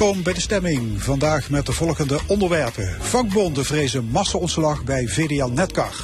[0.00, 1.02] Welkom bij de stemming.
[1.02, 2.96] Vandaag met de volgende onderwerpen.
[3.00, 5.94] Vakbonden vrezen massa-ontslag bij VDL Netcar.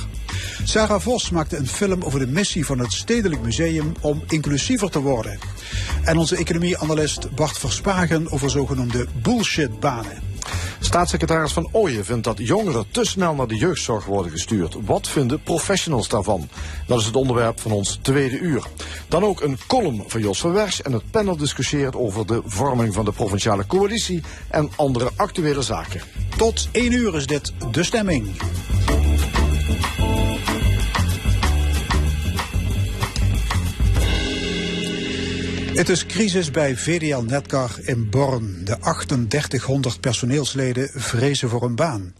[0.65, 5.01] Sarah Vos maakte een film over de missie van het Stedelijk Museum om inclusiever te
[5.01, 5.39] worden.
[6.05, 10.36] En onze economieanalist Bart Verspagen over zogenoemde bullshitbanen.
[10.87, 14.77] Staatssecretaris Van Ooyen vindt dat jongeren te snel naar de jeugdzorg worden gestuurd.
[14.85, 16.49] Wat vinden professionals daarvan?
[16.87, 18.67] Dat is het onderwerp van ons tweede uur.
[19.09, 23.05] Dan ook een column van Jos van en het panel discussieert over de vorming van
[23.05, 26.01] de provinciale coalitie en andere actuele zaken.
[26.37, 28.35] Tot 1 uur is dit de stemming.
[35.77, 38.61] Het is crisis bij VDL Netcar in Born.
[38.65, 42.15] De 3800 personeelsleden vrezen voor een baan.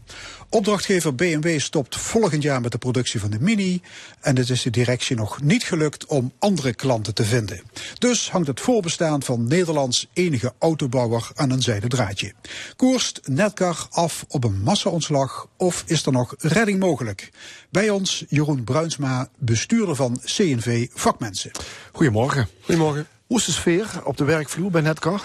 [0.49, 3.81] Opdrachtgever BMW stopt volgend jaar met de productie van de Mini.
[4.21, 7.61] En het is de directie nog niet gelukt om andere klanten te vinden.
[7.99, 12.33] Dus hangt het voorbestaan van Nederlands enige autobouwer aan een zijden draadje.
[12.75, 17.29] Koerst Netcar af op een massa-ontslag of is er nog redding mogelijk?
[17.69, 21.51] Bij ons Jeroen Bruinsma, bestuurder van CNV Vakmensen.
[21.91, 22.47] Goedemorgen.
[22.61, 23.07] Goedemorgen.
[23.27, 25.23] Hoe is de sfeer op de werkvloer bij Netcar?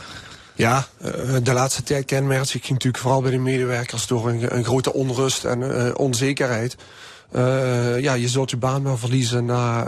[0.54, 1.10] Ja, eh,
[1.42, 5.44] de laatste tijd kenmerkt zich natuurlijk vooral bij de medewerkers door een, een grote onrust
[5.44, 6.76] en uh, onzekerheid.
[7.36, 9.84] Uh, ja, je zult je baan wel verliezen na,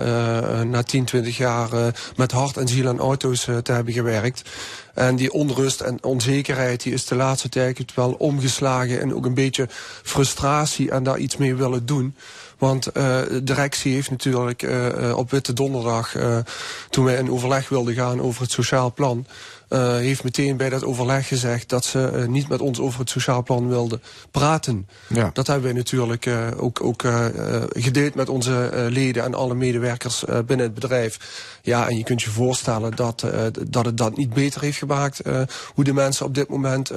[0.62, 1.68] na 10, 20 jaar
[2.16, 4.50] met hart en ziel aan auto's te hebben gewerkt.
[4.94, 9.34] En die onrust en onzekerheid die is de laatste tijd wel omgeslagen in ook een
[9.34, 9.68] beetje
[10.02, 12.16] frustratie en daar iets mee willen doen.
[12.64, 12.92] Want uh,
[13.28, 16.14] de directie heeft natuurlijk uh, op Witte Donderdag,
[16.90, 19.26] toen wij in overleg wilden gaan over het sociaal plan,
[19.68, 23.42] heeft meteen bij dat overleg gezegd dat ze uh, niet met ons over het sociaal
[23.42, 24.88] plan wilden praten.
[25.08, 25.30] Ja.
[25.32, 27.04] Dat hebben wij natuurlijk uh, ook, ook
[27.68, 31.18] gedeeld met onze leden en alle medewerkers binnen het bedrijf.
[31.62, 33.24] Ja, en je kunt je voorstellen dat,
[33.68, 35.20] dat het dat niet beter heeft gemaakt
[35.74, 36.92] hoe de mensen op dit moment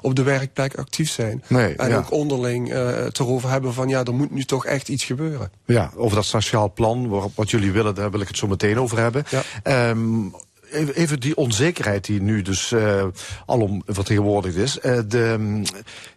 [0.00, 1.42] op de werkplek actief zijn.
[1.46, 1.96] Nee, en ja.
[1.96, 5.50] ook onderling het erover hebben van ja, er moet nu toch echt iets gebeuren.
[5.64, 8.98] Ja, over dat sociaal plan, wat jullie willen, daar wil ik het zo meteen over
[8.98, 9.24] hebben.
[9.30, 9.88] Ja.
[9.88, 10.34] Um,
[10.70, 13.04] even die onzekerheid die nu dus uh,
[13.46, 14.78] alom vertegenwoordigd is.
[14.82, 15.62] Uh, de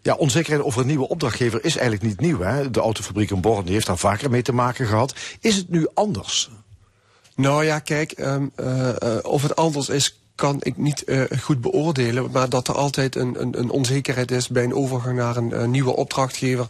[0.02, 2.40] ja, onzekerheid over een nieuwe opdrachtgever is eigenlijk niet nieuw.
[2.40, 2.72] Hè?
[2.72, 5.16] De autofabriek in Born heeft daar vaker mee te maken gehad.
[5.40, 6.50] Is het nu anders?
[7.36, 8.90] Nou ja, kijk, um, uh,
[9.22, 11.04] of het anders is kan ik niet
[11.42, 12.32] goed beoordelen.
[12.32, 15.96] Maar dat er altijd een, een, een, onzekerheid is bij een overgang naar een nieuwe
[15.96, 16.66] opdrachtgever.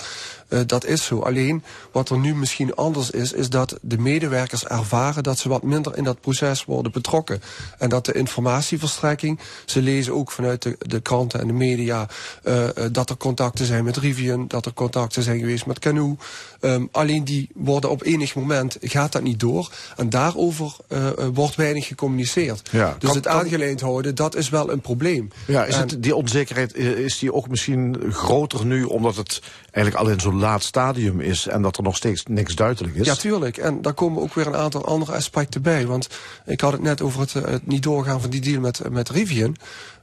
[0.49, 1.19] Uh, dat is zo.
[1.19, 5.63] Alleen wat er nu misschien anders is, is dat de medewerkers ervaren dat ze wat
[5.63, 7.41] minder in dat proces worden betrokken.
[7.77, 12.07] En dat de informatieverstrekking, ze lezen ook vanuit de, de kranten en de media,
[12.43, 16.17] uh, dat er contacten zijn met Rivian, dat er contacten zijn geweest met Canoe.
[16.61, 19.71] Um, alleen die worden op enig moment, gaat dat niet door.
[19.97, 22.69] En daarover uh, wordt weinig gecommuniceerd.
[22.71, 25.31] Ja, dus het aangeleend houden, dat is wel een probleem.
[25.47, 30.11] Ja, is het, die onzekerheid, is die ook misschien groter nu, omdat het eigenlijk al
[30.11, 33.05] in zo'n laat stadium is en dat er nog steeds niks duidelijk is?
[33.05, 33.57] Ja, tuurlijk.
[33.57, 35.85] En daar komen ook weer een aantal andere aspecten bij.
[35.85, 36.09] Want
[36.45, 39.55] ik had het net over het, het niet doorgaan van die deal met, met Rivian.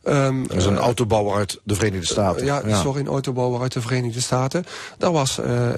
[0.09, 2.41] Um, dat is een uh, autobouwer uit de Verenigde Staten.
[2.41, 4.65] Uh, ja, ja, sorry, een autobouwer uit de Verenigde Staten.
[4.99, 5.69] Daar was uh,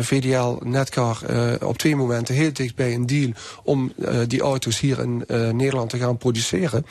[0.00, 1.18] VDL Netcar
[1.62, 3.30] op twee momenten heel dicht bij een deal
[3.62, 3.92] om
[4.26, 6.86] die auto's hier in Nederland te gaan produceren.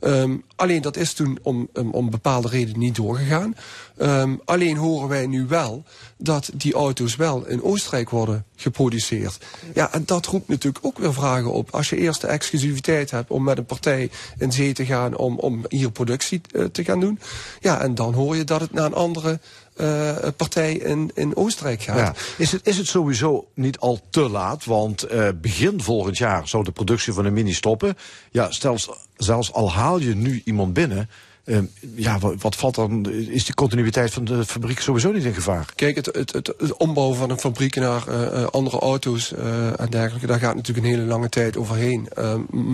[0.00, 3.56] Um, alleen dat is toen om, um, om bepaalde redenen niet doorgegaan.
[3.98, 5.84] Um, alleen horen wij nu wel
[6.16, 9.38] dat die auto's wel in Oostenrijk worden geproduceerd.
[9.74, 11.70] Ja, en dat roept natuurlijk ook weer vragen op.
[11.70, 15.38] Als je eerst de exclusiviteit hebt om met een partij in zee te gaan om,
[15.38, 17.18] om hier productie uh, te gaan doen.
[17.60, 19.40] Ja, en dan hoor je dat het naar een andere
[19.76, 21.96] uh, partij in, in Oostenrijk gaat.
[21.96, 22.14] Ja.
[22.38, 24.64] Is, het, is het sowieso niet al te laat?
[24.64, 27.96] Want uh, begin volgend jaar zou de productie van de Mini stoppen.
[28.30, 28.78] Ja, stel,
[29.16, 31.08] zelfs al haal je nu iemand binnen...
[31.46, 31.58] Uh,
[31.94, 33.10] ja, wat, valt dan?
[33.10, 35.72] Is de continuïteit van de fabriek sowieso niet in gevaar?
[35.74, 40.26] Kijk, het, het, het, ombouwen van een fabriek naar uh, andere auto's uh, en dergelijke,
[40.26, 42.08] daar gaat natuurlijk een hele lange tijd overheen.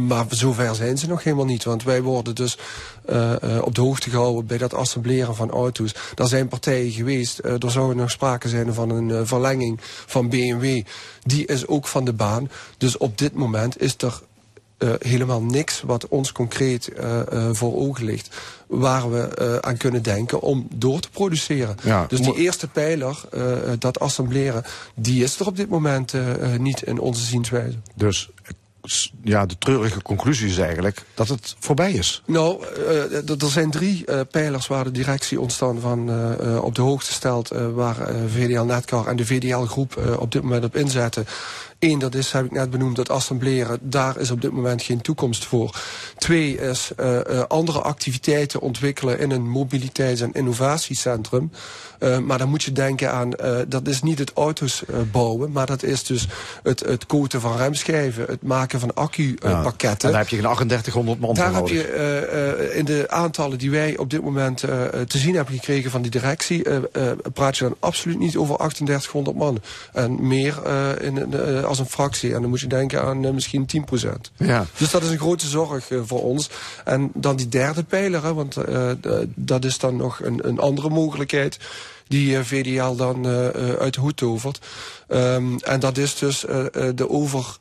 [0.06, 1.64] maar zover zijn ze nog helemaal niet.
[1.64, 2.58] Want wij worden dus
[3.62, 5.94] op de hoogte gehouden bij dat assembleren van auto's.
[6.14, 10.82] Er zijn partijen geweest, er zou nog sprake zijn van een verlenging van BMW.
[11.22, 12.50] Die is ook van de baan.
[12.78, 14.20] Dus op dit moment is er
[14.98, 16.90] helemaal niks wat ons concreet
[17.52, 18.30] voor ogen ligt
[18.72, 21.76] waar we aan kunnen denken om door te produceren.
[21.82, 23.20] Ja, dus die eerste pijler,
[23.78, 24.64] dat assembleren,
[24.94, 26.12] die is er op dit moment
[26.58, 27.76] niet in onze zienswijze.
[27.94, 28.30] Dus
[29.22, 32.22] ja, de treurige conclusie is eigenlijk dat het voorbij is.
[32.26, 32.64] Nou,
[33.26, 37.48] er zijn drie pijlers waar de directie ontstaan van uh, op de hoogte stelt...
[37.74, 37.96] waar
[38.28, 41.26] VDL Netcar en de VDL-groep op dit moment op inzetten.
[41.82, 43.78] Eén, dat is, heb ik net benoemd, dat assembleren.
[43.82, 45.80] Daar is op dit moment geen toekomst voor.
[46.16, 51.50] Twee is uh, andere activiteiten ontwikkelen in een mobiliteits- en innovatiecentrum.
[52.02, 53.30] Uh, maar dan moet je denken aan,
[53.68, 54.82] dat is niet het auto's
[55.12, 55.52] bouwen...
[55.52, 56.26] maar dat is dus
[56.62, 59.88] het, het coaten van remschijven, het maken van accupakketten.
[59.88, 63.70] Ja, en daar heb je een 3800 man Daar heb je in de aantallen die
[63.70, 66.62] wij op dit moment te zien hebben gekregen van die directie...
[67.32, 69.60] praat je dan absoluut niet over 3800 man.
[69.92, 70.66] En meer
[71.00, 71.34] in
[71.64, 72.34] als een fractie.
[72.34, 73.84] En dan moet je denken aan misschien 10
[74.36, 74.66] Ja.
[74.76, 76.50] Dus dat is een grote zorg voor ons.
[76.84, 78.90] En dan die derde pijler, hè, want uh,
[79.34, 81.58] dat is dan nog een, een andere mogelijkheid
[82.12, 83.26] die VDL dan
[83.78, 84.60] uit de hoed tovert.
[85.08, 86.40] Um, en dat is dus
[86.94, 87.56] de over...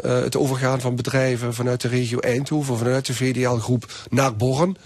[0.00, 4.76] Het overgaan van bedrijven vanuit de regio Eindhoven, vanuit de VDL-groep naar Borren.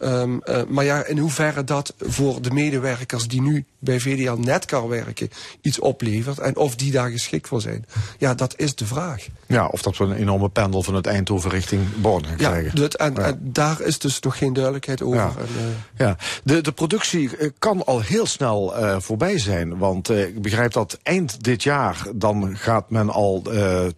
[0.00, 4.88] Um, uh, maar ja, in hoeverre dat voor de medewerkers die nu bij VDL Netcar
[4.88, 5.30] werken
[5.60, 7.86] iets oplevert en of die daar geschikt voor zijn.
[8.18, 9.26] Ja, dat is de vraag.
[9.46, 12.80] Ja, of dat we een enorme pendel van het Eindhoven richting Born gaan krijgen.
[12.80, 13.22] Ja, en, ja.
[13.22, 15.18] en, daar is dus nog geen duidelijkheid over.
[15.18, 16.06] Ja, en, uh...
[16.06, 16.16] ja.
[16.44, 19.78] De, de productie eh, kan al heel snel uh, voorbij zijn.
[19.78, 23.42] Want ik begrijp dat eind dit jaar dan gaat men al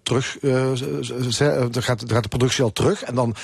[0.03, 0.39] terug,
[1.71, 3.03] gaat, gaat de productie al terug.
[3.03, 3.35] En dan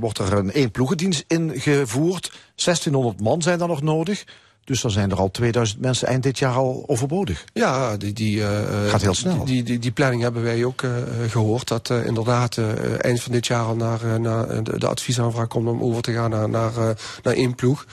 [0.00, 1.87] wordt er een één ploegendienst ingevoerd.
[1.94, 4.24] 1600 man zijn dan nog nodig.
[4.68, 7.44] Dus dan zijn er al 2000 mensen eind dit jaar al overbodig.
[7.52, 9.44] Ja, die, die, uh, gaat heel snel.
[9.44, 10.90] Die, die, die, planning hebben wij ook uh,
[11.28, 11.68] gehoord.
[11.68, 12.58] Dat uh, inderdaad
[12.98, 16.30] eind van dit jaar al naar, naar de, de, adviesaanvraag komt om over te gaan
[16.30, 16.72] naar, naar,
[17.22, 17.86] naar één ploeg.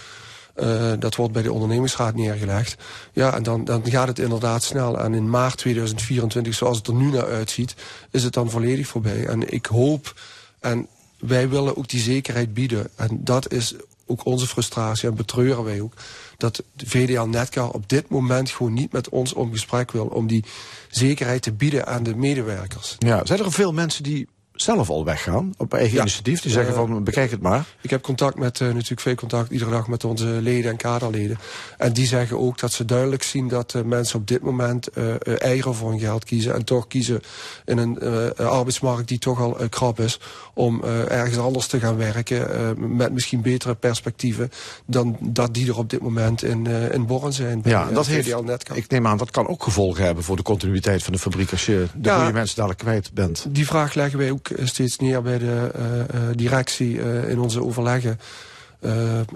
[0.99, 2.75] dat wordt bij de ondernemingsraad neergelegd.
[3.13, 4.99] Ja, en dan, dan gaat het inderdaad snel.
[4.99, 7.75] En in maart 2024, zoals het er nu naar uitziet,
[8.11, 9.25] is het dan volledig voorbij.
[9.25, 10.13] En ik hoop,
[10.59, 10.87] en
[11.19, 12.89] wij willen ook die zekerheid bieden.
[12.95, 13.75] En dat is
[14.05, 15.93] ook onze frustratie en betreuren wij ook
[16.37, 20.05] dat de VDL Netcar op dit moment gewoon niet met ons om gesprek wil...
[20.05, 20.43] om die
[20.89, 22.95] zekerheid te bieden aan de medewerkers.
[22.99, 26.01] Ja, zijn er veel mensen die zelf al weggaan op eigen ja.
[26.01, 26.41] initiatief.
[26.41, 27.65] Die zeggen van bekijk het maar.
[27.81, 31.37] Ik heb contact met uh, natuurlijk veel contact iedere dag met onze leden en kaderleden.
[31.77, 35.13] En die zeggen ook dat ze duidelijk zien dat uh, mensen op dit moment uh,
[35.41, 36.53] eigen voor hun geld kiezen.
[36.53, 37.21] En toch kiezen
[37.65, 37.99] in een
[38.37, 40.19] arbeidsmarkt die toch al krap is.
[40.53, 42.95] Om ergens anders te gaan werken.
[42.95, 44.51] met misschien betere perspectieven
[44.85, 47.61] dan dat die er op dit moment in, in Borren zijn.
[47.61, 48.33] Bij, ja, dat heeft,
[48.73, 51.51] ik neem aan dat kan ook gevolgen hebben voor de continuïteit van de fabriek.
[51.51, 53.45] Als je de ja, goede mensen dadelijk kwijt bent.
[53.49, 58.19] Die vraag leggen wij ook steeds neer bij de uh, directie uh, in onze overleggen.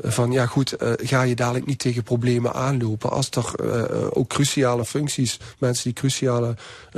[0.01, 5.39] Van ja goed, ga je dadelijk niet tegen problemen aanlopen als er ook cruciale functies,
[5.57, 6.55] mensen die cruciale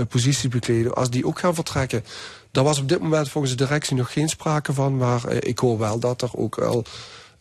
[0.09, 2.03] posities bekleden, als die ook gaan vertrekken.
[2.51, 5.77] Daar was op dit moment volgens de directie nog geen sprake van, maar ik hoor
[5.77, 6.83] wel dat er ook wel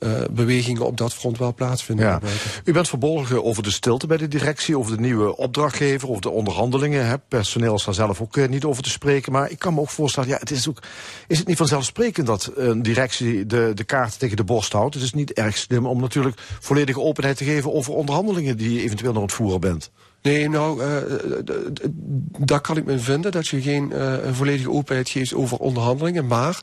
[0.01, 2.07] uh, bewegingen op dat front wel plaatsvinden.
[2.07, 2.21] Ja.
[2.65, 6.31] U bent verborgen over de stilte bij de directie, over de nieuwe opdrachtgever, over de
[6.31, 7.07] onderhandelingen.
[7.07, 7.19] Hè.
[7.19, 9.33] Personeel is daar zelf ook uh, niet over te spreken.
[9.33, 10.83] Maar ik kan me ook voorstellen, ja, het is, ook,
[11.27, 14.95] is het niet vanzelfsprekend dat een directie de, de kaart tegen de borst houdt?
[14.95, 18.83] Het is niet erg slim om natuurlijk volledige openheid te geven over onderhandelingen die je
[18.83, 19.91] eventueel nog aan het voeren bent.
[20.23, 20.97] Nee, nou, uh,
[22.39, 26.27] daar kan ik me vinden dat je geen uh, volledige openheid geeft over onderhandelingen.
[26.27, 26.61] Maar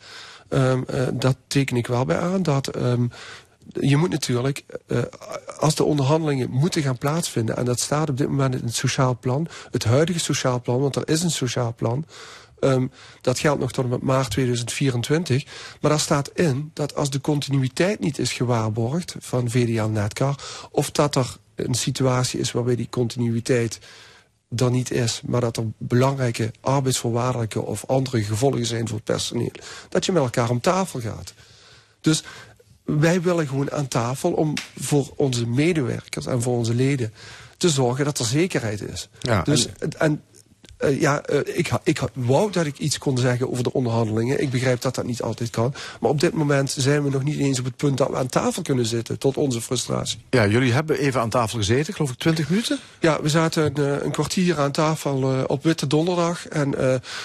[0.50, 2.44] Um, uh, dat teken ik wel bij aan.
[2.44, 3.12] Dat um,
[3.74, 5.02] je moet natuurlijk, uh,
[5.60, 7.58] als de onderhandelingen moeten gaan plaatsvinden...
[7.58, 9.48] en dat staat op dit moment in het sociaal plan...
[9.72, 12.06] het huidige sociaal plan, want er is een sociaal plan...
[12.60, 15.46] Um, dat geldt nog tot en met maart 2024.
[15.82, 19.16] Maar daar staat in dat als de continuïteit niet is gewaarborgd...
[19.20, 20.36] van VDL Netcar...
[20.72, 23.80] of dat er een situatie is waarbij die continuïteit
[24.50, 25.22] dan niet is...
[25.26, 29.52] maar dat er belangrijke arbeidsvoorwaardelijke of andere gevolgen zijn voor het personeel...
[29.90, 31.34] dat je met elkaar om tafel gaat.
[32.02, 32.24] Dus
[32.84, 37.14] wij willen gewoon aan tafel om voor onze medewerkers en voor onze leden
[37.58, 39.10] te zorgen dat er zekerheid is.
[39.20, 40.22] Ja, dus, en, en
[40.80, 44.42] uh, ja, uh, ik, ik wou dat ik iets kon zeggen over de onderhandelingen.
[44.42, 45.74] Ik begrijp dat dat niet altijd kan.
[46.00, 48.28] Maar op dit moment zijn we nog niet eens op het punt dat we aan
[48.28, 49.20] tafel kunnen zitten.
[49.20, 50.20] Tot onze frustratie.
[50.30, 52.80] Ja, jullie hebben even aan tafel gezeten, geloof ik 20 minuten?
[53.00, 56.48] Ja, we zaten een, uh, een kwartier aan tafel op Witte Donderdag.
[56.48, 56.72] En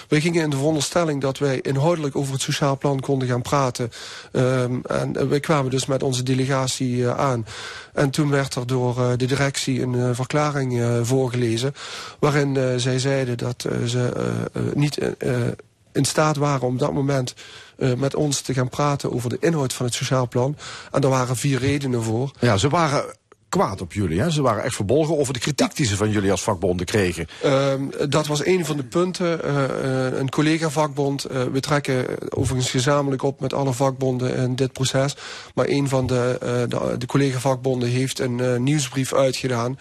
[0.09, 3.91] we gingen in de veronderstelling dat wij inhoudelijk over het sociaal plan konden gaan praten.
[4.33, 7.47] Um, en we kwamen dus met onze delegatie aan.
[7.93, 11.75] En toen werd er door de directie een verklaring voorgelezen.
[12.19, 14.13] Waarin zij zeiden dat uh, ze
[14.57, 14.99] uh, niet
[15.93, 17.35] in staat waren om dat moment
[17.97, 20.57] met ons te gaan praten over de inhoud van het sociaal plan.
[20.91, 22.31] En daar waren vier redenen voor.
[22.41, 23.05] Ja, ze waren
[23.53, 24.21] kwaad op jullie.
[24.21, 24.31] Hè?
[24.31, 27.27] Ze waren echt verbolgen over de kritiek die ze van jullie als vakbonden kregen.
[27.45, 27.73] Uh,
[28.09, 29.41] dat was een van de punten.
[29.45, 31.31] Uh, een collega-vakbond.
[31.31, 35.17] Uh, we trekken overigens gezamenlijk op met alle vakbonden in dit proces.
[35.55, 36.37] Maar een van de,
[36.69, 39.79] de, de collega-vakbonden heeft een nieuwsbrief uitgedaan...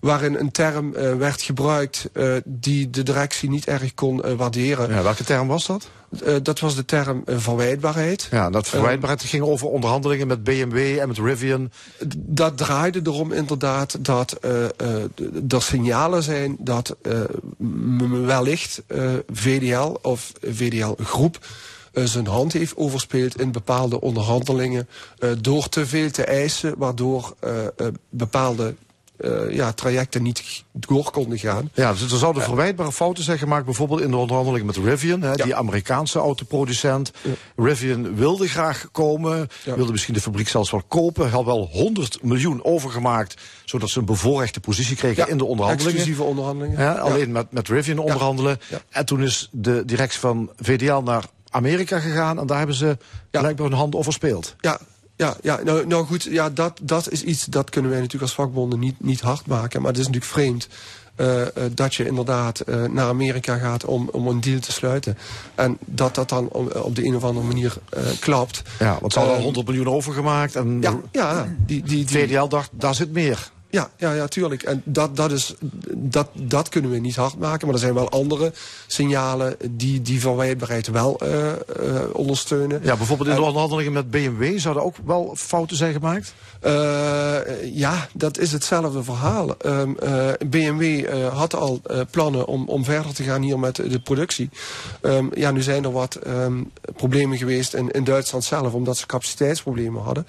[0.00, 2.08] waarin een term werd gebruikt
[2.44, 4.90] die de directie niet erg kon waarderen.
[4.90, 5.90] Ja, welke term was dat?
[6.22, 8.28] Uh, dat was de term uh, verwijtbaarheid.
[8.30, 11.70] Ja, dat verwijtbaarheid uh, ging over onderhandelingen met BMW en met Rivian.
[12.16, 14.38] Dat draaide erom inderdaad dat
[15.48, 16.96] er signalen zijn dat
[18.24, 18.82] wellicht
[19.32, 21.38] VDL of VDL Groep
[21.92, 24.88] zijn hand heeft overspeeld in bepaalde onderhandelingen
[25.38, 27.34] door te veel te eisen, waardoor
[28.08, 28.74] bepaalde
[29.20, 31.70] uh, ja, trajecten niet door konden gaan.
[31.74, 35.34] Ja, dus er zouden verwijtbare fouten zijn gemaakt, bijvoorbeeld in de onderhandeling met Rivian, hè,
[35.34, 37.10] die Amerikaanse autoproducent.
[37.56, 42.64] Rivian wilde graag komen, wilde misschien de fabriek zelfs wel kopen, had wel 100 miljoen
[42.64, 45.92] overgemaakt, zodat ze een bevoorrechte positie kregen in de onderhandelingen.
[45.92, 47.00] Exclusieve onderhandelingen.
[47.00, 48.58] alleen met, met Rivian onderhandelen.
[48.90, 52.96] En toen is de directie van VDL naar Amerika gegaan en daar hebben ze
[53.30, 54.54] blijkbaar hun hand over speeld.
[54.60, 54.78] Ja,
[55.16, 58.46] ja, ja nou, nou goed, ja, dat, dat is iets dat kunnen wij natuurlijk als
[58.46, 59.80] vakbonden niet, niet hard maken.
[59.80, 60.68] Maar het is natuurlijk vreemd
[61.16, 65.18] uh, uh, dat je inderdaad uh, naar Amerika gaat om, om een deal te sluiten.
[65.54, 67.76] En dat dat dan op, op de een of andere manier
[68.20, 68.62] klapt.
[68.78, 70.56] Ja, want ze hadden al 100 miljoen overgemaakt.
[70.56, 73.52] En ja, ja die, die, die, VDL dacht, daar zit meer.
[73.74, 74.62] Ja, ja, ja, tuurlijk.
[74.62, 75.54] En dat, dat, is,
[75.94, 77.66] dat, dat kunnen we niet hard maken.
[77.66, 78.52] Maar er zijn wel andere
[78.86, 81.52] signalen die die verwijtbaarheid wel uh, uh,
[82.12, 82.80] ondersteunen.
[82.82, 86.34] Ja, bijvoorbeeld in de onderhandelingen met BMW zouden ook wel fouten zijn gemaakt?
[86.66, 87.36] Uh,
[87.74, 89.56] ja, dat is hetzelfde verhaal.
[89.66, 89.96] Um,
[90.46, 94.50] BMW had al plannen om, om verder te gaan hier met de productie.
[95.02, 99.06] Um, ja, nu zijn er wat um, problemen geweest in, in Duitsland zelf, omdat ze
[99.06, 100.26] capaciteitsproblemen hadden.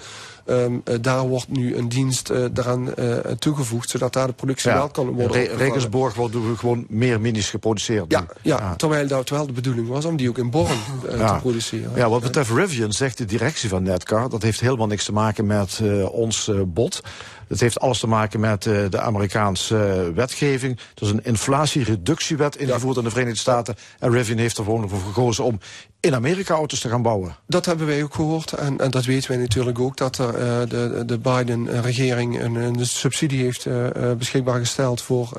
[0.48, 4.78] Um, uh, daar wordt nu een dienst daaraan uh, toegevoegd, zodat daar de productie ja.
[4.78, 8.06] wel kan worden Re Regensborg wordt gewoon meer minis geproduceerd.
[8.08, 8.75] Ja, ja, ja.
[8.75, 11.92] Terwijl, dat, terwijl de bedoeling was om die ook in Born te produceren.
[11.96, 14.30] Ja, wat betreft Rivian zegt de directie van Netcar...
[14.30, 17.02] dat heeft helemaal niks te maken met ons bod.
[17.48, 20.80] Het heeft alles te maken met uh, de Amerikaanse uh, wetgeving.
[20.96, 23.02] Er is een inflatiereductiewet ingevoerd ja.
[23.02, 23.75] in de Verenigde Staten.
[24.00, 25.60] En Rivian heeft er gewoon voor gekozen om
[26.05, 27.35] in Amerika auto's te gaan bouwen.
[27.47, 28.53] Dat hebben wij ook gehoord.
[28.53, 29.97] En, en dat weten wij natuurlijk ook.
[29.97, 30.27] Dat uh,
[30.67, 35.01] de, de Biden-regering een, een, subsidie heeft uh, beschikbaar gesteld...
[35.01, 35.29] voor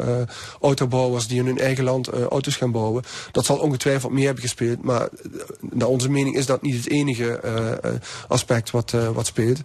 [0.61, 3.03] autobouwers die in hun eigen land auto's gaan bouwen.
[3.33, 4.83] Dat zal ongetwijfeld meer hebben gespeeld.
[4.83, 5.09] Maar
[5.61, 7.41] naar onze mening is dat niet het enige
[8.29, 9.61] aspect wat, wat speelt.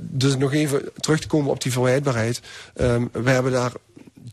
[0.00, 2.40] dus nog even terug te komen op die verwijtbaarheid.
[2.80, 3.72] Um, we hebben daar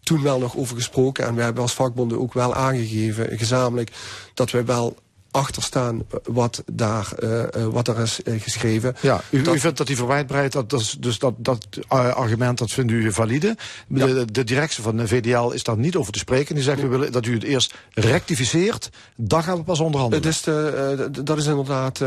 [0.03, 1.25] toen wel nog over gesproken.
[1.25, 3.91] En we hebben als vakbonden ook wel aangegeven, gezamenlijk,
[4.33, 4.97] dat wij wel
[5.31, 8.96] achter staan wat daar, uh, wat er is uh, geschreven.
[9.01, 12.72] Ja, u, dat, u, vindt dat die verwijtbaarheid, dat, dat, dus dat, dat argument, dat
[12.72, 13.57] vindt u valide.
[13.88, 14.05] Ja.
[14.05, 16.55] De, de, directie van de VDL is daar niet over te spreken.
[16.55, 20.25] Die zegt, we willen dat u het eerst rectificeert, dan gaan we pas onderhandelen.
[20.25, 22.00] Het is de, dat is inderdaad,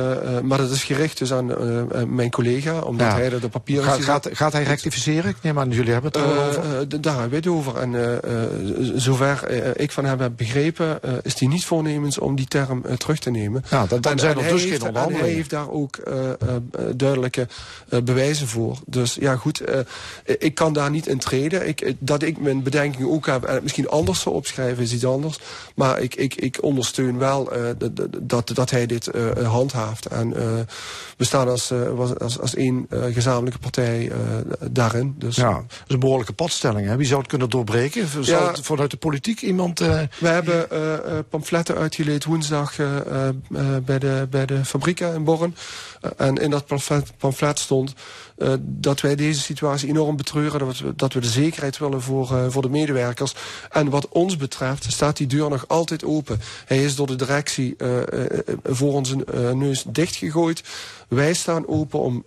[0.42, 1.46] maar dat is gericht dus aan
[2.14, 3.12] mijn collega, omdat ja.
[3.12, 5.30] hij er de papieren gaat, gaat, gaat, hij rectificeren?
[5.30, 7.00] Ik neem aan, jullie hebben het erover.
[7.00, 7.76] daar hebben we het over.
[7.76, 8.20] En
[9.00, 9.50] zover
[9.80, 13.64] ik van hem heb begrepen, is hij niet voornemens om die term terug te nemen.
[13.70, 15.24] Ja, dan, dan zijn er dus geen onderhandelingen.
[15.26, 16.56] hij heeft daar ook uh, uh,
[16.96, 17.48] duidelijke
[17.88, 18.78] uh, bewijzen voor.
[18.86, 19.62] Dus ja, goed,
[20.24, 21.68] ik kan daar niet in treden.
[21.68, 25.38] Ik, dat ik mijn bedenkingen ook heb en misschien anders zou opschrijven is iets anders.
[25.74, 27.52] Maar ik, ik, ik ondersteun wel
[28.20, 29.10] dat, dat hij dit
[29.44, 30.06] handhaaft.
[30.06, 30.30] En
[31.16, 31.72] we staan als,
[32.18, 34.12] als, als één gezamenlijke partij
[34.70, 35.14] daarin.
[35.18, 35.36] Dus.
[35.36, 36.86] Ja, dat is een behoorlijke padstelling.
[36.86, 36.96] Hè?
[36.96, 38.08] Wie zou het kunnen doorbreken?
[38.08, 39.78] Zou ja, het vanuit de politiek iemand...
[39.78, 40.68] We hebben
[41.28, 42.86] pamfletten uitgeleed woensdag uh,
[43.84, 45.56] bij, de, bij de fabrieken in Borren.
[46.04, 46.66] Uh, en in dat
[47.18, 47.94] pamflet, stond
[48.60, 50.58] dat wij deze situatie enorm betreuren.
[50.58, 53.34] Dat we, dat we de zekerheid willen voor, voor de medewerkers.
[53.70, 56.40] En wat ons betreft staat die deur nog altijd open.
[56.66, 57.76] Hij is door de directie
[58.64, 59.16] voor onze
[59.54, 60.62] neus dichtgegooid.
[61.08, 62.24] Wij staan open om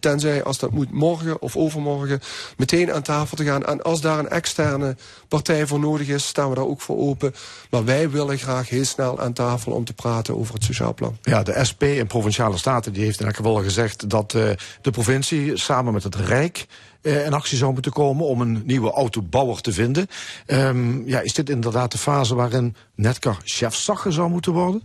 [0.00, 2.20] tenzij als dat moet morgen of overmorgen
[2.56, 3.64] meteen aan tafel te gaan.
[3.64, 4.96] En als daar een externe
[5.28, 7.34] partij voor nodig is, staan we daar ook voor open.
[7.70, 11.16] Maar wij willen graag heel snel aan tafel om te praten over het sociaal plan.
[11.22, 14.50] Ja, de SP en Provinciale Staten die heeft in elk geval gezegd dat uh,
[14.80, 16.66] de provincie samen met het Rijk
[17.02, 20.06] uh, in actie zou moeten komen om een nieuwe autobouwer te vinden.
[20.46, 24.82] Um, ja, is dit inderdaad de fase waarin Netcar chefzagger zou moeten worden?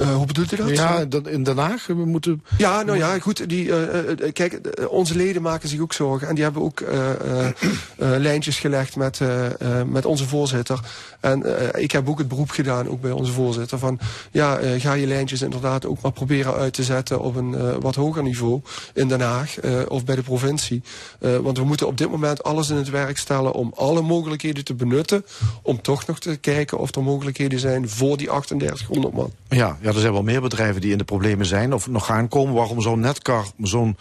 [0.00, 0.68] Uh, hoe bedoelt u dat?
[0.68, 1.86] Ja, dat in Den Haag.
[1.86, 2.42] We moeten...
[2.58, 3.48] Ja, nou ja, goed.
[3.48, 3.76] Die, uh,
[4.32, 6.28] kijk, onze leden maken zich ook zorgen.
[6.28, 6.84] En die hebben ook
[7.96, 9.20] lijntjes gelegd met,
[9.86, 10.80] met onze voorzitter.
[11.20, 11.44] En
[11.82, 13.78] ik heb ook het beroep gedaan, ook bij onze voorzitter.
[13.78, 13.98] Van
[14.30, 18.22] ja, ga je lijntjes inderdaad ook maar proberen uit te zetten op een wat hoger
[18.22, 18.60] niveau
[18.94, 19.56] in Den Haag
[19.88, 20.82] of bij de provincie.
[21.18, 24.74] want we moeten op dit moment alles in het werk stellen om alle mogelijkheden te
[24.74, 25.24] benutten.
[25.62, 29.32] Om toch nog te kijken of er mogelijkheden zijn voor die 3800 man.
[29.48, 32.28] Ja, ja, er zijn wel meer bedrijven die in de problemen zijn of nog gaan
[32.28, 32.54] komen.
[32.54, 33.96] Waarom zo'n netcar, zo'n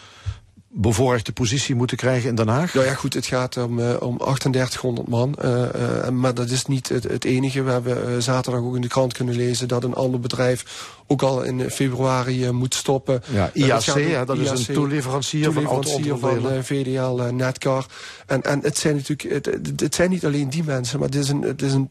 [0.67, 2.73] bevoorrechte positie moeten krijgen in Den Haag?
[2.73, 5.35] Nou ja, goed, het gaat om, uh, om 3800 man.
[5.43, 7.63] Uh, uh, maar dat is niet het enige.
[7.63, 11.43] We hebben zaterdag ook in de krant kunnen lezen dat een ander bedrijf ook al
[11.43, 13.23] in februari moet stoppen.
[13.31, 17.85] Ja, IAC, ja, dat is een toeleverancier, toeleverancier van, van VDL Netcar.
[18.25, 21.29] En, en het zijn natuurlijk, het, het, zijn niet alleen die mensen, maar het is
[21.29, 21.89] een, het is een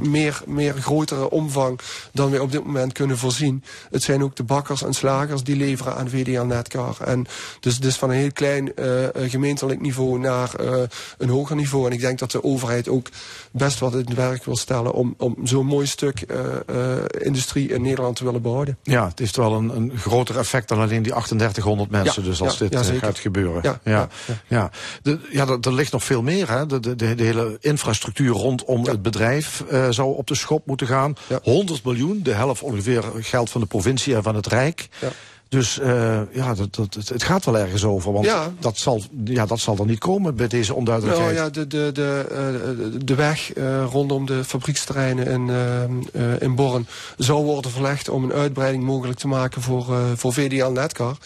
[0.00, 1.80] meer, meer grotere omvang
[2.12, 3.64] dan we op dit moment kunnen voorzien.
[3.90, 6.96] Het zijn ook de bakkers en slagers die leveren aan VDL Netcar.
[7.00, 7.26] En
[7.60, 10.82] dus, dus van een heel klein uh, gemeentelijk niveau naar uh,
[11.18, 11.86] een hoger niveau.
[11.86, 13.08] En ik denk dat de overheid ook
[13.50, 16.26] best wat in het werk wil stellen om, om zo'n mooi stuk
[17.18, 18.78] industrie in Nederland te willen behouden.
[18.82, 22.24] Ja, het heeft wel een, een groter effect dan alleen die 3800 mensen.
[22.24, 23.60] dus als dit gaat gebeuren.
[23.62, 24.08] Ja, ja,
[24.46, 24.70] ja.
[25.02, 26.50] De, ja er, ligt nog veel meer.
[26.50, 26.66] Hè?
[26.66, 31.14] De, de, de hele infrastructuur rondom het bedrijf zou op de schop moeten gaan.
[31.42, 34.88] 100 miljoen, de helft ongeveer geld van de provincie en van het Rijk.
[35.48, 38.12] Dus uh, ja, dat, dat, het gaat wel ergens over.
[38.12, 38.52] Want ja.
[38.60, 41.34] dat, zal, ja, dat zal er niet komen bij deze onduidelijkheid.
[41.34, 42.26] Nou ja, de, de, de,
[42.92, 45.50] uh, de weg uh, rondom de fabrieksterreinen in,
[46.40, 46.86] in Born
[47.16, 51.16] zou worden verlegd om een uitbreiding mogelijk te maken voor, voor VDL Netcar.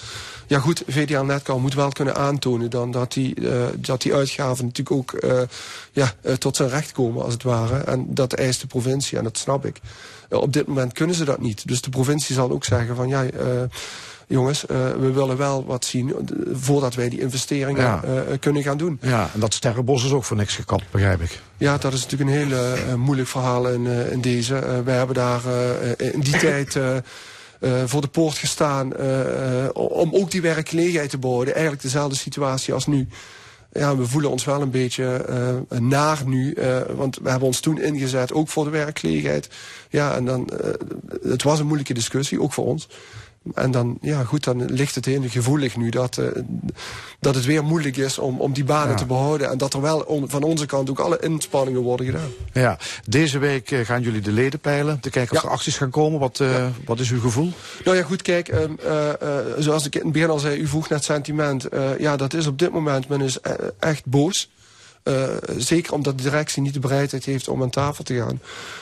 [0.46, 3.36] Ja goed, VDL Netcar moet wel kunnen aantonen dan dat die,
[3.76, 5.18] dat die uitgaven natuurlijk ook
[5.92, 7.78] ja, tot zijn recht komen als het ware.
[7.78, 9.80] En dat eist de provincie en dat snap ik.
[10.28, 11.68] op dit moment kunnen ze dat niet.
[11.68, 13.24] Dus de provincie zal ook zeggen van ja
[14.30, 16.14] jongens, uh, we willen wel wat zien
[16.52, 18.02] voordat wij die investeringen ja.
[18.04, 18.98] uh, kunnen gaan doen.
[19.02, 21.40] Ja, en dat sterrenbos is ook voor niks gekapt, begrijp ik.
[21.56, 24.82] Ja, dat is natuurlijk een heel moeilijk verhaal in, in deze.
[24.84, 25.40] we hebben daar
[25.96, 26.78] in die tijd...
[27.60, 31.52] Uh, voor de poort gestaan uh, om ook die werkgelegenheid te behouden.
[31.52, 33.08] Eigenlijk dezelfde situatie als nu.
[33.72, 35.26] Ja, we voelen ons wel een beetje
[35.72, 36.56] uh, naar nu,
[36.94, 39.48] want we hebben ons toen ingezet, ook voor de werkgelegenheid.
[39.90, 40.50] Ja, en dan,
[41.22, 42.88] het was een moeilijke discussie, ook voor ons.
[43.54, 46.26] En dan, ja goed, dan ligt het heel gevoelig nu dat, uh,
[47.20, 49.50] dat het weer moeilijk is om, om die banen te behouden.
[49.50, 52.30] En dat er wel on, van onze kant ook alle inspanningen worden gedaan.
[52.52, 55.00] Ja, deze week uh, gaan jullie de leden peilen.
[55.00, 55.48] Te kijken of ja.
[55.48, 56.20] er acties gaan komen.
[56.20, 56.70] Wat, uh, ja.
[56.84, 57.52] wat is uw gevoel?
[57.84, 58.78] Nou ja, goed, kijk, um,
[59.58, 61.66] zoals ik in het begin al zei, u vroeg net sentiment.
[61.98, 63.38] ja, dat is op dit moment, men is
[63.78, 64.50] echt boos.
[65.04, 65.24] Uh,
[65.56, 68.40] zeker omdat de directie niet de bereidheid heeft om aan tafel te gaan.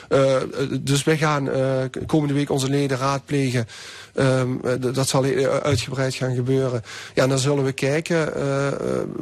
[0.09, 0.35] Uh,
[0.81, 3.67] dus wij gaan uh, komende week onze leden raadplegen.
[4.15, 5.23] Um, dat zal
[5.63, 6.83] uitgebreid gaan gebeuren.
[7.13, 8.25] Ja, en dan zullen we kijken.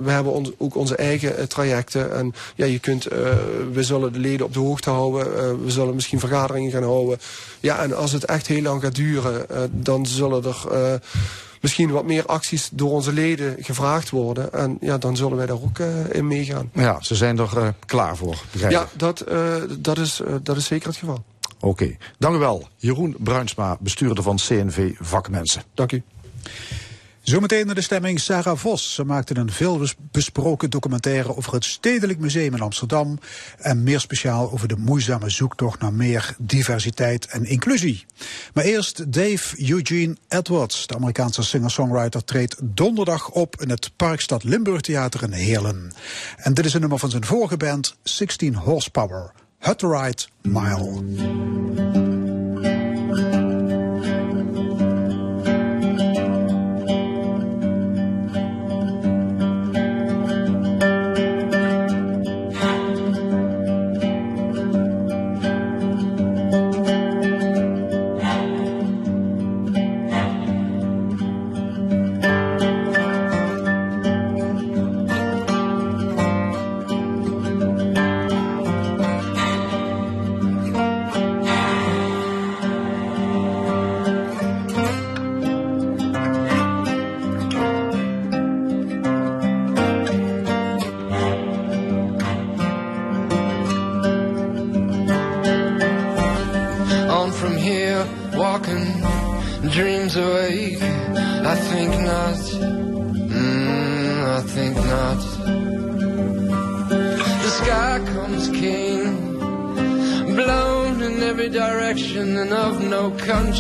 [0.04, 2.14] we hebben ook onze eigen trajecten.
[2.14, 3.04] En ja, je kunt,
[3.74, 5.64] we zullen de leden op de hoogte houden.
[5.64, 7.18] we zullen misschien vergaderingen gaan houden.
[7.60, 11.00] Ja, en als het echt heel lang gaat duren, dan zullen er
[11.62, 14.54] misschien wat meer acties door onze leden gevraagd worden.
[14.54, 16.70] En ja, dan zullen wij daar ook uh, in meegaan.
[16.74, 20.88] Ja, ze zijn er uh, klaar voor, Ja, dat, uh, dat, is, dat is zeker
[20.88, 21.24] het geval.
[21.60, 21.98] Oké, okay.
[22.18, 22.68] dank u wel.
[22.76, 25.64] Jeroen Bruinsma, bestuurder van CNV Vakmensen.
[25.74, 26.04] Dank u.
[27.30, 28.94] Zometeen naar de stemming Sarah Vos.
[28.94, 33.20] Ze maakte een veel besproken documentaire over het Stedelijk Museum in Amsterdam.
[33.58, 38.06] En meer speciaal over de moeizame zoektocht naar meer diversiteit en inclusie.
[38.54, 44.82] Maar eerst Dave Eugene Edwards, de Amerikaanse singer-songwriter, treedt donderdag op in het Parkstad Limburg
[44.82, 45.92] Theater in Heerlen.
[46.38, 51.97] En dit is een nummer van zijn vorige band, 16 Horsepower, Hutterite Mile.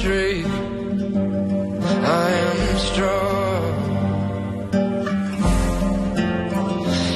[0.05, 0.11] I
[2.29, 3.73] am strong.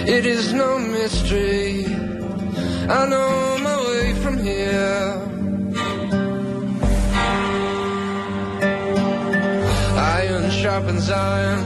[0.07, 1.85] It is no mystery.
[2.89, 5.27] I know my way from here.
[9.97, 11.63] Iron sharpens iron,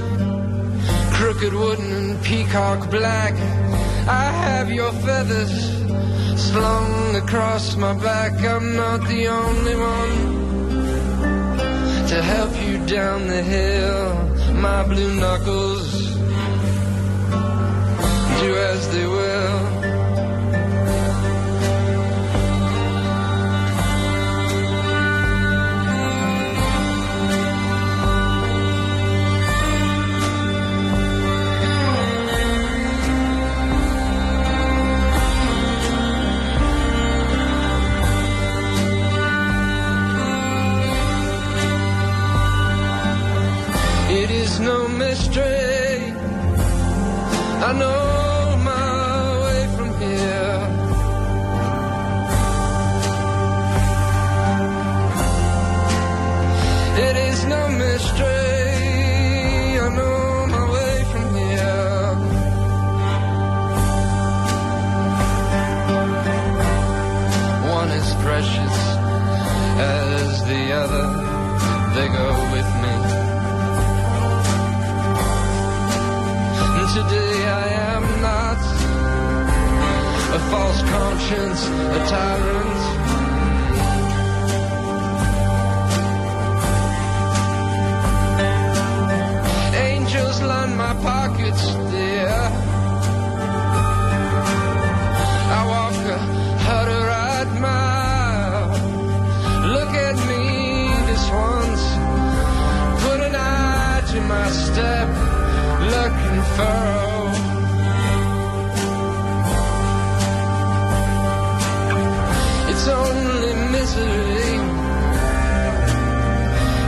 [1.14, 3.34] crooked wooden and peacock black.
[4.08, 5.54] I have your feathers
[6.36, 8.34] slung across my back.
[8.44, 10.25] I'm not the only one
[12.16, 14.54] to help you down the hill.
[14.54, 16.16] My blue knuckles
[18.40, 19.35] do as they will.
[70.68, 72.96] They go with me.
[76.78, 78.60] And today I am not
[80.34, 82.82] a false conscience, a tyrant.
[89.76, 92.34] Angels line my pockets, dear.
[95.58, 96.18] I walk a
[96.68, 97.05] hundred
[104.56, 105.08] step
[105.94, 107.16] looking furrow.
[112.72, 114.54] It's only misery.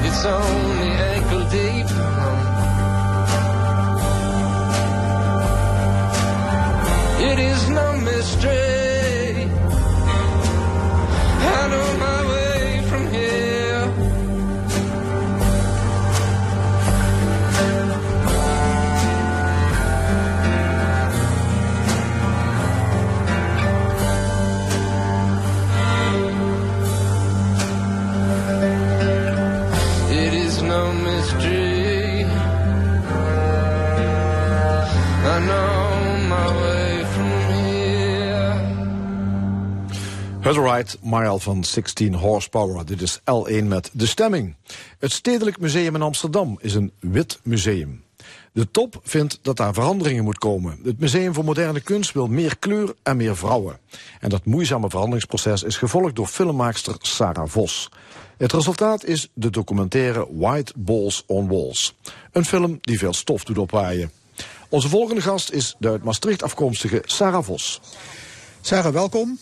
[0.08, 1.90] It's only ankle deep.
[7.30, 8.77] It is no mystery.
[40.48, 42.86] Hutterite, Mile van 16 horsepower.
[42.86, 44.56] Dit is L1 met de stemming.
[45.00, 48.04] Het Stedelijk Museum in Amsterdam is een wit museum.
[48.52, 50.80] De top vindt dat daar veranderingen moet komen.
[50.84, 53.80] Het Museum voor Moderne Kunst wil meer kleur en meer vrouwen.
[54.20, 57.90] En dat moeizame veranderingsproces is gevolgd door filmmaakster Sarah Vos.
[58.38, 61.96] Het resultaat is de documentaire White Balls on Walls.
[62.32, 64.12] Een film die veel stof doet opwaaien.
[64.70, 67.82] Onze volgende gast is de uit Maastricht afkomstige Sarah Vos.
[68.62, 69.40] Sarah, welkom.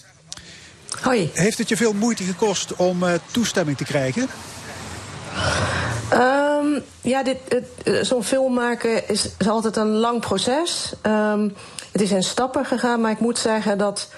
[1.02, 1.30] Hoi.
[1.34, 4.28] Heeft het je veel moeite gekost om eh, toestemming te krijgen?
[6.10, 7.38] Ehm, ja, dit,
[7.84, 10.94] eh, zo'n film maken is, is altijd een lang proces.
[11.02, 11.50] Ehm,
[11.92, 14.10] het is in stappen gegaan, maar ik moet zeggen dat.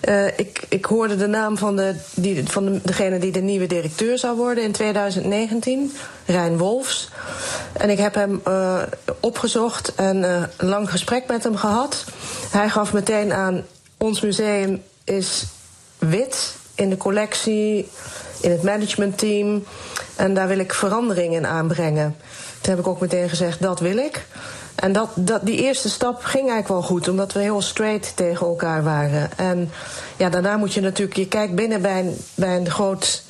[0.00, 3.66] eh, ik, ik hoorde de naam van, de, die, van de, degene die de nieuwe
[3.66, 5.92] directeur zou worden in 2019,
[6.26, 7.08] Rijn Wolfs.
[7.72, 8.42] En ik heb hem
[9.20, 10.22] opgezocht en
[10.56, 12.04] een lang gesprek met hem gehad.
[12.50, 13.64] Hij gaf meteen aan:
[13.98, 15.44] ons museum is
[16.00, 17.88] wit in de collectie,
[18.40, 19.64] in het managementteam.
[20.16, 22.16] En daar wil ik verandering in aanbrengen.
[22.60, 24.26] Toen heb ik ook meteen gezegd, dat wil ik.
[24.74, 28.46] En dat, dat, die eerste stap ging eigenlijk wel goed, omdat we heel straight tegen
[28.46, 29.30] elkaar waren.
[29.36, 29.70] En
[30.16, 33.22] ja, daarna moet je natuurlijk, je kijkt binnen bij een, bij een groot,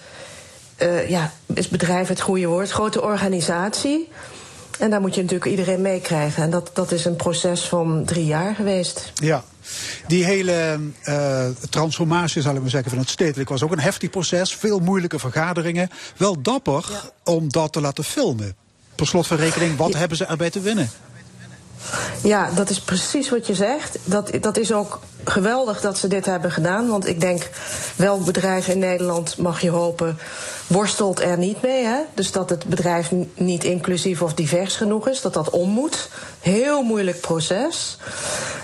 [0.76, 4.08] eh, ja, is bedrijf het goede woord, grote organisatie.
[4.80, 6.42] En daar moet je natuurlijk iedereen meekrijgen.
[6.42, 9.12] En dat, dat is een proces van drie jaar geweest.
[9.14, 9.44] Ja.
[10.06, 14.10] Die hele eh, transformatie, zal ik maar zeggen, van het stedelijk was ook een heftig
[14.10, 14.54] proces.
[14.54, 15.90] Veel moeilijke vergaderingen.
[16.16, 16.84] Wel dapper
[17.24, 18.56] om dat te laten filmen.
[18.94, 20.90] Per slot van rekening, wat hebben ze erbij te winnen?
[22.22, 23.98] Ja, dat is precies wat je zegt.
[24.04, 26.88] Dat, dat is ook geweldig dat ze dit hebben gedaan.
[26.88, 27.50] Want ik denk,
[27.96, 30.18] welk bedrijf in Nederland, mag je hopen,
[30.66, 31.84] worstelt er niet mee.
[31.84, 31.98] Hè?
[32.14, 36.08] Dus dat het bedrijf niet inclusief of divers genoeg is, dat dat om moet.
[36.40, 37.98] Heel moeilijk proces.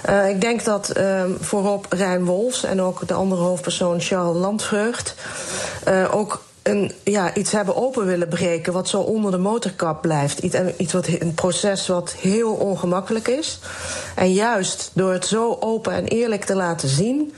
[0.09, 5.15] Uh, ik denk dat uh, voorop Rijn Wolfs en ook de andere hoofdpersoon Charles Landvreugd
[5.89, 10.39] uh, ook een, ja, iets hebben open willen breken wat zo onder de motorkap blijft.
[10.39, 13.59] Iets, iets wat, een proces wat heel ongemakkelijk is.
[14.15, 17.35] En juist door het zo open en eerlijk te laten zien.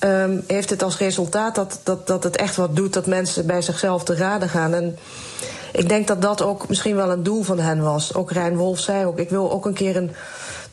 [0.00, 3.62] Um, heeft het als resultaat dat, dat, dat het echt wat doet dat mensen bij
[3.62, 4.74] zichzelf te raden gaan.
[4.74, 4.98] En
[5.72, 8.14] ik denk dat dat ook misschien wel een doel van hen was.
[8.14, 10.10] Ook Rijn Wolf zei ook: ik wil ook een keer een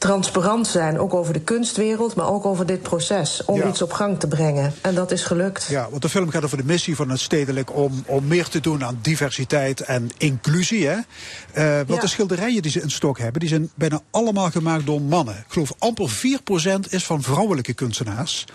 [0.01, 0.99] transparant zijn.
[0.99, 3.45] Ook over de kunstwereld, maar ook over dit proces.
[3.45, 4.73] Om iets op gang te brengen.
[4.81, 5.67] En dat is gelukt.
[5.69, 8.59] Ja, want de film gaat over de missie van het stedelijk om, om meer te
[8.59, 10.87] doen aan diversiteit en inclusie.
[10.87, 10.95] Hè?
[10.95, 11.99] Uh, want ja.
[11.99, 15.35] de schilderijen die ze in stok hebben, die zijn bijna allemaal gemaakt door mannen.
[15.35, 18.45] Ik geloof amper 4% is van vrouwelijke kunstenaars.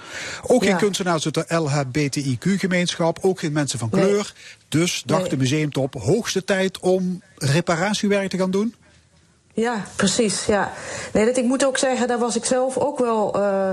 [0.43, 0.69] Ook ja.
[0.69, 4.35] geen kunstenaars uit de LHBTIQ-gemeenschap, ook geen mensen van kleur.
[4.69, 5.31] Dus dacht nee.
[5.31, 8.75] de museumtop, hoogste tijd om reparatiewerk te gaan doen?
[9.57, 10.45] Ja, precies.
[10.45, 10.73] Ja.
[11.13, 13.71] Nee, dat, ik moet ook zeggen, daar was ik zelf ook wel uh,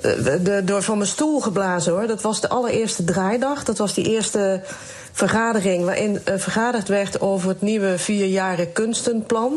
[0.00, 2.06] de, door van mijn stoel geblazen hoor.
[2.06, 3.64] Dat was de allereerste draaidag.
[3.64, 4.60] Dat was die eerste
[5.12, 9.52] vergadering waarin uh, vergaderd werd over het nieuwe vierjaren kunstenplan.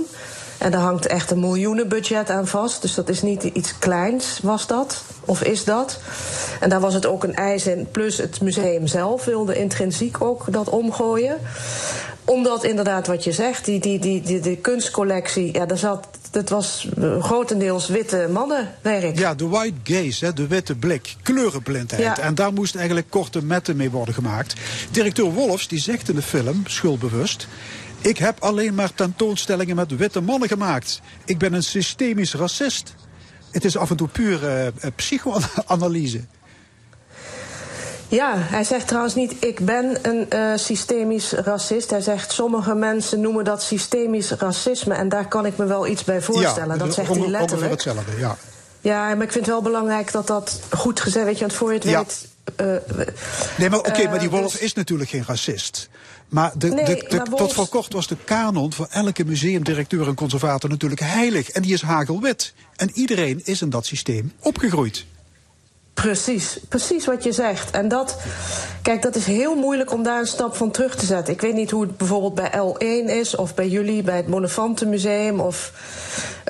[0.58, 2.82] En daar hangt echt een miljoenenbudget aan vast.
[2.82, 5.04] Dus dat is niet iets kleins, was dat.
[5.26, 6.00] Of is dat.
[6.60, 7.88] En daar was het ook een eis in.
[7.92, 11.38] Plus het museum zelf wilde intrinsiek ook dat omgooien
[12.28, 16.50] omdat inderdaad wat je zegt, die, die, die, die, die kunstcollectie, ja, daar zat, dat
[16.50, 16.88] was
[17.20, 19.20] grotendeels witte mannenwerk.
[19.20, 22.02] Ja, de white gaze, hè, de witte blik, kleurenblindheid.
[22.02, 22.20] Ja.
[22.20, 24.54] En daar moest eigenlijk korte metten mee worden gemaakt.
[24.92, 27.48] Directeur Wolfs die zegt in de film, schuldbewust...
[28.02, 31.02] Ik heb alleen maar tentoonstellingen met witte mannen gemaakt.
[31.26, 32.94] Ik ben een systemisch racist.
[33.52, 36.22] Het is af en toe pure uh, psychoanalyse.
[38.08, 41.90] Ja, hij zegt trouwens niet ik ben een uh, systemisch racist.
[41.90, 44.94] Hij zegt sommige mensen noemen dat systemisch racisme.
[44.94, 46.78] En daar kan ik me wel iets bij voorstellen.
[46.78, 47.52] Ja, dat zegt hij letterlijk.
[47.52, 48.38] Ongeveer hetzelfde, ja.
[48.82, 51.74] Ja, maar ik vind het wel belangrijk dat dat goed gezegd weet je, want voor
[51.74, 51.98] je het ja.
[51.98, 52.28] weet.
[52.62, 52.98] Uh,
[53.58, 54.62] nee, maar oké, okay, maar die Wolf dus...
[54.62, 55.90] is natuurlijk geen racist.
[56.30, 57.44] Maar, de, nee, de, de, maar Wolfs...
[57.44, 61.50] tot voor kort was de kanon voor elke museumdirecteur en conservator natuurlijk heilig.
[61.50, 62.54] En die is hagelwit.
[62.76, 65.06] En iedereen is in dat systeem opgegroeid.
[65.94, 67.72] Precies, precies wat je zegt.
[67.72, 68.18] En dat,
[68.82, 71.34] kijk, dat is heel moeilijk om daar een stap van terug te zetten.
[71.34, 75.40] Ik weet niet hoe het bijvoorbeeld bij L1 is, of bij jullie, bij het Monumentenmuseum,
[75.40, 75.72] of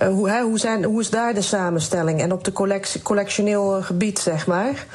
[0.01, 2.21] uh, hoe, hè, hoe, zijn, hoe is daar de samenstelling?
[2.21, 4.85] En op de collectie, collectioneel gebied, zeg maar.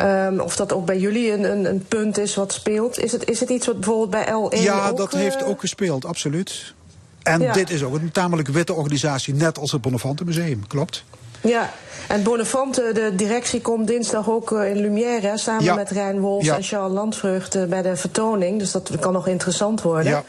[0.00, 2.98] Um, of dat ook bij jullie een, een, een, punt is wat speelt.
[2.98, 5.20] Is het, is het iets wat bijvoorbeeld bij L1 Ja, ook, dat uh...
[5.20, 6.74] heeft ook gespeeld, absoluut.
[7.22, 7.52] En ja.
[7.52, 11.04] dit is ook een tamelijk witte organisatie, net als het Bonaventenmuseum, klopt?
[11.42, 11.72] Ja,
[12.08, 15.26] en Bonafante, de directie, komt dinsdag ook in Lumière...
[15.26, 15.74] Hè, samen ja.
[15.74, 16.56] met Rijn Wolfs Ja.
[16.56, 18.58] en Charles Landvreugd bij de vertoning.
[18.58, 20.12] Dus dat kan nog interessant worden.
[20.12, 20.24] Ja.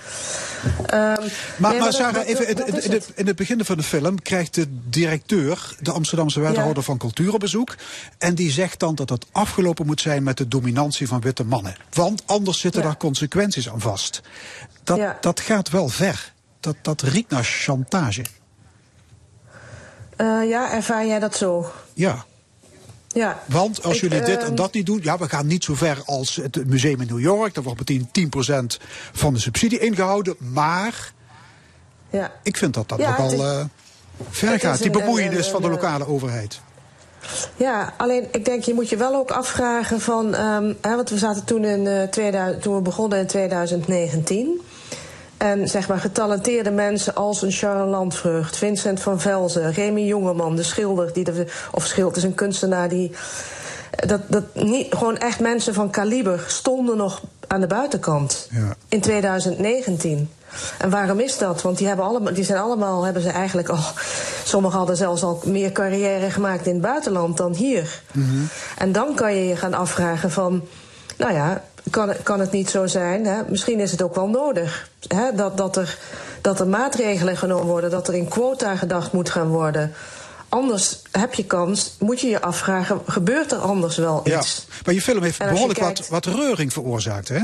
[0.85, 0.99] Ehm,
[1.57, 3.11] Maar, nee, maar dat- Sarah, dat- even, dat in, het.
[3.15, 7.39] in het begin van de film krijgt de directeur, de Amsterdamse wethouder van cultuur op
[7.39, 7.75] bezoek.
[8.17, 11.75] En die zegt dan dat het afgelopen moet zijn met de dominantie van witte mannen.
[11.93, 14.21] Want anders zitten daar consequenties aan vast.
[14.83, 16.33] Dat, dat gaat wel ver.
[16.59, 18.21] Dat, dat riekt naar chantage.
[20.23, 21.71] Eh, ja, ervaar jij dat zo?
[21.93, 22.25] Ja.
[23.07, 23.43] Ja.
[23.45, 25.75] Want als Ik, jullie dit en ehm, dat niet doen, ja, we gaan niet zo
[25.75, 27.53] ver als het museum in New York.
[27.53, 28.77] Daar wordt meteen 10%
[29.13, 30.35] van de subsidie ingehouden.
[30.37, 31.13] Maar
[32.09, 32.31] Ja.
[32.43, 33.65] ik vind dat dat Ja, nogal eh,
[34.29, 34.81] ver gaat.
[34.81, 36.59] Die bemoeienis van de lokale overheid.
[37.55, 41.17] Ja, alleen ik denk je moet je wel ook afvragen van, um, hè, want we
[41.17, 44.61] zaten toen in uh, 2000, toen we begonnen in 2019.
[45.43, 50.63] En zeg maar getalenteerde mensen als een Charles Landvreugd, Vincent van Velzen, Remy Jongeman, de
[50.63, 53.11] schilder, die de, of schilder is een kunstenaar die.
[54.07, 58.75] Dat, dat niet, gewoon echt mensen van kaliber stonden nog aan de buitenkant Ja.
[58.87, 60.29] in 2019.
[60.77, 61.61] En waarom is dat?
[61.61, 63.83] Want die, hebben allemaal, die zijn allemaal, hebben ze eigenlijk al.
[64.43, 68.01] Sommigen hadden zelfs al meer carrière gemaakt in het buitenland dan hier.
[68.77, 70.63] En dan kan je je gaan afvragen van.
[71.17, 73.25] Nou ja, kan, het- kan het niet zo zijn?
[73.25, 73.41] Hè?
[73.47, 74.89] Misschien is het ook wel nodig.
[75.07, 75.35] Hè?
[75.35, 75.97] Dat, dat, er,
[76.41, 79.93] dat er maatregelen genomen worden, dat er in quota gedacht moet gaan worden.
[80.49, 84.39] Anders heb je kans, moet je je afvragen, gebeurt er anders wel Ja.
[84.39, 84.65] iets?
[84.85, 87.39] Maar je film heeft behoorlijk wat, kijkt- wat reuring veroorzaakt, hè?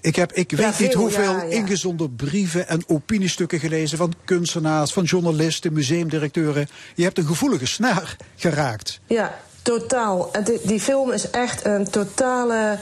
[0.00, 1.56] Ik heb, ik Ja, weet niet veel, hoeveel ja, ja.
[1.56, 6.68] ingezonden brieven en opiniestukken gelezen van kunstenaars, van journalisten, museumdirecteuren.
[6.94, 9.00] Je hebt een gevoelige snaar geraakt.
[9.06, 10.30] Ja, totaal.
[10.62, 12.78] Die film is echt een totale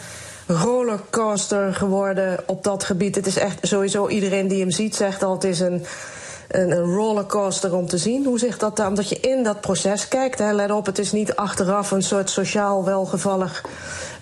[0.49, 3.15] rollercoaster geworden op dat gebied.
[3.15, 5.85] Het is echt sowieso iedereen die hem ziet zegt al: het is een
[6.49, 8.87] een, een rollercoaster om te zien hoe zich dat dan.
[8.87, 10.39] Omdat je in dat proces kijkt.
[10.39, 13.65] Hè, let op, het is niet achteraf een soort sociaal welgevallig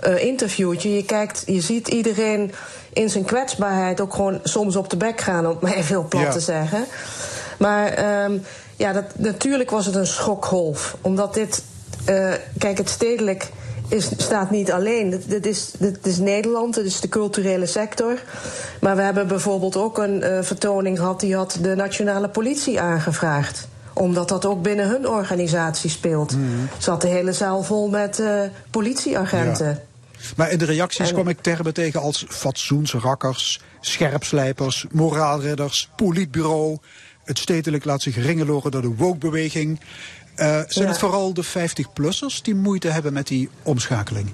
[0.07, 0.95] uh, interviewtje.
[0.95, 2.53] Je kijkt, je ziet iedereen
[2.93, 6.07] in zijn kwetsbaarheid ook gewoon soms op de bek gaan, om het maar even heel
[6.09, 6.31] plat Ja.
[6.31, 6.85] te zeggen.
[7.59, 8.39] Maar ehm,
[8.77, 10.97] ja, dat, natuurlijk was het een schokgolf.
[11.01, 11.63] Omdat dit,
[12.05, 13.51] eh, kijk, het stedelijk
[13.89, 15.11] is, staat niet alleen.
[15.11, 18.23] Dit, dit is, dit is Nederland, dit is de culturele sector.
[18.81, 21.21] Maar we hebben bijvoorbeeld ook een eh, vertoning gehad...
[21.21, 23.69] die had de nationale politie aangevraagd
[23.99, 26.37] omdat dat ook binnen hun organisatie speelt.
[26.79, 29.67] Zat de hele zaal vol met eh, politieagenten.
[29.67, 29.81] Ja.
[30.37, 36.79] Maar in de reacties En- kwam ik termen tegen als fatsoensrakkers, scherpslijpers, moraalridders, politbureau.
[37.25, 39.81] Het stedelijk laat zich ringeloren door de woke-beweging.
[40.37, 40.91] Eh, zijn Ja.
[40.91, 44.33] het vooral de 50-plussers die moeite hebben met die omschakeling?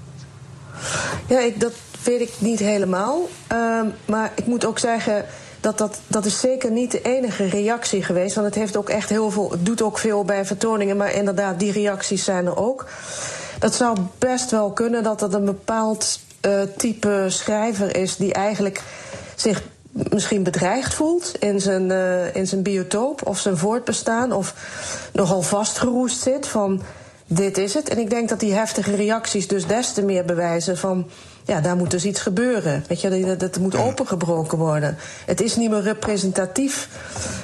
[1.27, 3.29] Ja, ik, dat weet ik niet helemaal.
[3.47, 5.25] Ehm, maar ik moet ook zeggen
[5.59, 8.35] dat, dat dat is zeker niet de enige reactie geweest.
[8.35, 9.51] Want het heeft ook echt heel veel.
[9.51, 10.97] Het doet ook veel bij vertoningen.
[10.97, 12.85] Maar inderdaad, die reacties zijn er ook.
[13.59, 18.81] Dat zou best wel kunnen dat dat een bepaald eh, type schrijver is die eigenlijk
[19.35, 19.63] zich
[19.93, 24.31] misschien bedreigd voelt in zijn, eh, in zijn biotoop of zijn voortbestaan.
[24.31, 24.55] Of
[25.13, 26.81] nogal vastgeroest zit van
[27.27, 27.89] dit is het.
[27.89, 31.09] En ik denk dat die heftige reacties dus des te meer bewijzen van...
[31.45, 32.85] ja, daar moet dus iets gebeuren.
[32.87, 34.97] Weet je, dat, dat moet opengebroken worden.
[35.25, 36.87] Het is niet meer representatief,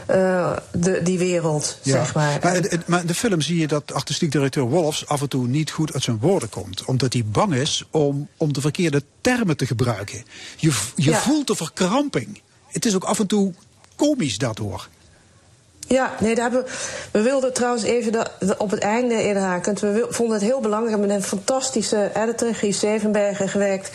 [0.05, 2.39] eh, de, die wereld, zeg maar.
[2.43, 5.71] Maar, in- maar de film zie je dat artistiek directeur Wolfs af en toe niet
[5.71, 6.85] goed uit zijn woorden komt.
[6.85, 10.23] Omdat hij bang is om, om de verkeerde termen te gebruiken.
[10.57, 11.17] Je, je Ja.
[11.17, 12.41] voelt de verkramping.
[12.67, 13.53] Het is ook af en toe
[13.95, 14.87] komisch daardoor.
[15.89, 16.71] Ja, nee, daar hebben we,
[17.11, 19.75] we wilden trouwens even op het einde inhaken.
[19.79, 20.95] We vonden het heel belangrijk.
[20.95, 23.91] We hebben met een fantastische editor, Gies Zevenbergen, gewerkt.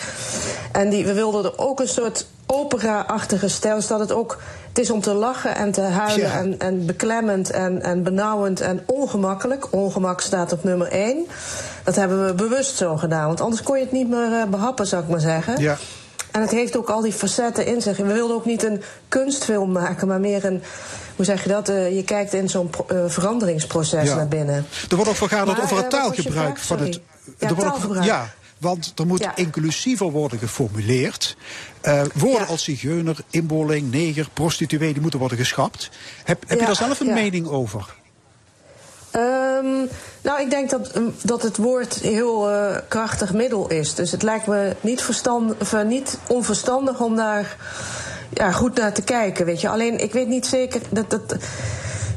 [0.72, 3.80] En die, we wilden er ook een soort opera-achtige stijl.
[3.80, 4.38] Zodat het ook.
[4.68, 6.28] Het is om te lachen en te huilen.
[6.28, 6.38] Ja.
[6.38, 9.72] En, en beklemmend en, en benauwend en ongemakkelijk.
[9.72, 11.26] Ongemak staat op nummer één.
[11.84, 13.26] Dat hebben we bewust zo gedaan.
[13.26, 15.60] Want anders kon je het niet meer eh, behappen, zou ik maar zeggen.
[15.60, 15.76] Ja.
[16.34, 17.96] En het heeft ook al die facetten in zich.
[17.96, 20.62] We wilden ook niet een kunstfilm maken, maar meer een.
[21.16, 21.68] Hoe zeg je dat?
[21.68, 24.14] Eh, je kijkt in zo'n eh, veranderingsproces Ja.
[24.14, 24.66] naar binnen.
[24.90, 26.94] Er wordt ook vergaderd Maar, over het eh, taalgebruik van het.
[26.94, 28.04] Ja, er wordt ook- taalgebruik.
[28.06, 29.36] ja, want er moet Ja.
[29.36, 31.36] inclusiever worden geformuleerd.
[32.14, 32.44] Woorden Ja.
[32.46, 35.90] als zigeuner, inboorling, neger, prostituee, die moeten worden geschrapt.
[36.24, 37.94] Heb, heb je daar zelf een mening over?
[39.14, 39.86] Ehm,
[40.22, 43.94] nou, ik denk dat, mm, dat het woord heel eh, krachtig middel is.
[43.94, 47.56] Dus het lijkt me niet, verstand, eh, niet onverstandig om daar
[48.32, 49.46] ja, goed naar te kijken.
[49.46, 49.68] Weet je.
[49.68, 50.80] Alleen, ik weet niet zeker.
[50.90, 51.36] Dat, dat,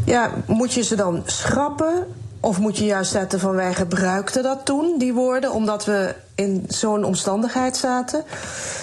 [0.06, 2.08] ja, moet je ze dan schrappen?
[2.40, 6.66] Of moet je juist zetten van wij gebruikten dat toen, die woorden, omdat we in
[6.68, 8.24] zo'n omstandigheid zaten?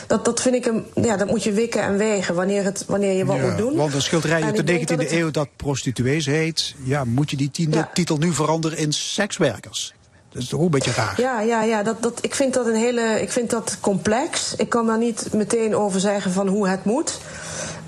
[0.06, 0.84] Dat, dat vind ik een.
[0.94, 3.76] Ja, dat moet je wikken en wegen wanneer, het, wanneer je wat Ja, moet doen.
[3.76, 6.74] Want een schilderij uit de ik denk 19e dat het- eeuw dat prostituees heet.
[6.82, 7.90] Ja, moet je die tiende- Ja.
[7.94, 9.94] titel nu veranderen in sekswerkers?
[10.32, 11.20] Dat is toch een beetje raar.
[11.20, 13.20] Ja, ja, ja dat, dat, ik vind dat een hele.
[13.20, 14.54] Ik vind dat complex.
[14.56, 17.18] Ik kan daar niet meteen over zeggen van hoe het moet.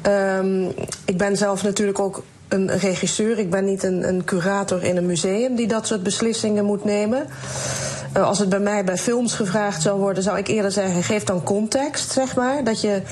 [0.02, 0.64] Ehm,
[1.04, 3.38] ik ben zelf natuurlijk ook een regisseur.
[3.38, 7.26] Ik ben niet een, een curator in een museum die dat soort beslissingen moet nemen.
[8.16, 11.24] Eh, als het bij mij bij films gevraagd zou worden, zou ik eerder zeggen: geef
[11.24, 12.64] dan context, zeg maar.
[12.64, 13.02] Dat je.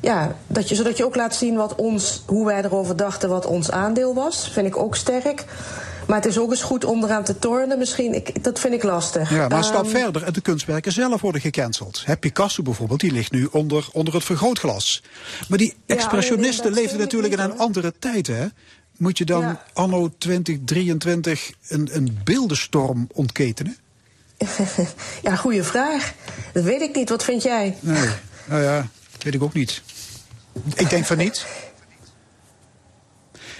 [0.00, 3.46] Ja, dat je, zodat je ook laat zien wat ons, hoe wij erover dachten, wat
[3.46, 4.50] ons aandeel was.
[4.52, 5.44] Vind ik ook sterk.
[6.06, 8.14] Maar het is ook eens goed om eraan te tornen, misschien.
[8.14, 9.30] Ik, dat vind ik lastig.
[9.30, 12.02] Ja, maar een stap Ehm, verder en de kunstwerken zelf worden gecanceld.
[12.04, 15.02] Hè, Picasso bijvoorbeeld, die ligt nu onder, onder het vergrootglas.
[15.48, 18.46] Maar die expressionisten leefden natuurlijk in een andere tijd, hè?
[18.96, 19.62] Moet je dan Ja.
[19.72, 23.76] anno 2023 een, een beeldenstorm ontketenen?
[25.22, 26.12] ja, goede vraag.
[26.52, 27.08] Dat weet ik niet.
[27.08, 27.76] Wat vind jij?
[27.80, 28.08] Nee,
[28.44, 28.88] nou ja,
[29.22, 29.82] weet ik ook niet.
[30.74, 31.46] Ik denk van niet.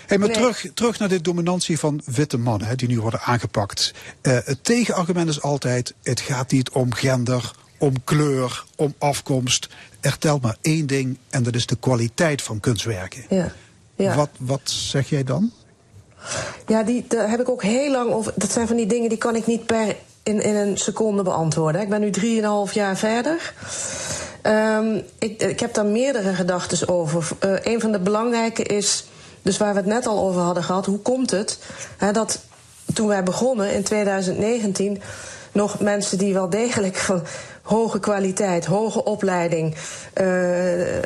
[0.07, 0.37] Hey, maar Nee.
[0.37, 3.95] terug, terug naar de dominantie van witte mannen, hè, die nu worden aangepakt.
[4.21, 9.69] Eh, het tegenargument is altijd: het gaat niet om gender, om kleur, om afkomst.
[10.01, 13.25] Er telt maar één ding en dat is de kwaliteit van kunstwerken.
[13.29, 13.53] Ja.
[13.97, 14.15] Ja.
[14.15, 15.53] Wat, wat zeg jij dan?
[16.67, 18.33] Ja, die, daar heb ik ook heel lang over.
[18.37, 21.81] Dat zijn van die dingen die kan ik niet per in, in een seconde beantwoorden.
[21.81, 23.55] Ik ben nu drieënhalf jaar verder.
[24.43, 27.29] Ehm, ik, ik heb daar meerdere gedachten over.
[27.39, 29.07] Eh, een van de belangrijke is,
[29.43, 31.59] dus waar we het net al over hadden gehad, hoe komt het
[31.97, 32.41] hè, dat
[32.95, 35.03] toen wij begonnen in 2019
[35.53, 37.23] nog mensen die wel degelijk van
[37.63, 39.77] hoge kwaliteit, hoge opleiding,
[40.13, 41.03] eh, eh,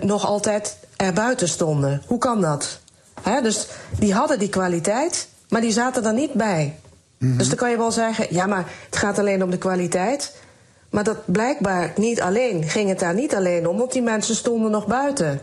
[0.00, 2.02] nog altijd erbuiten stonden.
[2.06, 2.78] Hoe kan dat?
[3.22, 3.66] Hè, dus
[3.98, 6.74] die hadden die kwaliteit, maar die zaten er niet bij.
[7.24, 10.34] Dus dan kan je wel zeggen, ja, maar het gaat alleen om de kwaliteit.
[10.90, 14.70] Maar dat blijkbaar niet alleen, ging het daar niet alleen om, want die mensen stonden
[14.70, 15.40] nog buiten.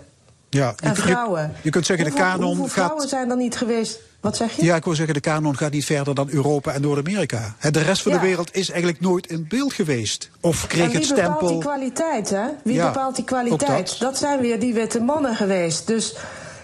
[0.50, 1.54] Ja, en je- vrouwen.
[1.62, 4.00] je kunt zeggen, de Hoeveel- kanon hoeveel gaat- vrouwen zijn er niet geweest?
[4.22, 4.64] Wat zeg je?
[4.66, 7.56] Ja, ik wil zeggen, de kanon gaat niet verder dan Europa en Noord-Amerika.
[7.72, 8.18] De rest van Ja.
[8.20, 10.30] de wereld is eigenlijk nooit in beeld geweest.
[10.42, 11.48] Of kreeg en wie het bepaalt stempel.
[11.48, 12.44] die kwaliteit, hè?
[12.64, 13.88] Wie Ja, bepaalt die kwaliteit?
[13.90, 14.00] dat.
[14.00, 14.18] Dat.
[14.18, 15.88] zijn weer die witte mannen geweest.
[15.88, 16.16] Dus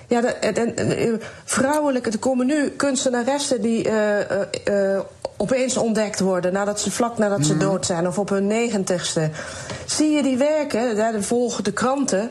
[0.08, 1.14] ja, de, eh,
[1.46, 4.42] vrouwelijke, er komen nu kunstenaressen die eh,
[4.94, 5.00] eh,
[5.38, 7.48] opeens ontdekt worden nadat ze vlak nadat Mhm.
[7.48, 9.30] ze dood zijn of op hun negentigste.
[9.86, 12.30] Zie je die werken, de volgen de kranten,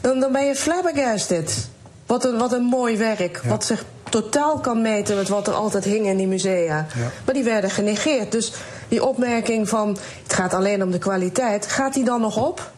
[0.00, 1.68] dan, dan ben je flabbergasted.
[2.06, 3.40] Wat een, wat een mooi werk.
[3.44, 6.86] Wat zich totaal kan meten met wat er altijd hing in die musea.
[7.24, 8.32] Maar die werden genegeerd.
[8.32, 8.52] Dus
[8.88, 9.88] die opmerking van
[10.22, 12.70] het gaat alleen om de kwaliteit, gaat die dan nog op?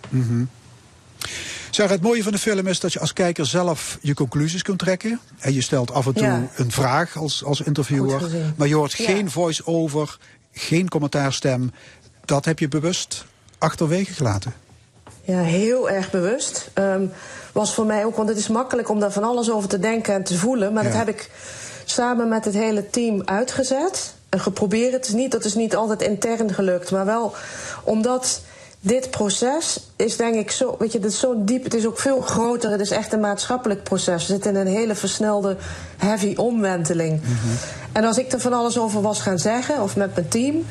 [1.71, 4.79] Sarah, het mooie van de film is dat je als kijker zelf je conclusies kunt
[4.79, 5.21] trekken.
[5.39, 6.49] En je stelt af en toe Ja.
[6.57, 8.23] een vraag als, als interviewer.
[8.57, 9.05] Maar je hoort Ja.
[9.05, 10.19] geen voice-over,
[10.53, 11.73] geen commentaarstem.
[12.25, 13.25] Dat heb je bewust
[13.59, 14.53] achterwege gelaten.
[15.25, 16.71] Ja, heel erg bewust.
[16.75, 17.07] Ehm,
[17.53, 20.15] was voor mij ook, want het is makkelijk om daar van alles over te denken
[20.15, 20.73] en te voelen.
[20.73, 20.89] Maar Ja.
[20.89, 21.31] dat heb ik
[21.85, 24.93] samen met het hele team uitgezet en geprobeerd.
[24.93, 27.35] Het is niet, dat is niet altijd intern gelukt, maar wel
[27.85, 28.43] omdat
[28.81, 31.99] dit proces is denk ik zo, weet je, het is zo diep, het is ook
[31.99, 32.71] veel groter.
[32.71, 34.27] Het is echt een maatschappelijk proces.
[34.27, 35.57] We zitten in een hele versnelde,
[35.97, 37.21] heavy omwenteling.
[37.93, 40.65] En als ik er van alles over was gaan zeggen, of met mijn team,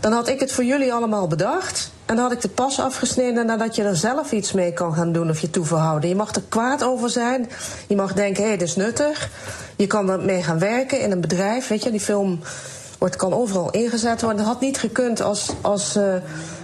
[0.00, 1.90] dan had ik het voor jullie allemaal bedacht.
[2.06, 5.12] En dan had ik de pas afgesneden nadat je er zelf iets mee kan gaan
[5.12, 6.08] doen of je toeverhouden.
[6.08, 7.50] Je mag er kwaad over zijn.
[7.86, 9.30] Je mag denken, hé, hey, dit is nuttig.
[9.76, 11.68] Je kan ermee gaan werken in een bedrijf.
[11.68, 12.40] Weet je, die film
[13.00, 14.38] wordt, kan overal ingezet worden.
[14.38, 16.14] Dat had niet gekund als, als, eh,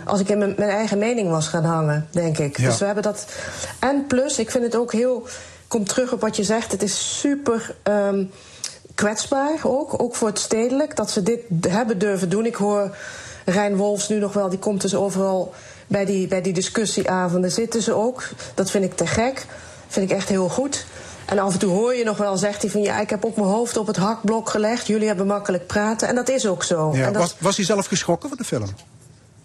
[0.05, 2.59] als ik in mijn, mijn eigen mening was gaan hangen, denk ik.
[2.59, 2.69] Ja.
[2.69, 3.27] Dus we hebben dat.
[3.79, 5.27] En plus, ik vind het ook heel.
[5.69, 6.73] Kom terug op wat je zegt.
[6.73, 7.75] Het is super.
[7.83, 8.25] ehm,
[8.97, 12.47] kwetsbaar ook, ook voor het stedelijk, dat ze dit hebben durven doen.
[12.47, 12.97] Ik hoor
[13.45, 15.55] Rijn Wolfs nu nog wel, die komt dus overal
[15.87, 18.23] bij die, bij die discussieavonden zitten ze ook.
[18.55, 19.47] Dat vind ik te gek,
[19.89, 20.87] vind ik echt heel goed.
[21.27, 23.37] En af en toe hoor je nog wel, zegt hij van ja, ik heb ook
[23.37, 24.87] mijn hoofd op het hakblok gelegd.
[24.87, 26.09] Jullie hebben makkelijk praten.
[26.09, 26.91] En dat is ook zo.
[26.95, 28.69] Ja, en dat, was, was hij zelf geschrokken van de film?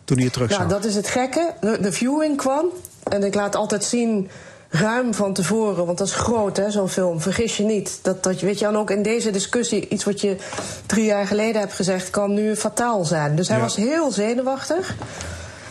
[0.03, 0.71] Toen hij het terug nou, zag?
[0.71, 1.53] dat is het gekke.
[1.61, 2.65] De, de viewing kwam.
[3.03, 4.29] En ik laat altijd zien
[4.69, 5.85] ruim van tevoren.
[5.85, 7.21] Want dat is groot, hè, zo'n film.
[7.21, 7.99] Vergis je niet.
[8.01, 9.87] Dat, dat, je- weet je, en ook in deze discussie...
[9.87, 10.37] iets wat je
[10.85, 12.09] drie jaar geleden hebt gezegd...
[12.09, 13.35] kan nu fataal zijn.
[13.35, 13.63] Dus hij Ja.
[13.63, 14.95] was heel zenuwachtig.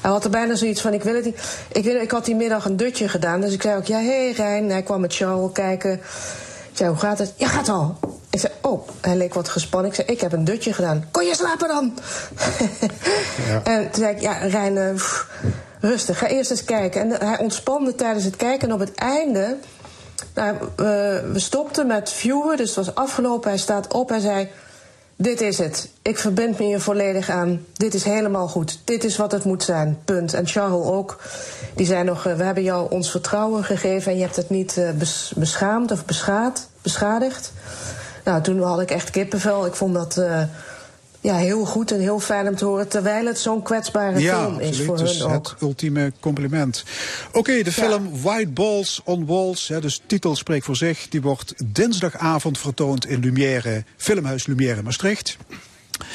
[0.01, 1.41] Hij had er bijna zoiets van, ik wil het niet.
[1.73, 3.41] Ik, wil, ik had die middag een dutje gedaan.
[3.41, 4.71] Dus ik zei ook, ja, hé hey, Rijn.
[4.71, 5.93] Hij kwam met Charles kijken.
[5.93, 7.33] Ik zei, hoe gaat het?
[7.37, 7.99] Ja, gaat al.
[8.31, 9.91] Ik zei, oh, hij leek wat gespannen.
[9.91, 11.09] Ik zei, ik heb een dutje gedaan.
[11.11, 11.95] Kon je slapen dan?
[13.65, 14.95] En toen zei ik, ja, Rijn, eh,
[15.81, 17.01] rustig, ga eerst eens kijken.
[17.01, 18.69] En hij ontspande tijdens het kijken.
[18.69, 19.57] En op het einde,
[20.35, 23.49] nou, we, we stopten met viewer, dus het was afgelopen.
[23.51, 24.49] Hij staat op, hij zei,
[25.23, 25.89] dit is het.
[26.03, 27.65] Ik verbind me hier volledig aan.
[27.73, 28.81] Dit is helemaal goed.
[28.85, 29.99] Dit is wat het moet zijn.
[30.05, 30.35] Punt.
[30.35, 31.21] En Charles ook.
[31.75, 34.13] Die zei nog, eh, we hebben jou ons vertrouwen gegeven...
[34.13, 37.53] en je hebt het niet eh, bes- beschaamd of beschaad, beschadigd.
[38.25, 39.67] Nou, toen had ik echt kippenvel.
[39.67, 40.43] Ik vond dat eh,
[41.21, 42.89] ja, heel goed en heel fijn om te horen...
[42.89, 44.87] terwijl het zo'n kwetsbare ja, film is absoluut.
[44.87, 45.49] voor dus hun ook.
[45.49, 46.85] het ultieme compliment.
[47.33, 51.09] Oké, de film White Balls on Walls, hè, dus titel spreekt voor zich.
[51.09, 55.37] Die wordt dinsdagavond vertoond in Lumière, Filmhuis Lumière Maastricht.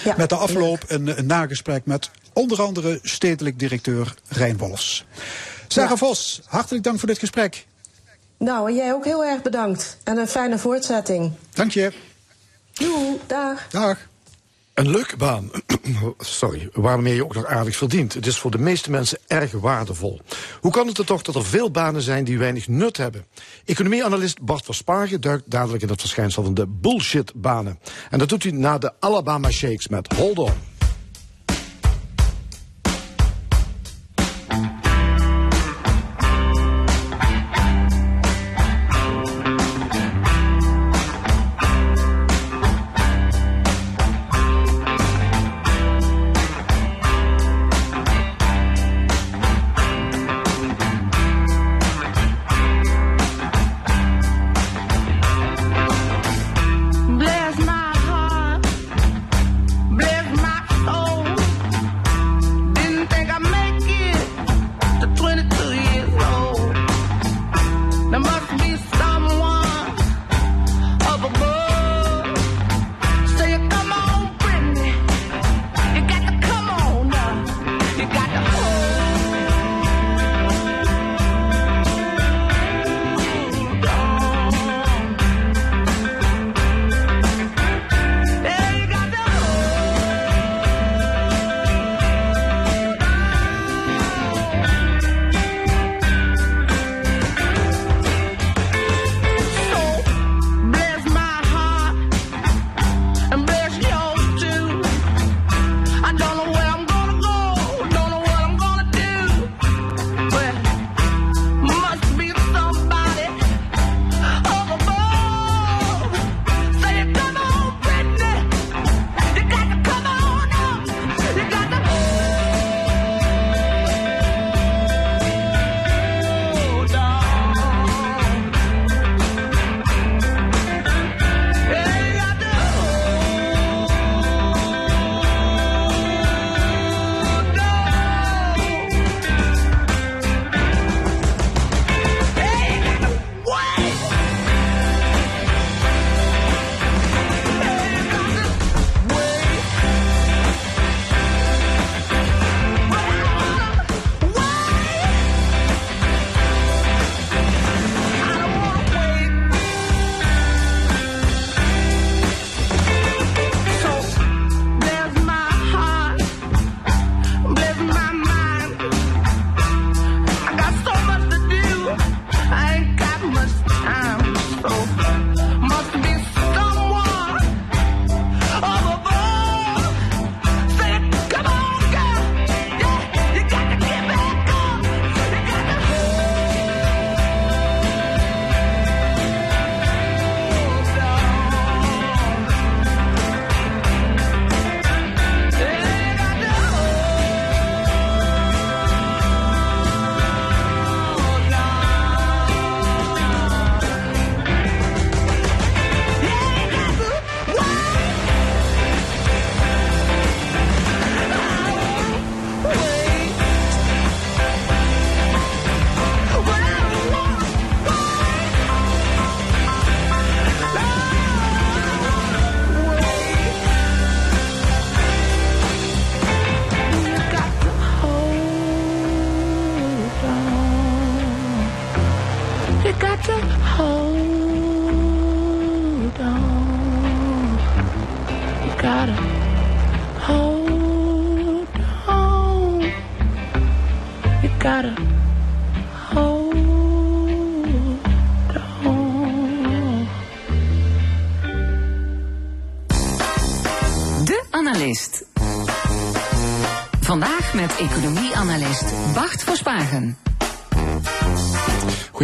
[0.04, 5.06] Ja, Met de afloop een, een nagesprek met onder andere stedelijk directeur Rijn Wolfs.
[5.68, 5.98] Sarah.
[5.98, 7.66] Vos, hartelijk dank voor dit gesprek.
[8.38, 9.98] Nou, en jij ook heel erg bedankt.
[10.04, 11.32] En een fijne voortzetting.
[11.54, 11.92] Dank je.
[12.72, 13.68] Joe, dag.
[13.70, 13.98] Dag.
[14.76, 15.50] Een leuke baan,
[16.20, 18.14] sorry, waarmee je ook nog aardig verdient.
[18.14, 20.22] Het is voor de meeste mensen erg waardevol.
[20.62, 23.26] Hoe kan het er toch dat er veel banen zijn die weinig nut hebben?
[23.66, 27.80] Economieanalist Bart Verspagen duikt dadelijk in het verschijnsel van de bullshit-banen.
[28.10, 30.75] En dat doet hij na de Alabama Shakes met Hold On.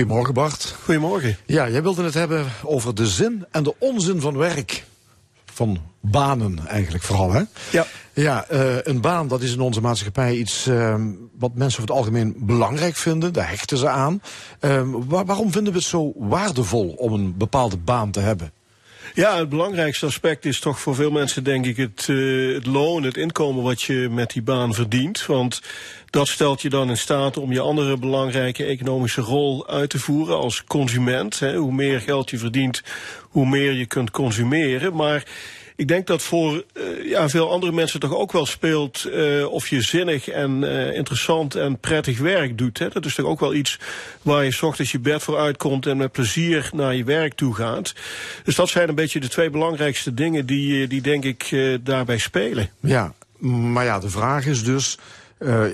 [0.01, 0.75] Goedemorgen Bart.
[0.83, 1.37] Goedemorgen.
[1.45, 4.83] Ja, jij wilde het hebben over de zin en de onzin van werk.
[5.45, 7.41] Van banen eigenlijk vooral, hè?
[7.71, 7.85] Ja.
[8.13, 10.95] Ja, eh, een baan dat is in onze maatschappij iets eh,
[11.39, 13.33] wat mensen over het algemeen belangrijk vinden.
[13.33, 14.21] Daar hechten ze aan.
[14.59, 18.51] Eh, waar- waarom vinden we het zo waardevol om een bepaalde baan te hebben?
[19.13, 23.03] Ja, het belangrijkste aspect is toch voor veel mensen, denk ik, het, eh, het loon,
[23.03, 25.25] het inkomen wat je met die baan verdient.
[25.25, 25.61] Want
[26.09, 30.37] dat stelt je dan in staat om je andere belangrijke economische rol uit te voeren
[30.37, 31.39] als consument.
[31.39, 31.55] Hè.
[31.55, 32.83] Hoe meer geld je verdient,
[33.21, 34.95] hoe meer je kunt consumeren.
[34.95, 35.23] Maar
[35.81, 39.67] ik denk dat voor eh, ja, veel andere mensen toch ook wel speelt eh, of
[39.67, 42.79] je zinnig en eh, interessant en prettig werk doet.
[42.79, 42.89] Hè.
[42.89, 43.79] Dat is toch ook wel iets
[44.21, 47.55] waar je 's ochtends je bed voor uitkomt en met plezier naar je werk toe
[47.55, 47.93] gaat.
[48.43, 52.69] Dus dat zijn een beetje de twee belangrijkste dingen die, die denk ik daarbij spelen.
[52.79, 54.97] Ja, maar ja, de vraag is dus.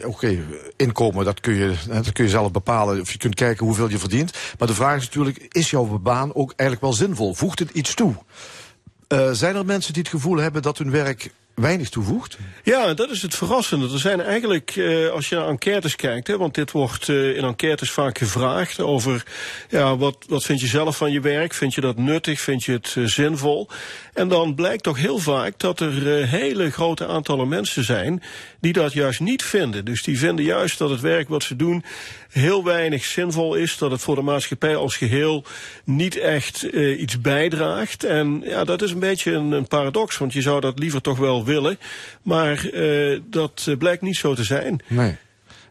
[0.04, 0.38] Oké,
[0.76, 3.02] inkomen, dat kun, je, dat kun je zelf bepalen.
[3.02, 4.38] Of je kunt kijken hoeveel je verdient.
[4.58, 7.34] Maar de vraag is natuurlijk: is jouw baan ook eigenlijk wel zinvol?
[7.34, 8.16] Voegt het iets toe?
[9.08, 12.38] Eh, zijn er mensen die het gevoel hebben dat hun werk weinig toevoegt?
[12.64, 13.94] Ja, dat is het verrassende.
[13.94, 17.44] Er zijn eigenlijk, eh, als je naar enquêtes kijkt, hè, want dit wordt eh, in
[17.44, 19.24] enquêtes vaak gevraagd over
[19.70, 21.54] ja, wat, wat vind je zelf van je werk?
[21.54, 22.40] Vind je dat nuttig?
[22.40, 23.68] Vind je het zinvol?
[24.14, 28.24] En dan blijkt toch heel vaak dat er hele grote aantallen mensen zijn
[28.60, 29.86] die dat juist niet vinden.
[29.86, 31.84] Dus die vinden juist dat het werk wat ze doen
[32.38, 35.44] heel weinig zinvol is, dat het voor de maatschappij als geheel
[35.84, 38.04] niet echt eh, iets bijdraagt.
[38.04, 41.18] En ja, dat is een beetje een, een paradox, want je zou dat liever toch
[41.18, 41.80] wel willen.
[42.22, 44.80] Maar eh, dat eh, blijkt niet zo te zijn.
[44.88, 45.16] Nee.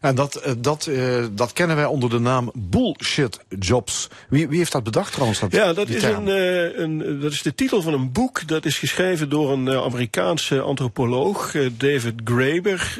[0.07, 4.07] En dat, eh, dat, eh, dat kennen wij onder de naam bullshit jobs.
[4.29, 5.39] Wie, wie heeft dat bedacht trouwens?
[5.39, 8.47] Dat, Ja, dat is, een, eh, een, dat is de titel van een boek.
[8.47, 11.55] Dat is geschreven door een Amerikaanse antropoloog.
[11.77, 12.97] David Graeber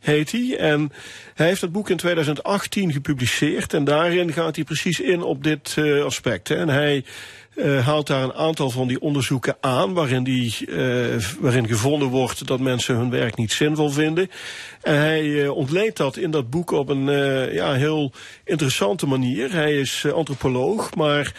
[0.00, 0.56] heet hij.
[0.58, 0.92] En
[1.34, 3.74] hij heeft dat boek in 2018 gepubliceerd.
[3.74, 6.48] En daarin gaat hij precies in op dit aspect.
[6.48, 6.54] Hè.
[6.54, 7.04] En hij
[7.54, 9.94] eh, haalt daar een aantal van die onderzoeken aan.
[9.94, 14.30] Waarin, die, eh, waarin gevonden wordt dat mensen hun werk niet zinvol vinden.
[14.82, 17.04] En hij eh, ontleedt dat in dat boek op een
[17.52, 18.12] ja, heel
[18.44, 19.52] interessante manier.
[19.52, 21.32] Hij is antropoloog, maar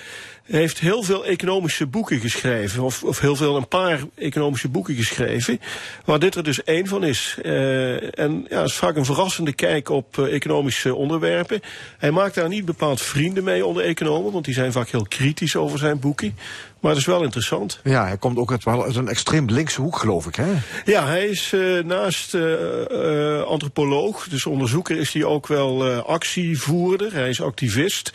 [0.46, 2.84] heeft heel veel economische boeken geschreven.
[2.84, 5.60] Of, of heel veel, een paar economische boeken geschreven.
[6.06, 7.38] Waar dit er dus één van is.
[7.42, 11.62] Eh, en ja, het is vaak een verrassende kijk op eh, economische onderwerpen.
[11.98, 14.32] Hij maakt daar niet bepaald vrienden mee onder economen.
[14.32, 16.38] Want die zijn vaak heel kritisch over zijn boeken.
[16.86, 17.80] Maar het is wel interessant.
[17.84, 20.36] Ja, hij komt ook uit, wel uit een extreem linkse hoek, geloof ik.
[20.36, 20.54] Hè?
[20.86, 27.14] Ja, hij is eh, naast eh, eh, antropoloog, dus onderzoeker, is hij ook wel actievoerder.
[27.14, 28.14] Hij is activist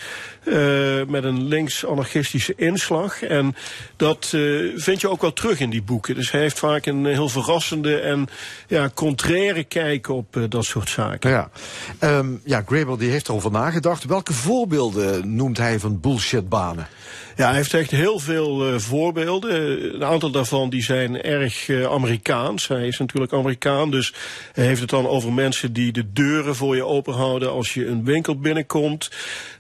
[1.09, 3.23] met een links-anarchistische inslag.
[3.23, 3.55] En
[3.97, 4.27] dat
[4.77, 6.15] vind je ook wel terug in die boeken.
[6.15, 8.29] Dus hij heeft vaak een heel verrassende en
[8.67, 11.31] ja, contraire kijk op dat soort zaken.
[11.31, 11.51] Ja,
[11.99, 14.05] Ehm ja Graeber die heeft erover nagedacht.
[14.05, 16.89] Welke voorbeelden noemt hij van bullshitbanen?
[17.41, 19.85] Ja, hij heeft echt heel veel eh, voorbeelden.
[19.95, 22.69] Een aantal daarvan die zijn erg eh, Amerikaans.
[22.69, 24.15] Hij is natuurlijk Amerikaan, dus
[24.53, 27.87] hij heeft het dan over mensen die de deuren voor je open houden als je
[27.87, 29.11] een winkel binnenkomt.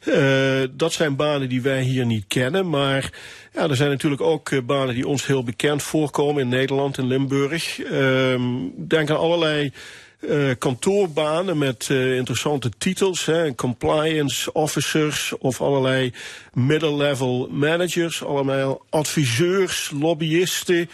[0.00, 3.10] Eh, dat zijn banen die wij hier niet kennen, maar
[3.52, 7.80] ja, er zijn natuurlijk ook banen die ons heel bekend voorkomen in Nederland, in Limburg.
[7.80, 8.42] Ehm,
[8.76, 9.72] denk aan allerlei
[10.20, 13.24] eh, kantoorbanen met eh, interessante titels.
[13.24, 16.12] Hè, compliance officers of allerlei
[16.52, 18.24] middle-level managers.
[18.24, 20.90] Allemaal adviseurs, lobbyisten.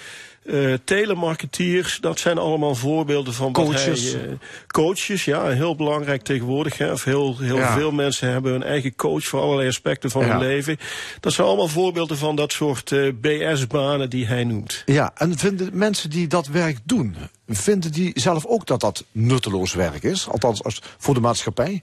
[0.49, 4.13] Eh telemarketeers, dat zijn allemaal voorbeelden van Coaches.
[4.13, 4.33] hij, eh,
[4.67, 6.79] coaches, ja, heel belangrijk tegenwoordig.
[6.79, 7.73] Hè, of heel heel Ja.
[7.77, 10.29] veel mensen hebben hun eigen coach voor allerlei aspecten van Ja.
[10.31, 10.77] hun leven.
[11.21, 14.83] Dat zijn allemaal voorbeelden van dat soort eh, BS-banen die hij noemt.
[14.87, 17.17] Ja, en vinden mensen die dat werk doen,
[17.49, 20.29] vinden die zelf ook dat dat nutteloos werk is?
[20.29, 21.83] Althans, als, voor de maatschappij?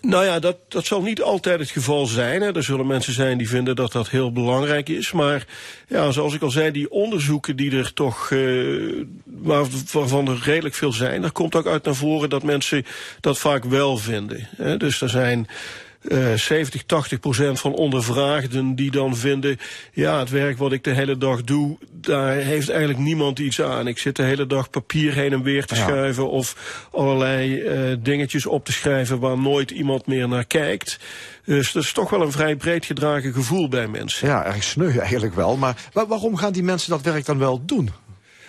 [0.00, 2.42] Nou ja, dat, dat zal niet altijd het geval zijn.
[2.42, 2.54] Hè.
[2.54, 5.12] Er zullen mensen zijn die vinden dat dat heel belangrijk is.
[5.12, 5.46] Maar
[5.88, 8.38] ja, zoals ik al zei, die onderzoeken die er toch, eh,
[9.24, 12.84] waar, waarvan er redelijk veel zijn, daar komt ook uit naar voren dat mensen
[13.20, 14.48] dat vaak wel vinden.
[14.56, 14.76] Hè.
[14.76, 15.48] Dus er zijn
[16.08, 19.58] eh 70, 80 procent van ondervraagden die dan vinden...
[19.92, 23.86] ja, het werk wat ik de hele dag doe, daar heeft eigenlijk niemand iets aan.
[23.86, 25.80] Ik zit de hele dag papier heen en weer te Ja.
[25.86, 26.30] schuiven...
[26.30, 26.56] of
[26.92, 30.98] allerlei eh, dingetjes op te schrijven waar nooit iemand meer naar kijkt.
[31.44, 34.28] Dus dat is toch wel een vrij breed gedragen gevoel bij mensen.
[34.28, 35.56] Ja, erg sneu eigenlijk wel.
[35.56, 37.90] Maar wa- waarom gaan die mensen dat werk dan wel doen?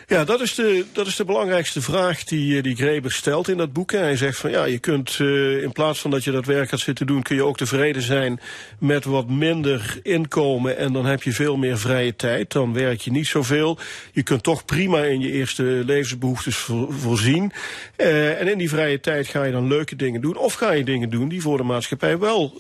[0.10, 3.58] Ja, dat is de, dat is de belangrijkste vraag die, eh, die Greber stelt in
[3.58, 3.92] dat boek.
[3.92, 6.80] Hij zegt van ja, je kunt uh, in plaats van dat je dat werk gaat
[6.80, 8.40] zitten doen, kun je ook tevreden zijn
[8.80, 12.52] met wat minder inkomen en dan heb je veel meer vrije tijd.
[12.52, 13.78] Dan werk je niet zoveel.
[14.12, 16.56] Je kunt toch prima in je eerste levensbehoeftes
[16.90, 17.52] voorzien.
[17.98, 20.38] Uh, en in die vrije tijd ga je dan leuke dingen doen.
[20.38, 22.54] Of ga je dingen doen die voor de maatschappij wel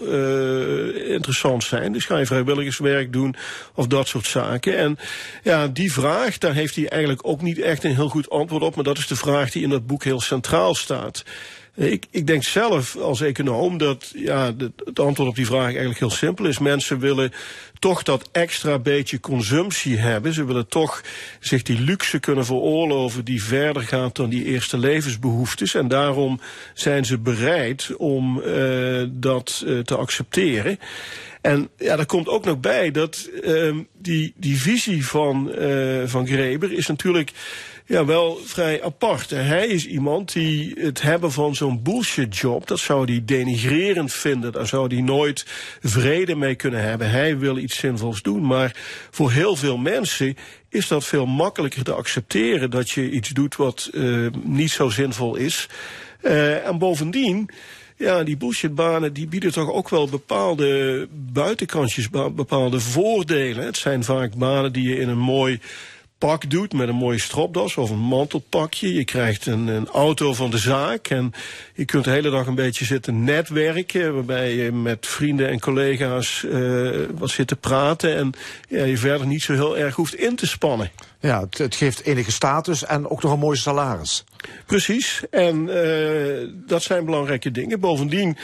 [1.08, 1.92] interessant zijn.
[1.92, 3.36] Dus ga je vrijwilligerswerk doen
[3.74, 4.78] of dat soort zaken.
[4.78, 4.98] En
[5.44, 8.76] ja, die vraag, daar heeft hij eigenlijk ook niet echt een heel goed antwoord op.
[8.76, 11.24] Maar dat is de vraag die in dat boek heel centraal staat.
[11.78, 14.54] Ik, ik denk zelf als econoom dat ja,
[14.86, 16.60] het antwoord op die vraag eigenlijk heel simpel is.
[16.60, 17.32] Mensen willen
[17.80, 20.34] toch dat extra beetje consumptie hebben.
[20.34, 21.02] Ze willen toch
[21.40, 25.76] zich die luxe kunnen veroorloven die verder gaat dan die eerste levensbehoeftes.
[25.76, 26.40] En daarom
[26.74, 30.80] zijn ze bereid om uh, dat uh, te accepteren.
[31.48, 36.28] En ja, daar komt ook nog bij dat uh, die, die visie van, uh, van
[36.28, 37.32] Greber is natuurlijk
[37.86, 39.30] ja, wel vrij apart.
[39.30, 44.52] Hij is iemand die het hebben van zo'n bullshit job, dat zou hij denigrerend vinden.
[44.52, 45.46] Daar zou hij nooit
[45.82, 47.10] vrede mee kunnen hebben.
[47.10, 48.46] Hij wil iets zinvols doen.
[48.46, 48.76] Maar
[49.12, 50.38] voor heel veel mensen
[50.70, 55.36] is dat veel makkelijker te accepteren dat je iets doet wat uh, niet zo zinvol
[55.36, 55.70] is.
[56.22, 57.50] Uh, en bovendien.
[57.98, 63.66] Ja, die bullshitbanen die bieden toch ook wel bepaalde buitenkantjes, bepaalde voordelen.
[63.66, 65.60] Het zijn vaak banen die je in een mooi
[66.18, 68.94] pak doet met een mooie stropdas of een mantelpakje.
[68.94, 71.34] Je krijgt een, een, auto van de zaak en
[71.74, 76.44] je kunt de hele dag een beetje zitten netwerken, waarbij je met vrienden en collega's
[76.46, 78.32] uh, wat zit te praten en
[78.70, 80.92] ja, je verder niet zo heel erg hoeft in te spannen.
[81.20, 84.24] Ja, het, het geeft enige status en ook nog een mooi salaris.
[84.66, 87.80] Precies, en uh, dat zijn belangrijke dingen.
[87.80, 88.38] Bovendien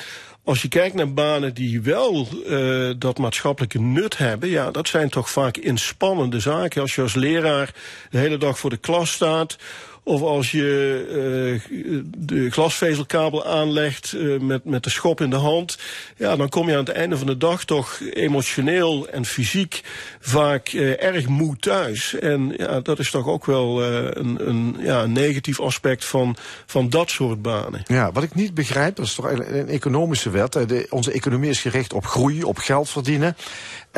[0.43, 5.09] als je kijkt naar banen die wel uh, dat maatschappelijke nut hebben, ja, dat zijn
[5.09, 6.81] toch vaak inspannende zaken.
[6.81, 7.73] Als je als leraar
[8.09, 9.57] de hele dag voor de klas staat
[10.03, 15.77] of als je uh, de glasvezelkabel aanlegt uh, met, met de schop in de hand.
[16.17, 19.81] Ja, dan kom je aan het einde van de dag toch emotioneel en fysiek
[20.19, 22.15] vaak uh, erg moe thuis.
[22.19, 26.35] En ja, dat is toch ook wel een, een, ja, een negatief aspect van,
[26.65, 27.81] van dat soort banen.
[27.85, 30.53] Ja, wat ik niet begrijp, dat is toch een economische wet.
[30.53, 33.35] De, onze economie is gericht op groei, op geld verdienen.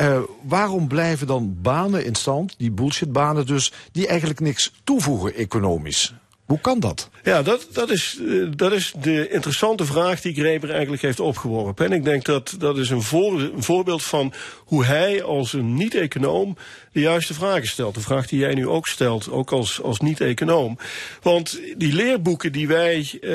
[0.00, 6.14] Uh, waarom blijven dan banen in stand, die bullshitbanen dus, die eigenlijk niks toevoegen economisch?
[6.46, 7.10] Hoe kan dat?
[7.22, 11.86] Ja, dat, dat, is, uh, dat is de interessante vraag die Greber eigenlijk heeft opgeworpen.
[11.86, 14.32] En ik denk dat dat is een, een voorbeeld van
[14.64, 16.56] hoe hij als een niet-econoom
[16.96, 17.94] de juiste vragen stelt.
[17.94, 20.78] De vraag die jij nu ook stelt, ook als, als niet-econoom.
[21.22, 23.30] Want die leerboeken die wij uh,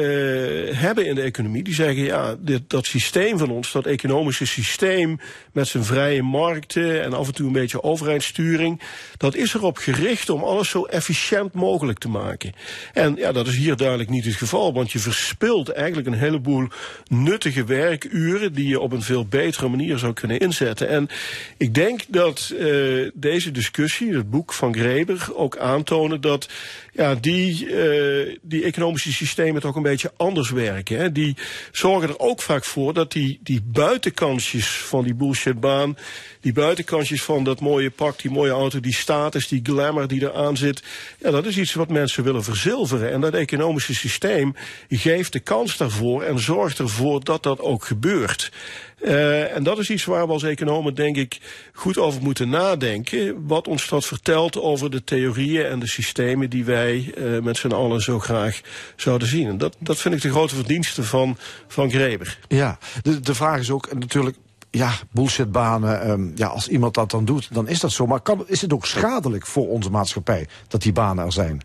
[0.77, 5.19] hebben in de economie, die zeggen ja, dit, dat systeem van ons, dat economische systeem
[5.51, 8.81] met zijn vrije markten en af en toe een beetje overheidssturing,
[9.17, 12.53] dat is erop gericht om alles zo efficiënt mogelijk te maken.
[12.93, 16.67] En ja, dat is hier duidelijk niet het geval, want je verspilt eigenlijk een heleboel
[17.07, 20.87] nuttige werkuren die je op een veel betere manier zou kunnen inzetten.
[20.87, 21.09] En
[21.57, 26.49] ik denk dat uh, deze discussie, het boek van Greber, ook aantonen dat
[26.91, 30.97] ja, die, uh, die economische systemen toch een beetje anders werken.
[30.97, 31.11] Hè.
[31.11, 31.35] Die
[31.71, 35.97] zorgen er ook vaak voor dat die, die buitenkansjes van die bullshitbaan,
[36.41, 40.57] die buitenkansjes van dat mooie pak, die mooie auto, die status, die glamour die eraan
[40.57, 40.83] zit,
[41.19, 43.11] ja, dat is iets wat mensen willen verzilveren.
[43.11, 44.55] En dat economische systeem
[44.89, 48.51] geeft de kans daarvoor en zorgt ervoor dat dat ook gebeurt.
[49.03, 51.39] Uh, en dat is iets waar we als economen denk ik
[51.73, 53.47] goed over moeten nadenken.
[53.47, 57.71] Wat ons dat vertelt over de theorieën en de systemen die wij uh, met z'n
[57.71, 58.61] allen zo graag
[58.95, 59.47] zouden zien.
[59.47, 62.39] En dat, dat vind ik de grote verdienste van, van Greber.
[62.47, 64.37] Ja, de, de vraag is ook natuurlijk
[64.69, 66.09] ja, bullshitbanen.
[66.09, 68.05] Um, ja, als iemand dat dan doet, dan is dat zo.
[68.05, 71.61] Maar kan, is het ook schadelijk voor onze maatschappij dat die banen er zijn?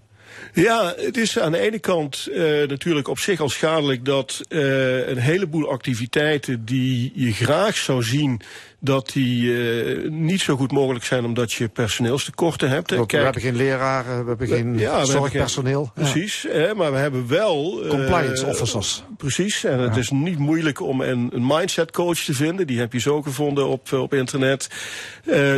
[0.53, 5.09] Ja, het is aan de ene kant uh, natuurlijk op zich al schadelijk dat uh,
[5.09, 8.41] een heleboel activiteiten die je graag zou zien
[8.81, 12.95] dat die uh, niet zo goed mogelijk zijn omdat je personeelstekorten hebt.
[12.95, 15.91] Kijk, we hebben geen leraren, we hebben geen ja, zorgpersoneel.
[15.95, 16.75] Geen, precies, ja.
[16.75, 17.85] maar we hebben wel...
[17.89, 19.03] Compliance officers.
[19.17, 22.67] Precies, en het is niet moeilijk om een, een mindset coach te vinden.
[22.67, 24.69] Die heb je zo gevonden op, op internet.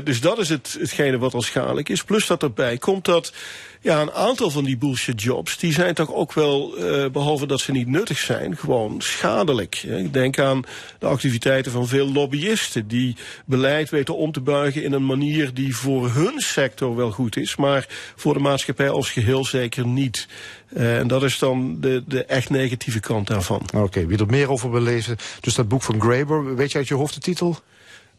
[0.04, 2.04] dus dat is het, hetgene wat al schadelijk is.
[2.04, 3.32] Plus dat erbij komt dat
[3.80, 7.60] ja, een aantal van die bullshit jobs, die zijn toch ook wel, uh, behalve dat
[7.60, 9.82] ze niet nuttig zijn, gewoon schadelijk.
[9.82, 10.62] Ik denk aan
[10.98, 15.76] de activiteiten van veel lobbyisten die beleid weten om te buigen in een manier die
[15.76, 20.28] voor hun sector wel goed is, maar voor de maatschappij als geheel zeker niet.
[20.76, 23.62] Uh, en dat is dan de, de echt negatieve kant daarvan.
[23.74, 26.88] Oké, wie er meer over wil lezen, dus dat boek van Graeber, weet je uit
[26.88, 27.58] je hoofd de titel?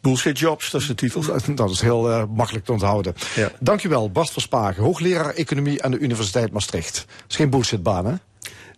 [0.01, 1.23] Bullshit Jobs, dat is de titel.
[1.55, 3.15] Dat is heel uh, makkelijk te onthouden.
[3.35, 3.51] Ja.
[3.59, 6.95] Dankjewel, Bart Verspagen, hoogleraar Economie aan de Universiteit Maastricht.
[6.95, 8.13] Dat is geen bullshitbaan, hè?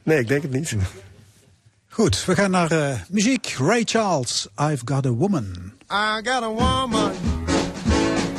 [0.04, 0.76] Nee, ik denk het niet.
[1.90, 3.56] Goed, we gaan naar uh, muziek.
[3.60, 5.74] Ray Charles, I've Got a Woman.
[5.92, 7.12] I got a woman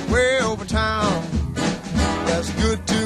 [0.08, 1.22] way over town
[2.26, 3.01] that's good to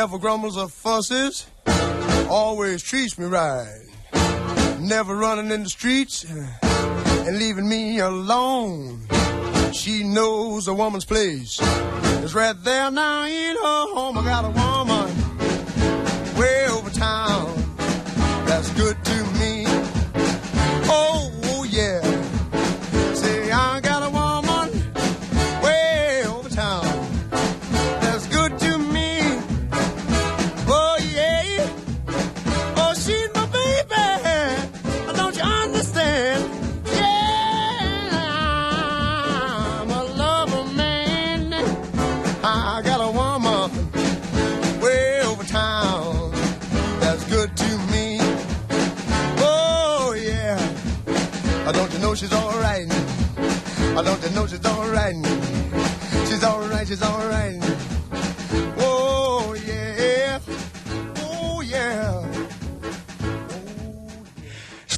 [0.00, 1.46] Never grumbles or fusses,
[2.28, 3.80] always treats me right.
[4.78, 9.06] Never running in the streets eh, and leaving me alone.
[9.72, 11.58] She knows a woman's place
[12.22, 14.18] is right there now in her home.
[14.18, 15.06] I got a woman
[16.38, 17.54] way over town
[18.44, 19.55] that's good to me.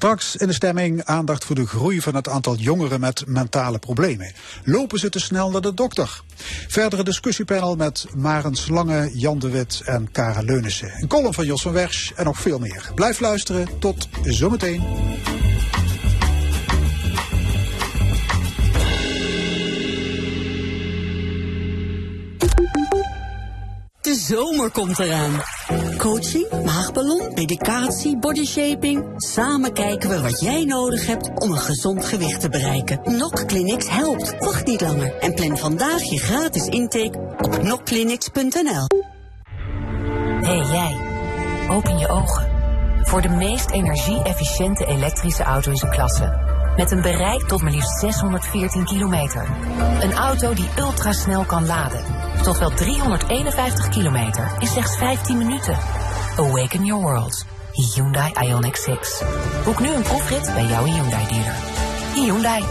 [0.09, 4.33] Straks in de stemming aandacht voor de groei van het aantal jongeren met mentale problemen.
[4.65, 6.23] Lopen ze te snel naar de dokter?
[6.69, 10.93] Verdere discussiepanel met Marens Lange, Jan de Wit en Kara Leunissen.
[11.01, 12.91] Een column van Jos van Wersch en nog veel meer.
[12.95, 13.79] Blijf luisteren.
[13.79, 14.83] Tot zometeen.
[24.09, 25.43] De zomer komt eraan.
[25.97, 29.05] Coaching, maagballon, medicatie, bodyshaping.
[29.17, 33.01] Samen kijken we wat jij nodig hebt om een gezond gewicht te bereiken.
[33.05, 34.39] Nok Clinics helpt.
[34.39, 38.87] Wacht niet langer en plan vandaag je gratis intake op nokclinics.nl.
[40.41, 40.97] hey jij,
[41.71, 42.49] open je ogen.
[43.03, 46.48] Voor de meest energie-efficiënte elektrische auto in zijn klasse.
[46.79, 49.49] Met een bereik tot maar liefst 614 kilometer.
[50.01, 52.05] Een auto die ultrasnel kan laden.
[52.43, 55.79] Tot wel 351 kilometer in slechts 15 minuten.
[56.37, 57.45] Awaken your world.
[57.73, 59.23] Hyundai Ioniq 6.
[59.65, 61.57] Boek nu een proefrit bij jouw Hyundai dealer.
[62.15, 62.65] Hyundai.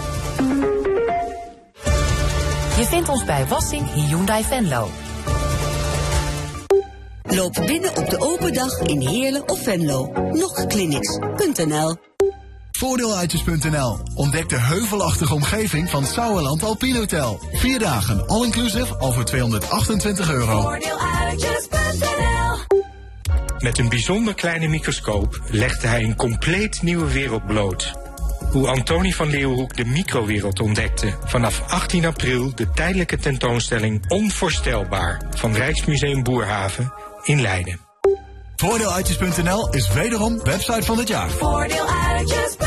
[2.77, 4.89] Je vindt ons bij Wassing Hyundai Venlo.
[7.23, 10.11] Loop binnen op de open dag in Heerlen of Venlo.
[10.31, 12.06] Nokclinics.nl
[12.77, 13.99] Voordeeluitjes.nl.
[14.13, 17.39] Ontdek de heuvelachtige omgeving van Sauerland Alpine Hotel.
[17.51, 20.77] Vier dagen all-inclusive al voor 228 euro.
[23.59, 27.93] Met een bijzonder kleine microscoop legde hij een compleet nieuwe wereld bloot.
[28.51, 31.13] Hoe Antonie van Leeuwenhoek de microwereld ontdekte.
[31.25, 37.79] Vanaf 18 april de tijdelijke tentoonstelling Onvoorstelbaar van Rijksmuseum Boerhaven in Leiden.
[38.55, 41.29] Voordeeluitjes.nl is wederom website van het jaar.
[41.29, 42.66] Voordeeluitjes.nl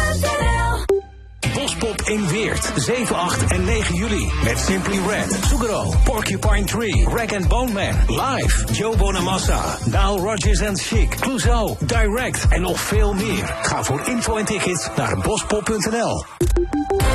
[2.11, 2.73] in Weert.
[2.77, 4.31] 7, 8 en 9 juli.
[4.45, 7.07] Met Simply Red, Sugaro, Porcupine Tree,
[7.37, 13.15] and Bone Man, Live, Joe Bonamassa, Nile Rodgers and Chic, Clouseau, Direct en nog veel
[13.15, 13.57] meer.
[13.63, 16.25] Ga voor info en tickets naar bospop.nl.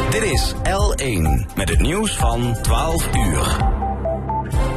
[0.10, 3.58] Dit is L1 met het nieuws van 12 uur.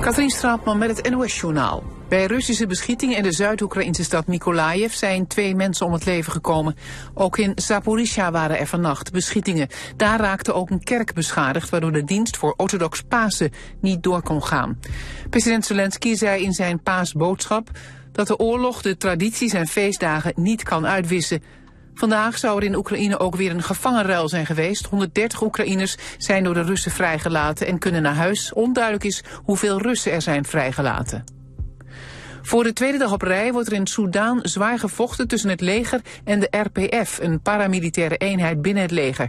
[0.00, 1.97] Katrien Straatman met het NOS-journaal.
[2.08, 6.76] Bij Russische beschietingen in de Zuid-Oekraïnse stad Mykolaiv zijn twee mensen om het leven gekomen.
[7.14, 9.68] Ook in Zaporizhia waren er vannacht beschietingen.
[9.96, 13.50] Daar raakte ook een kerk beschadigd, waardoor de dienst voor orthodox Pasen
[13.80, 14.78] niet door kon gaan.
[15.30, 17.70] President Zelensky zei in zijn paasboodschap
[18.12, 21.42] dat de oorlog de tradities en feestdagen niet kan uitwissen.
[21.94, 24.86] Vandaag zou er in Oekraïne ook weer een gevangenruil zijn geweest.
[24.86, 28.52] 130 Oekraïners zijn door de Russen vrijgelaten en kunnen naar huis.
[28.52, 31.37] Onduidelijk is hoeveel Russen er zijn vrijgelaten.
[32.48, 36.00] Voor de tweede dag op rij wordt er in Soudaan zwaar gevochten tussen het leger
[36.24, 39.28] en de RPF, een paramilitaire eenheid binnen het leger.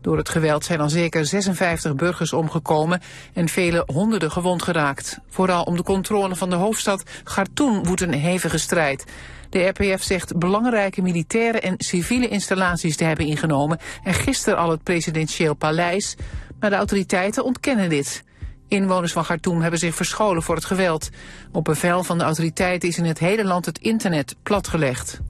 [0.00, 3.00] Door het geweld zijn al zeker 56 burgers omgekomen
[3.34, 5.18] en vele honderden gewond geraakt.
[5.28, 9.04] Vooral om de controle van de hoofdstad Khartoum woedt een hevige strijd.
[9.48, 14.82] De RPF zegt belangrijke militaire en civiele installaties te hebben ingenomen en gisteren al het
[14.82, 16.16] presidentieel paleis,
[16.60, 18.22] maar de autoriteiten ontkennen dit.
[18.70, 21.08] Inwoners van Khartoum hebben zich verscholen voor het geweld.
[21.52, 25.20] Op bevel van de autoriteiten is in het hele land het internet platgelegd.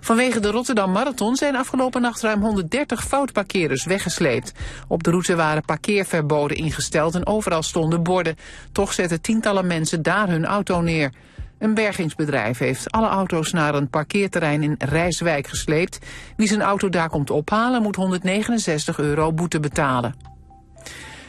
[0.00, 4.52] Vanwege de Rotterdam Marathon zijn afgelopen nacht ruim 130 foutparkeerders weggesleept.
[4.88, 8.36] Op de route waren parkeerverboden ingesteld en overal stonden borden.
[8.72, 11.12] Toch zetten tientallen mensen daar hun auto neer.
[11.58, 15.98] Een bergingsbedrijf heeft alle auto's naar een parkeerterrein in Rijswijk gesleept.
[16.36, 20.35] Wie zijn auto daar komt ophalen moet 169 euro boete betalen.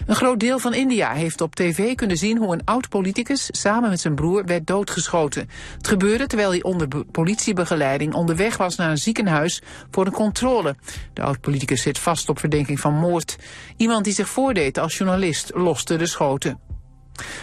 [0.08, 4.00] Een groot deel van India heeft op tv kunnen zien hoe een oud-politicus samen met
[4.00, 5.50] zijn broer werd doodgeschoten.
[5.78, 10.76] Het gebeurde terwijl hij onder politiebegeleiding onderweg was naar een ziekenhuis voor een controle.
[11.14, 13.38] De oud-politicus zit vast op verdenking van moord.
[13.78, 16.67] Iemand die zich voordeed als journalist loste de schoten.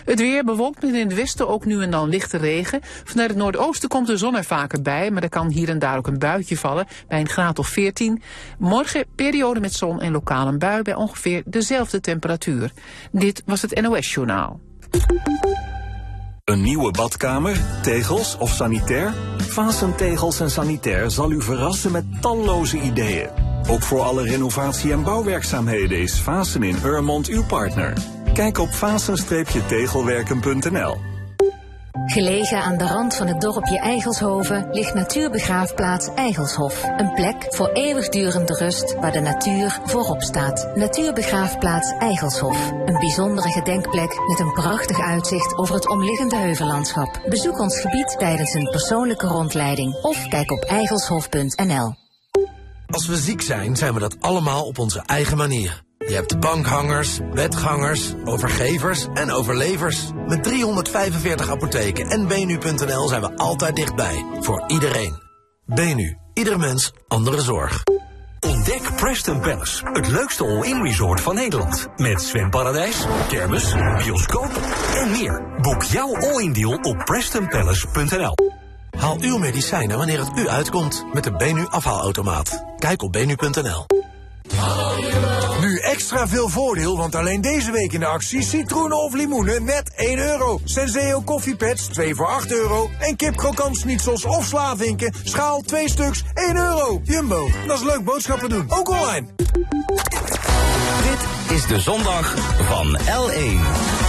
[0.04, 2.80] Het weer bewolkt met in het westen ook nu en dan lichte regen.
[3.04, 5.96] Vanuit het noordoosten komt de zon er vaker bij, maar er kan hier en daar
[5.96, 8.22] ook een buitje vallen bij een graad of 14.
[8.58, 12.72] Morgen periode met zon en lokaal een bui bij ongeveer dezelfde temperatuur.
[13.12, 14.60] Dit was het NOS Journaal.
[16.44, 19.14] Een nieuwe badkamer, tegels of sanitair?
[19.38, 23.28] Vasen Tegels en Sanitair zal u verrassen met talloze ideeën.
[23.68, 27.92] Ook voor alle renovatie- en bouwwerkzaamheden is Vasen in Urmond uw partner.
[28.34, 30.96] Kijk op vasen-tegelwerken.nl.
[32.06, 36.84] Gelegen aan de rand van het dorpje Eigelshoven ligt natuurbegraafplaats Eigelshof.
[36.96, 40.70] Een plek voor eeuwigdurende rust waar de natuur voorop staat.
[40.74, 42.70] Natuurbegraafplaats Eigelshof.
[42.70, 47.20] Een bijzondere gedenkplek met een prachtig uitzicht over het omliggende heuvellandschap.
[47.28, 51.94] Bezoek ons gebied tijdens een persoonlijke rondleiding of kijk op eigelshof.nl.
[52.86, 55.82] Als we ziek zijn, zijn we dat allemaal op onze eigen manier.
[56.06, 60.10] Je hebt bankhangers, bedgangers, overgevers en overlevers.
[60.26, 64.24] Met 345 apotheken en benu.nl zijn we altijd dichtbij.
[64.40, 65.22] Voor iedereen.
[65.66, 66.18] Benu.
[66.34, 67.82] Ieder mens, andere zorg.
[68.40, 71.86] Ontdek Preston Palace, het leukste all-in resort van Nederland.
[71.96, 74.50] Met zwemparadijs, kermis, bioscoop
[74.94, 75.42] en meer.
[75.60, 78.34] Boek jouw all-in deal op prestonpalace.nl.
[78.98, 82.64] Haal uw medicijnen wanneer het u uitkomt met de Benu afhaalautomaat.
[82.78, 83.86] Kijk op benu.nl.
[85.60, 89.92] Nu extra veel voordeel, want alleen deze week in de actie citroenen of limoenen net
[89.96, 90.60] 1 euro.
[90.64, 92.90] Senseo koffiepads 2 voor 8 euro.
[92.98, 97.00] En kipkrokant schnitzels of slavinken, schaal 2 stuks 1 euro.
[97.04, 99.26] Jumbo, dat is leuk boodschappen doen, ook online.
[101.02, 102.34] Dit is de zondag
[102.68, 104.03] van L1.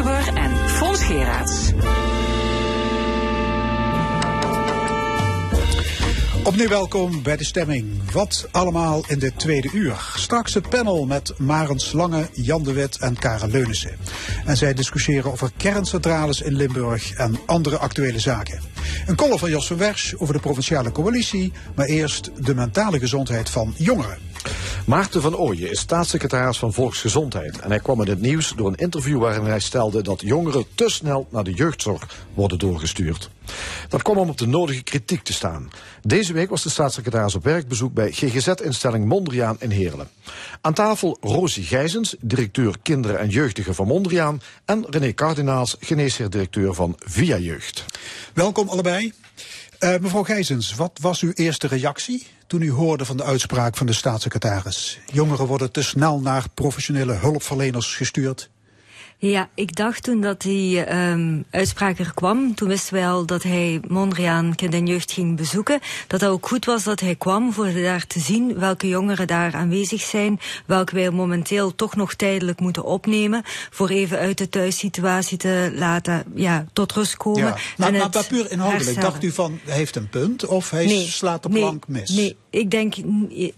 [0.00, 1.72] En Fons Geraerts.
[6.44, 8.12] Opnieuw welkom bij de stemming.
[8.12, 10.12] Wat allemaal in de tweede uur.
[10.14, 13.96] Straks het panel met Maren Slange, Jan de Wit en Karen Leunissen.
[14.44, 18.60] En zij discussiëren over kerncentrales in Limburg en andere actuele zaken.
[19.06, 21.52] Een column van Jos van Wersch over de provinciale coalitie.
[21.74, 24.29] Maar eerst de mentale gezondheid van jongeren.
[24.86, 27.58] Maarten van Ooyen is staatssecretaris van Volksgezondheid.
[27.58, 30.88] En hij kwam met het nieuws door een interview waarin hij stelde dat jongeren te
[30.88, 33.30] snel naar de jeugdzorg worden doorgestuurd.
[33.88, 35.70] Dat kwam om op de nodige kritiek te staan.
[36.02, 40.08] Deze week was de staatssecretaris op werkbezoek bij GGZ-instelling Mondriaan in Heerlen.
[40.60, 44.42] Aan tafel Rosie Gijzens, directeur kinderen en jeugdigen van Mondriaan...
[44.64, 47.84] en René Kardinaals, geneesheer-directeur van Via Jeugd.
[48.34, 49.12] Welkom allebei.
[49.80, 53.86] Eh, mevrouw Gijzens, wat was uw eerste reactie toen u hoorde van de uitspraak van
[53.86, 54.98] de staatssecretaris?
[55.12, 58.50] Jongeren worden te snel naar professionele hulpverleners gestuurd.
[59.22, 63.42] Ja, ik dacht toen dat die um, uitspraak er kwam, toen wisten wij al dat
[63.42, 67.52] hij Mondriaan Kind en Jeugd ging bezoeken, dat het ook goed was dat hij kwam
[67.52, 72.60] voor daar te zien welke jongeren daar aanwezig zijn, welke wij momenteel toch nog tijdelijk
[72.60, 77.40] moeten opnemen, voor even uit de thuissituatie te laten ja, tot rust komen.
[77.40, 77.56] Ja.
[77.76, 79.10] Maar, maar, maar puur inhoudelijk, herstellen.
[79.10, 82.10] dacht u van, hij heeft een punt of hij Nee, slaat de nee, plank mis?
[82.10, 82.94] Nee, ik denk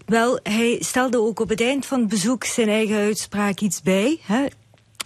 [0.07, 4.19] wel, hij stelde ook op het eind van het bezoek zijn eigen uitspraak iets bij.
[4.23, 4.45] Hè.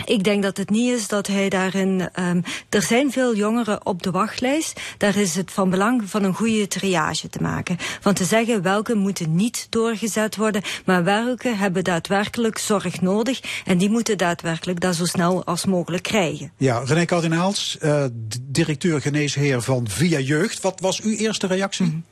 [0.04, 2.08] Ik denk dat het niet is dat hij daarin.
[2.12, 4.80] ehm er zijn veel jongeren op de wachtlijst.
[4.98, 7.76] Daar is het van belang van een goede triage te maken.
[8.00, 13.40] Van te zeggen welke moeten niet doorgezet worden, maar welke hebben daadwerkelijk zorg nodig.
[13.64, 16.52] En die moeten daadwerkelijk dat zo snel als mogelijk krijgen.
[16.56, 20.60] Ja, René Kardinaals, eh, d- directeur geneesheer van Via Jeugd.
[20.60, 22.02] Wat was uw eerste reactie?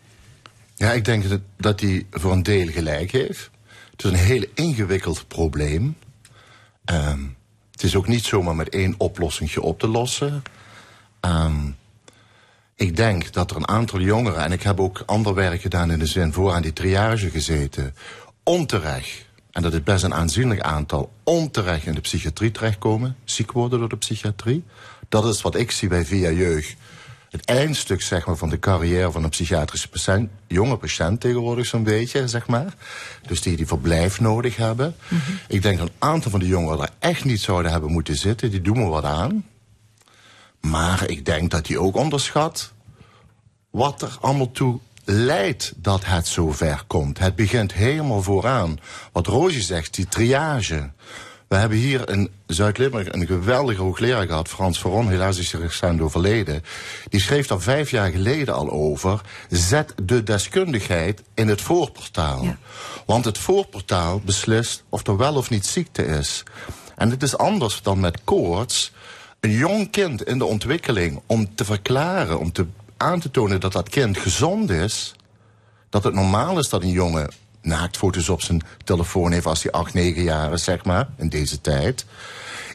[0.75, 3.51] Ja, ik denk dat, dat hij voor een deel gelijk heeft.
[3.91, 5.97] Het is een heel ingewikkeld probleem.
[6.85, 7.21] Ehm,
[7.75, 10.43] het is ook niet zomaar met één oplossingje op te lossen.
[11.21, 11.71] Ehm,
[12.75, 15.99] ik denk dat er een aantal jongeren, en ik heb ook ander werk gedaan in
[15.99, 17.95] de zin voor aan die triage gezeten,
[18.43, 23.79] onterecht, en dat is best een aanzienlijk aantal, onterecht in de psychiatrie terechtkomen, ziek worden
[23.79, 24.65] door de psychiatrie.
[25.09, 26.77] Dat is wat ik zie bij Via Jeugd.
[27.35, 31.83] Het eindstuk zeg maar, van de carrière van een psychiatrische patiënt, jonge patiënt tegenwoordig zo'n
[31.83, 32.75] beetje, zeg maar.
[33.27, 34.95] Dus die die verblijf nodig hebben.
[35.49, 38.51] Ik denk dat een aantal van die jongeren er echt niet zouden hebben moeten zitten.
[38.51, 39.47] Die doen me wat aan.
[40.61, 42.73] Maar ik denk dat hij ook onderschat
[43.71, 47.19] wat er allemaal toe leidt dat het zo ver komt.
[47.19, 48.79] Het begint helemaal vooraan.
[49.13, 50.91] Wat Roosje zegt, die triage.
[51.49, 56.01] We hebben hier in Zuid-Limburg een geweldige hoogleraar gehad, Frans Veron, helaas is hij recent
[56.01, 56.63] overleden.
[57.09, 59.21] Die schreef daar vijf jaar geleden al over.
[59.51, 62.57] Zet de deskundigheid in het voorportaal.
[63.07, 66.43] Want het voorportaal beslist of er wel of niet ziekte is.
[66.97, 68.93] En het is anders dan met koorts.
[69.41, 72.67] Een jong kind in de ontwikkeling, om te verklaren, om te,
[72.97, 75.15] aan te tonen dat dat kind gezond is,
[75.91, 77.31] dat het normaal is dat een jongen
[77.65, 81.61] naaktfoto's op zijn telefoon heeft als hij 8, 9 jaar is, zeg maar, in deze
[81.61, 82.05] tijd.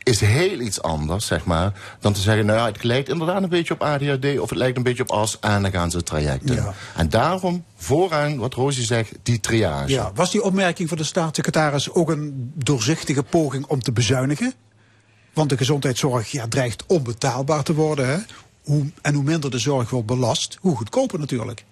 [0.04, 3.50] Is heel iets anders, zeg maar, dan te zeggen, nou ja, het lijkt inderdaad een
[3.50, 6.06] beetje op ADHD of het lijkt een beetje op AS en dan gaan ze het
[6.06, 6.56] traject in.
[6.56, 6.74] Ja.
[6.96, 9.92] En daarom, vooraan, wat Roosje zegt, die triage.
[9.92, 14.54] Ja, was die opmerking van de staatssecretaris ook een doorzichtige poging om te bezuinigen?
[15.34, 18.08] Want de gezondheidszorg ja, dreigt onbetaalbaar te worden.
[18.08, 18.18] Hè?
[18.64, 21.66] Hoe, en hoe minder de zorg wordt belast, hoe goedkoper natuurlijk.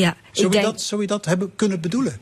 [0.00, 2.20] Ja, Zou, ik je, denk, dat, zou je dat hebben kunnen bedoelen?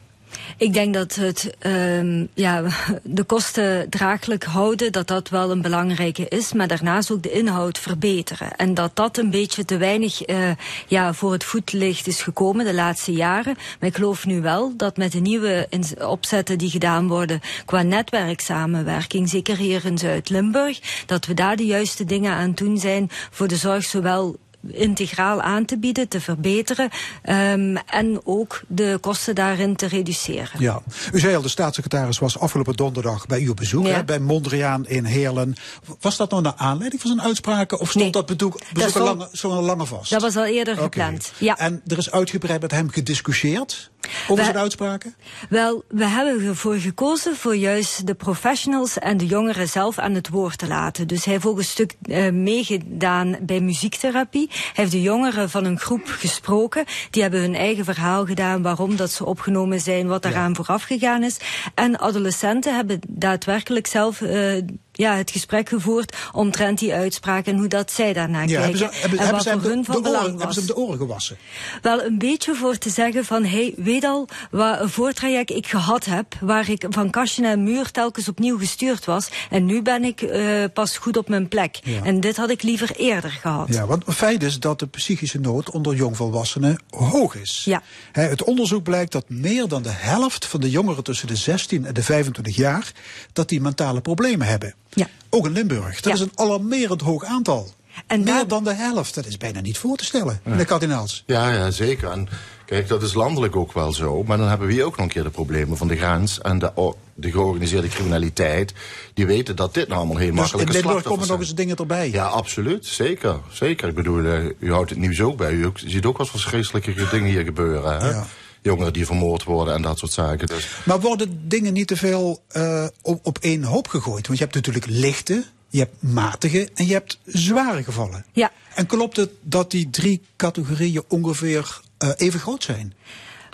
[0.57, 2.63] Ik denk dat het um, ja,
[3.03, 7.79] de kosten draaglijk houden, dat dat wel een belangrijke is, maar daarnaast ook de inhoud
[7.79, 8.57] verbeteren.
[8.57, 10.51] En dat dat een beetje te weinig uh,
[10.87, 13.57] ja, voor het voetlicht is gekomen de laatste jaren.
[13.81, 15.69] Maar ik geloof nu wel dat met de nieuwe
[15.99, 22.05] opzetten die gedaan worden qua netwerksamenwerking, zeker hier in Zuid-Limburg, dat we daar de juiste
[22.05, 26.91] dingen aan doen zijn voor de zorg zowel integraal aan te bieden, te verbeteren
[27.29, 30.61] um, en ook de kosten daarin te reduceren.
[30.61, 33.95] Ja, u zei al, de staatssecretaris was afgelopen donderdag bij u op bezoek, Ja.
[33.95, 35.55] hè, bij Mondriaan in Heerlen.
[36.01, 39.29] Was dat nou naar aanleiding van zijn uitspraken of stond dat bezoek, bezoek al lange,
[39.33, 40.11] zo vast?
[40.11, 41.33] Dat was al eerder gepland.
[41.39, 41.59] Ja.
[41.59, 43.91] En er is uitgebreid met hem gediscussieerd
[44.29, 45.15] over zijn uitspraken?
[45.49, 50.29] Wel, we hebben ervoor gekozen voor juist de professionals en de jongeren zelf aan het
[50.29, 51.07] woord te laten.
[51.07, 54.49] Dus hij heeft ook een stuk eh, meegedaan bij muziektherapie.
[54.51, 56.85] Hij heeft de jongeren van een groep gesproken.
[57.11, 61.23] Die hebben hun eigen verhaal gedaan waarom dat ze opgenomen zijn, wat daaraan vooraf gegaan
[61.23, 61.37] is.
[61.75, 64.63] En adolescenten hebben daadwerkelijk zelf eh,
[64.97, 68.79] ja, het gesprek gevoerd omtrent die uitspraak en hoe dat zij daarnaar Ja, kijken.
[68.79, 70.55] hebben ze, hebben, en wat voor de, hun de van belang oren, hebben was.
[70.55, 71.37] ze hem de oren gewassen?
[71.83, 76.05] Wel een beetje voor te zeggen van, hey, weet al wat een voortraject ik gehad
[76.05, 79.29] heb, waar ik van kastje naar muur telkens opnieuw gestuurd was.
[79.51, 81.79] En nu ben ik eh, pas goed op mijn plek.
[81.83, 82.03] Ja.
[82.03, 83.69] En dit had ik liever eerder gehad.
[83.69, 87.63] Ja, want het feit is dat de psychische nood onder jongvolwassenen hoog is.
[87.65, 87.83] Ja.
[88.13, 91.95] Het onderzoek blijkt dat meer dan de helft van de jongeren tussen de 16 en
[91.95, 92.93] de 25 jaar,
[93.33, 94.75] dat die mentale problemen hebben.
[94.95, 95.07] Ja.
[95.31, 95.95] Ook in Limburg.
[96.01, 96.13] Dat Ja.
[96.13, 97.69] is een alarmerend hoog aantal.
[98.07, 99.15] En meer daar- dan de helft.
[99.15, 101.23] Dat is bijna niet voor te stellen, meneer Kardinaals.
[101.27, 102.11] Ja, ja, zeker.
[102.11, 102.29] En
[102.67, 104.23] kijk, dat is landelijk ook wel zo.
[104.23, 106.59] Maar dan hebben we hier ook nog een keer de problemen van de grens en
[106.59, 108.73] de, de georganiseerde criminaliteit.
[109.15, 111.57] Die weten dat dit nou allemaal heel Dus in makkelijke Limburg slachtoffers komen nog eens
[111.57, 112.11] dingen erbij.
[112.11, 112.87] Ja, absoluut.
[112.87, 113.39] Zeker.
[113.51, 113.89] Zeker.
[113.89, 115.53] Ik bedoel, eh, u houdt het nieuws ook bij.
[115.53, 118.01] U ook- ziet ook wat voor vreselijke dingen hier gebeuren.
[118.01, 118.09] Hè?
[118.11, 118.27] Ja.
[118.65, 120.47] Jongeren die vermoord worden en dat soort zaken.
[120.47, 124.27] Dus Maar worden dingen niet te veel eh, op, op één hoop gegooid?
[124.27, 128.25] Want je hebt natuurlijk lichte je hebt matige en je hebt zware gevallen.
[128.33, 128.53] Ja.
[128.75, 132.95] En klopt het dat die drie categorieën ongeveer eh, even groot zijn?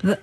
[0.03, 0.19] We-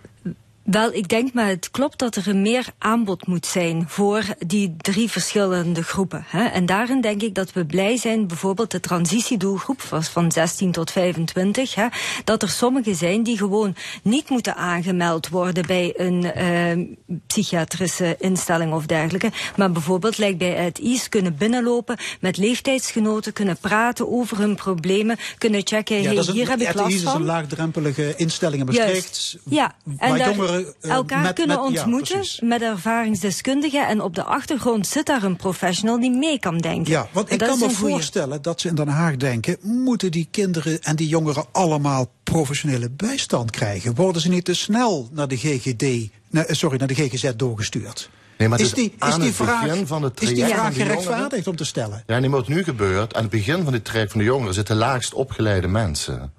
[0.67, 4.75] Wel, ik denk maar het klopt dat er een meer aanbod moet zijn voor die
[4.77, 6.23] drie verschillende groepen.
[6.27, 6.45] Hè.
[6.45, 10.91] En daarin denk ik dat we blij zijn, bijvoorbeeld de transitiedoelgroep was van 16 tot
[10.91, 11.87] 25, hè,
[12.23, 16.85] dat er sommigen zijn die gewoon niet moeten aangemeld worden bij een eh,
[17.27, 23.57] psychiatrische instelling of dergelijke, maar bijvoorbeeld lijkt bij het IS kunnen binnenlopen met leeftijdsgenoten, kunnen
[23.57, 27.15] praten over hun problemen, kunnen checken, hey, is een- hier heb ik last is van.
[27.15, 28.65] een laagdrempelige instelling.
[28.65, 29.37] Maastricht.
[29.49, 33.87] Ja, en waar daar jongeren elkaar met- kunnen met- ja, ontmoeten met ervaringsdeskundigen.
[33.87, 36.91] En op de achtergrond zit daar een professional die mee kan denken.
[36.91, 37.93] Ja, want En ik kan me goeie.
[37.93, 39.57] voorstellen dat ze in Den Haag denken...
[39.61, 43.95] moeten die kinderen en die jongeren allemaal professionele bijstand krijgen?
[43.95, 48.09] Worden ze niet te snel naar de GGD, naar, eh, sorry, naar de GGZ doorgestuurd?
[48.37, 50.69] Nee, maar is die, is die het vraag, begin van het is die vraag van
[50.69, 52.03] die jongeren- gerechtvaardigd om te stellen?
[52.07, 54.53] Ja, nee, maar wat nu gebeurt, aan het begin van dit traject van de jongeren
[54.53, 56.33] zitten laagst opgeleide mensen.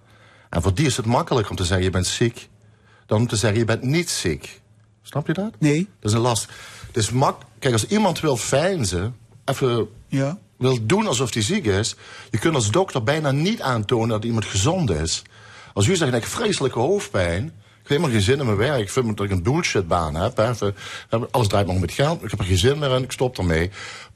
[0.50, 2.48] En voor die is het makkelijk om te zeggen je bent ziek,
[3.08, 4.60] dan om te zeggen je bent niet ziek.
[5.02, 5.52] Snap je dat?
[5.58, 5.88] Nee.
[6.00, 6.48] Dat is een last.
[6.92, 10.38] Dus mak Kijk, als iemand wil feinzen, even Ja.
[10.56, 11.96] wil doen alsof hij ziek is,
[12.30, 15.22] je kunt als dokter bijna niet aantonen dat iemand gezond is.
[15.74, 18.80] Als u zegt, ik heb vreselijke hoofdpijn, ik heb helemaal geen zin in mijn werk,
[18.80, 20.50] ik vind dat ik een bullshitbaan heb, hè,
[21.30, 23.38] alles draait maar om het geld, ik heb er geen zin meer in, ik stop
[23.38, 23.70] ermee.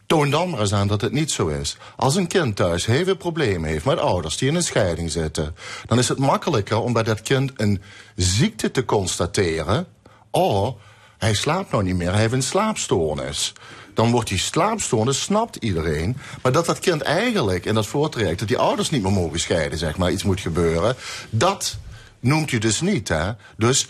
[0.06, 1.76] Toon dan maar eens aan dat het niet zo is.
[1.96, 5.56] Als een kind thuis heel veel problemen heeft met ouders die in een scheiding zitten,
[5.86, 7.82] dan is het makkelijker om bij dat kind een
[8.16, 9.86] ziekte te constateren.
[10.30, 10.78] Oh,
[11.18, 13.52] hij slaapt nou niet meer, hij heeft een slaapstoornis.
[13.94, 16.16] Dan wordt die slaapstoornis, snapt iedereen.
[16.42, 19.78] Maar dat dat kind eigenlijk in dat voortraject, dat die ouders niet meer mogen scheiden,
[19.78, 20.96] zeg maar, iets moet gebeuren.
[21.30, 21.76] Dat
[22.20, 23.32] noemt u dus niet, hè?
[23.56, 23.88] Dus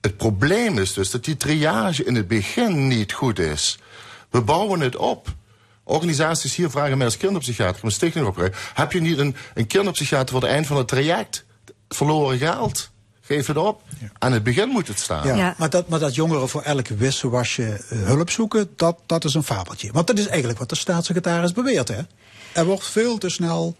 [0.00, 3.78] het probleem is dus dat die triage in het begin niet goed is.
[4.30, 5.28] We bouwen het op.
[5.88, 8.58] Organisaties hier vragen mij als kinderpsychiater, een stichting opgericht.
[8.74, 11.44] Heb je niet een, een kinderpsychiater voor het eind van het traject?
[11.88, 12.90] Verloren geld?
[13.20, 13.82] Geef het op.
[14.18, 15.36] Aan het begin moet het staan.
[15.36, 19.34] Ja, Maar, dat, maar dat jongeren voor elk wisselwasje eh, hulp zoeken, dat, dat is
[19.34, 19.92] een fabeltje.
[19.92, 22.00] Want dat is eigenlijk wat de staatssecretaris beweert, hè?
[22.52, 23.76] Er wordt veel te snel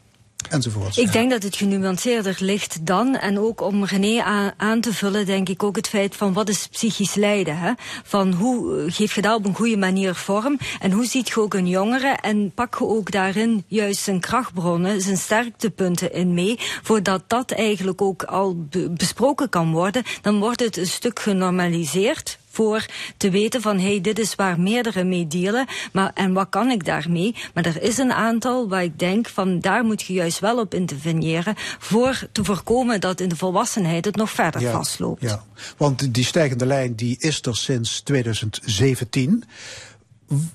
[0.50, 0.96] enzovoort.
[0.96, 3.16] Ik denk dat het genuanceerder ligt dan.
[3.16, 4.22] En ook om René
[4.56, 7.58] aan, te vullen, denk ik ook het feit van wat is psychisch lijden.
[7.58, 7.72] Hè?
[8.04, 10.58] Van hoe eh, geef je dat op een goede manier vorm?
[10.80, 12.16] En hoe ziet je ook een jongere?
[12.20, 16.56] En pak je ook daarin juist zijn krachtbronnen, zijn sterktepunten in mee.
[16.82, 22.38] Voordat dat eigenlijk ook al be- besproken kan worden, dan wordt het een stuk genormaliseerd
[22.58, 22.86] voor
[23.16, 25.66] te weten van hey, dit is waar meerdere mee dealen.
[25.92, 27.34] Maar, en wat kan ik daarmee?
[27.54, 30.74] Maar er is een aantal waar ik denk van daar moet je juist wel op
[30.74, 31.54] interveneren.
[31.78, 35.22] Voor te voorkomen dat in de volwassenheid het nog verder vastloopt.
[35.22, 35.44] Ja,
[35.76, 39.44] want die stijgende lijn die is er sinds 2017.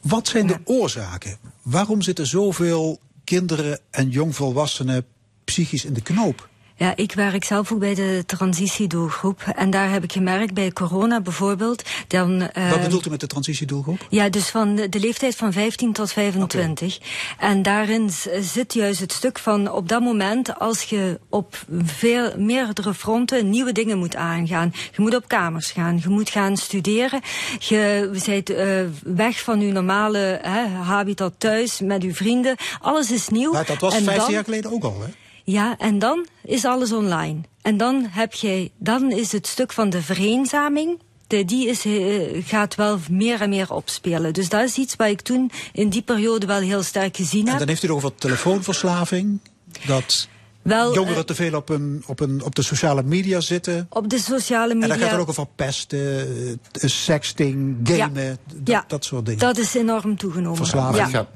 [0.01, 1.37] Wat zijn de oorzaken?
[1.61, 5.05] Waarom zitten zoveel kinderen en jongvolwassenen
[5.43, 6.49] psychisch in de knoop?
[6.75, 9.41] Ja, ik werk zelf ook bij de transitiedoelgroep.
[9.55, 11.83] En daar heb ik gemerkt bij corona bijvoorbeeld.
[12.07, 14.07] Dan, Wat eh, bedoelt u met de transitiedoelgroep?
[14.09, 16.99] Ja, dus van de, leeftijd van 15 tot 25.
[17.37, 18.09] En daarin
[18.41, 23.71] zit juist het stuk van op dat moment als je op veel, meerdere fronten nieuwe
[23.71, 24.71] dingen moet aangaan.
[24.95, 27.21] Je moet op kamers gaan, je moet gaan studeren.
[27.59, 28.67] Je bent eh,
[29.03, 32.55] weg van uw normale hè, habitat thuis met uw vrienden.
[32.81, 33.51] Alles is nieuw.
[33.51, 35.07] Maar dat was En 15 dan- jaar geleden ook al, hè?
[35.43, 37.41] Ja, en dan is alles online.
[37.61, 40.99] En dan heb je, dan is het stuk van de vereenzaming.
[41.27, 44.33] De, die is, eh, gaat wel meer en meer opspelen.
[44.33, 47.49] Dus dat is iets wat ik toen in die periode wel heel sterk gezien En
[47.49, 47.59] heb.
[47.59, 49.39] dan heeft u het over telefoonverslaving.
[49.85, 50.27] Dat
[50.61, 53.87] Wel, jongeren eh, te veel op, een, op, een, op de sociale media zitten.
[53.89, 54.93] Op de sociale media.
[54.93, 56.27] En dan gaat het ook over pesten,
[56.71, 59.39] eh, sexting, gamen, dat, ja, dat soort dingen.
[59.39, 60.67] dat is enorm toegenomen.
[60.95, 61.05] Ja.
[61.05, 61.27] gaat,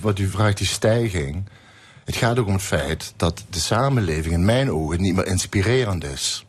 [0.00, 1.44] wat u vraagt, die stijging.
[2.10, 6.04] Het gaat ook om het feit dat de samenleving in mijn ogen niet meer inspirerend
[6.04, 6.46] is.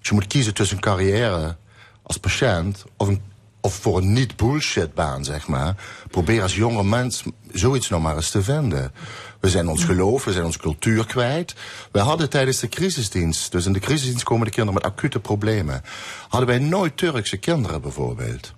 [0.00, 1.56] Je moet kiezen tussen een carrière
[2.02, 3.22] als patiënt of, een,
[3.60, 5.76] of voor een niet-bullshit baan, zeg maar.
[6.10, 7.22] Probeer als jonge mens
[7.52, 8.92] zoiets nog maar eens te vinden.
[9.40, 11.54] We zijn ons geloof, we zijn onze cultuur kwijt.
[11.92, 15.82] We hadden tijdens de crisisdienst, dus in de crisisdienst komen de kinderen met acute problemen.
[16.28, 18.52] Hadden wij nooit Turkse kinderen bijvoorbeeld.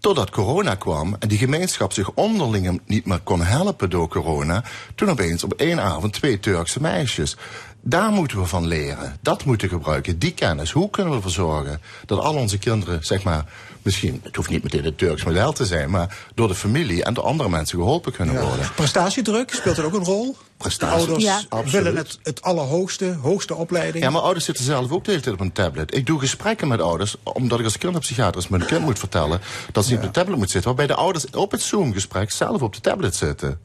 [0.00, 4.64] Totdat corona kwam en die gemeenschap zich onderling niet meer kon helpen door corona.
[4.94, 7.36] Toen opeens op één avond twee Turkse meisjes.
[7.82, 9.16] Daar moeten we van leren.
[9.22, 10.18] Dat moeten we gebruiken.
[10.18, 10.70] Die kennis.
[10.70, 13.44] Hoe kunnen we ervoor zorgen dat al onze kinderen, zeg maar,
[13.82, 17.14] misschien, het hoeft niet meteen het Turks model te zijn, maar door de familie en
[17.14, 18.68] door andere mensen geholpen kunnen worden.
[18.74, 20.36] Prestatiedruk speelt er ook een rol.
[20.60, 20.96] Prestatie.
[20.98, 21.42] Ouders Ja.
[21.64, 24.04] Willen het, het allerhoogste, hoogste opleiding.
[24.04, 25.94] Ja, maar ouders zitten zelf ook de hele tijd op een tablet.
[25.96, 29.40] Ik doe gesprekken met ouders, omdat ik als kinderpsychiater een kind moet vertellen
[29.72, 30.74] dat ze niet op de tablet moet zitten.
[30.74, 33.58] Waarbij de ouders op het Zoom-gesprek zelf op de tablet zitten.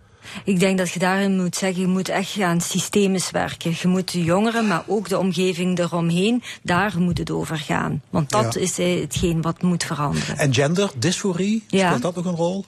[0.43, 3.73] Ik denk dat je daarin moet zeggen, je moet echt aan systemisch werken.
[3.81, 8.01] Je moet de jongeren, maar ook de omgeving eromheen, daar moet het over gaan.
[8.09, 8.59] Want dat Ja.
[8.59, 10.37] is eh, hetgeen wat moet veranderen.
[10.37, 11.87] En gender, dysforie, Ja.
[11.87, 12.65] speelt dat nog een rol?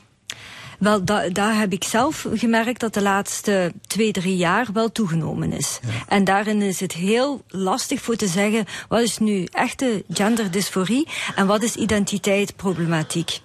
[0.77, 5.51] Wel, da- daar heb ik zelf gemerkt dat de laatste twee, drie jaar wel toegenomen
[5.53, 5.79] is.
[6.07, 11.47] En daarin is het heel lastig voor te zeggen, wat is nu echte genderdysforie en
[11.47, 13.39] wat is identiteitsproblematiek.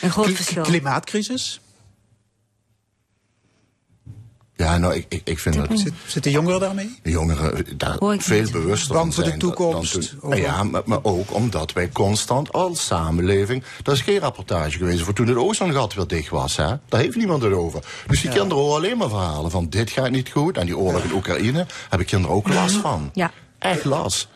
[0.00, 0.62] Een groot Kli- verschil.
[0.62, 1.60] Klimaatcrisis?
[4.58, 5.78] Ja, nou, ik, ik, ik vind dat...
[5.78, 6.98] Zit, zitten jongeren daarmee?
[7.02, 8.52] De jongeren daar veel niet.
[8.52, 10.18] bewuster Bang van voor de toekomst, dan toen.
[10.22, 13.62] over- Ja, maar, maar ook omdat wij constant als samenleving...
[13.84, 16.56] Er is geen rapportage geweest voor toen het ozongat weer dicht was.
[16.56, 16.66] Hè?
[16.88, 17.80] Daar heeft niemand het over.
[18.06, 20.56] Dus die kinderen horen alleen maar verhalen van dit gaat niet goed.
[20.56, 23.10] En die oorlog in Oekraïne hebben kinderen ook last van.
[23.14, 23.30] Ja.
[23.58, 24.28] Echt last.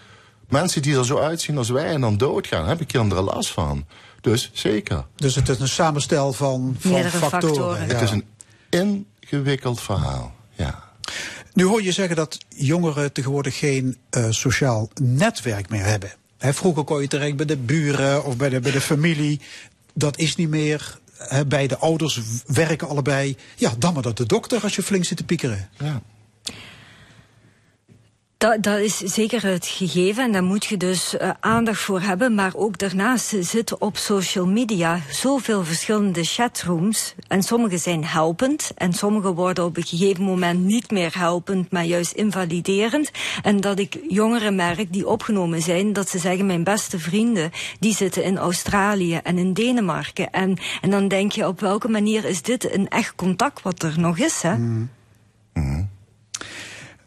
[0.49, 3.87] Mensen die er zo uitzien als wij en dan doodgaan, hebben kinderen last van.
[4.21, 5.05] Dus zeker.
[5.17, 7.21] Dus het is een samenstel van, van factoren.
[7.21, 7.87] factoren.
[7.87, 7.95] ja.
[7.95, 10.35] Het is een ingewikkeld verhaal.
[10.53, 10.91] Ja.
[11.53, 16.13] Nu hoor je zeggen dat jongeren tegenwoordig geen eh, sociaal netwerk meer hebben.
[16.39, 19.41] Hè, vroeger kon je terecht bij de buren of bij de, bij de familie.
[19.95, 21.01] Dat is niet meer.
[21.17, 23.37] Hè, beide ouders werken allebei.
[23.57, 25.69] Ja, dan maar dat de dokter als je flink zit te piekeren.
[25.79, 26.03] Ja.
[28.43, 32.35] Dat, dat is zeker het gegeven en daar moet je dus eh, aandacht voor hebben.
[32.35, 37.15] Maar ook daarnaast zitten op social media zoveel verschillende chatrooms.
[37.29, 41.85] En sommige zijn helpend en sommige worden op een gegeven moment niet meer helpend, maar
[41.85, 43.11] juist invaliderend.
[43.43, 47.95] En dat ik jongeren merk die opgenomen zijn, dat ze zeggen mijn beste vrienden, die
[47.95, 50.31] zitten in Australië en in Denemarken.
[50.31, 54.01] En, en dan denk je op welke manier is dit een echt contact wat er
[54.01, 54.57] nog is, hè?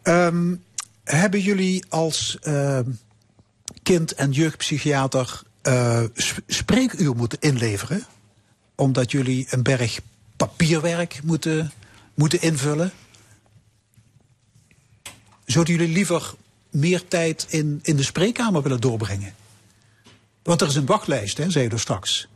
[0.02, 0.54] Ehm,
[1.14, 2.90] hebben jullie als ehm,
[3.82, 8.06] kind- en jeugdpsychiater eh, sp- spreekuur moeten inleveren?
[8.74, 10.00] Omdat jullie een berg
[10.36, 11.72] papierwerk moeten,
[12.14, 12.92] moeten invullen?
[15.44, 16.34] Zouden jullie liever
[16.70, 19.34] meer tijd in, in de spreekkamer willen doorbrengen?
[20.42, 22.28] Want er is een wachtlijst, hè, zei je er straks.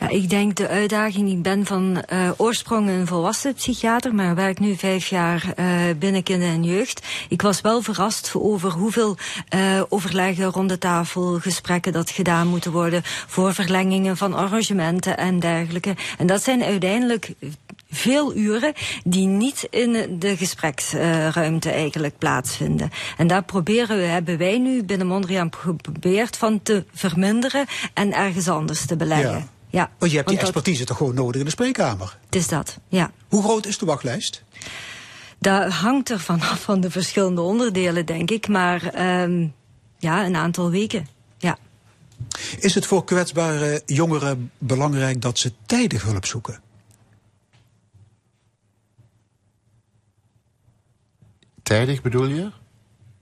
[0.00, 4.58] Ja, ik denk de uitdaging, ik ben van eh, oorsprong een volwassen psychiater, maar werk
[4.58, 5.66] nu vijf jaar eh,
[5.98, 7.06] binnen kinder en jeugd.
[7.28, 9.16] Ik was wel verrast over hoeveel
[9.48, 15.40] eh, overleggen rond de tafel, gesprekken dat gedaan moeten worden voor verlengingen van arrangementen en
[15.40, 15.96] dergelijke.
[16.18, 17.32] En dat zijn uiteindelijk
[17.90, 18.72] veel uren
[19.04, 22.90] die niet in de gespreksruimte eigenlijk plaatsvinden.
[23.16, 28.48] En daar proberen we, hebben wij nu binnen Mondriaan geprobeerd van te verminderen en ergens
[28.48, 29.57] anders te beleggen.
[29.70, 32.18] Ja, Want je hebt die dat- expertise toch gewoon nodig in de spreekkamer?
[32.24, 33.10] het is dat, ja.
[33.28, 34.42] Hoe groot is de wachtlijst?
[35.38, 38.48] Dat hangt er vanaf van de verschillende onderdelen, denk ik.
[38.48, 39.46] Maar ehm,
[39.98, 41.06] ja, een aantal weken.
[41.38, 41.58] Ja.
[42.58, 46.60] Is het voor kwetsbare jongeren belangrijk dat ze tijdig hulp zoeken?
[51.62, 52.50] Tijdig bedoel je?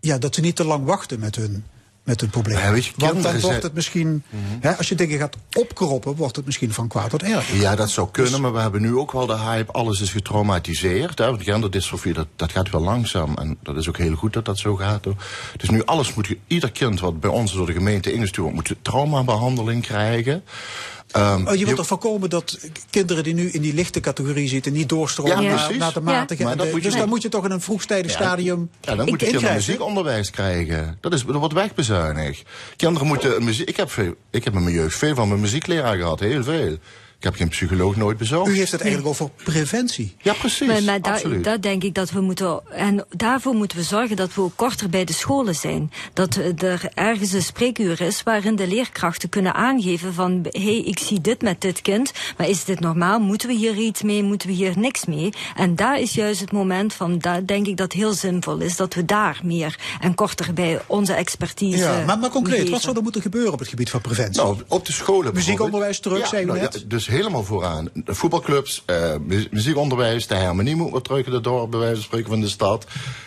[0.00, 1.64] Ja, dat ze niet te lang wachten met hun,
[2.06, 2.58] met hun probleem.
[2.58, 4.22] Ja, weet je, Want dan wordt het misschien,
[4.60, 7.60] hè, als je dingen gaat opkroppen, wordt het misschien van kwaad tot erg.
[7.60, 9.72] Ja, dat zou kunnen, maar we hebben nu ook wel de hype.
[9.72, 11.18] Alles is getraumatiseerd.
[11.18, 11.26] Hè?
[11.26, 13.34] Want genderdysfofie, dat, dat gaat wel langzaam.
[13.34, 15.04] En dat is ook heel goed dat dat zo gaat.
[15.04, 15.16] Hoor.
[15.56, 16.34] Dus nu alles moet...
[16.46, 18.68] Ieder kind wat bij ons door de gemeente ingestuurd wordt...
[18.68, 20.44] moet traumabehandeling krijgen.
[21.10, 22.58] Ehm, Oh, je wilt toch voorkomen dat
[22.90, 26.04] kinderen die nu in die lichte categorie zitten niet doorstromen Ja, naar, naar de Ja.
[26.04, 26.42] matige.
[26.56, 28.96] De- moet je dus dan moet je toch in een vroegtijdig Ja, stadium Ja, dan
[28.96, 29.54] moeten kinderen ingrijpen.
[29.56, 30.98] muziekonderwijs krijgen.
[31.00, 32.42] Dat, is, dat wordt wegbezuinigd.
[32.76, 33.68] Kinderen moeten muziek...
[33.68, 36.76] Ik heb, veel, ik heb in mijn jeugd veel van mijn muziekleraar gehad, heel veel.
[37.18, 38.50] Ik heb geen psycholoog nooit bezocht.
[38.50, 40.16] U heeft het eigenlijk over preventie.
[40.22, 40.66] Ja, precies.
[40.66, 41.44] Maar, maar daar, absoluut.
[41.44, 42.60] daar denk ik dat we moeten.
[42.70, 45.92] En daarvoor moeten we zorgen dat we ook korter bij de scholen zijn.
[46.12, 50.98] Dat er ergens een spreekuur is waarin de leerkrachten kunnen aangeven van hé, hey, ik
[50.98, 53.20] zie dit met dit kind, maar is dit normaal?
[53.20, 54.22] Moeten we hier iets mee?
[54.22, 55.32] Moeten we hier niks mee?
[55.56, 58.76] En daar is juist het moment van, daar denk ik dat het heel zinvol is
[58.76, 61.78] dat we daar meer en korter bij onze expertise.
[61.78, 62.72] Ja, maar, maar concreet, geven.
[62.72, 64.42] wat zou er moeten gebeuren op het gebied van preventie?
[64.42, 66.74] Nou, op de scholen Muziekonderwijs terug, Ja, zei u nou net.
[66.74, 67.88] ja, dus helemaal vooraan.
[67.94, 71.94] De voetbalclubs, eh, mu- muziekonderwijs, de harmonie moet wat terug in het dorp, bij wijze
[71.94, 72.86] van spreken van de stad.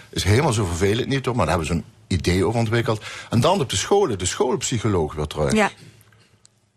[0.10, 3.02] Is helemaal zo vervelend niet hoor, maar daar hebben ze een idee over ontwikkeld.
[3.30, 5.54] En dan op de scholen, de schoolpsycholoog weer terug.
[5.54, 5.72] Ja.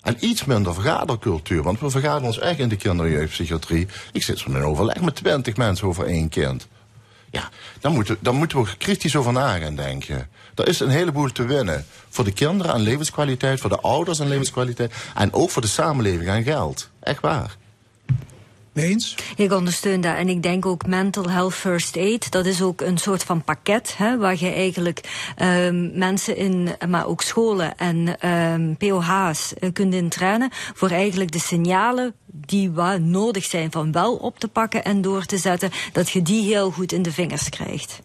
[0.01, 3.87] En iets minder vergadercultuur, want we vergaderen ons echt in de kinder- en jeugdpsychiatrie.
[4.13, 6.67] Ik zit zo in overleg met twintig mensen over één kind.
[7.33, 7.49] Ja,
[7.81, 10.29] dan moeten, dan moeten we kritisch over na gaan denken.
[10.55, 11.87] Er is een heleboel te winnen.
[12.09, 14.93] Voor de kinderen aan levenskwaliteit, voor de ouders aan levenskwaliteit.
[15.15, 16.91] En ook voor de samenleving aan geld.
[17.01, 17.57] Echt waar.
[18.75, 19.17] Eens?
[19.37, 20.17] Ik ondersteun dat.
[20.17, 22.31] En ik denk ook mental health first aid.
[22.31, 23.97] Dat is ook een soort van pakket.
[23.97, 25.01] Hè, waar je eigenlijk
[25.43, 30.51] um, mensen in, maar ook scholen en um, POH's uh, kunt in trainen.
[30.53, 35.25] Voor eigenlijk de signalen die wel nodig zijn van wel op te pakken en door
[35.25, 35.71] te zetten.
[35.93, 38.01] Dat je die heel goed in de vingers krijgt.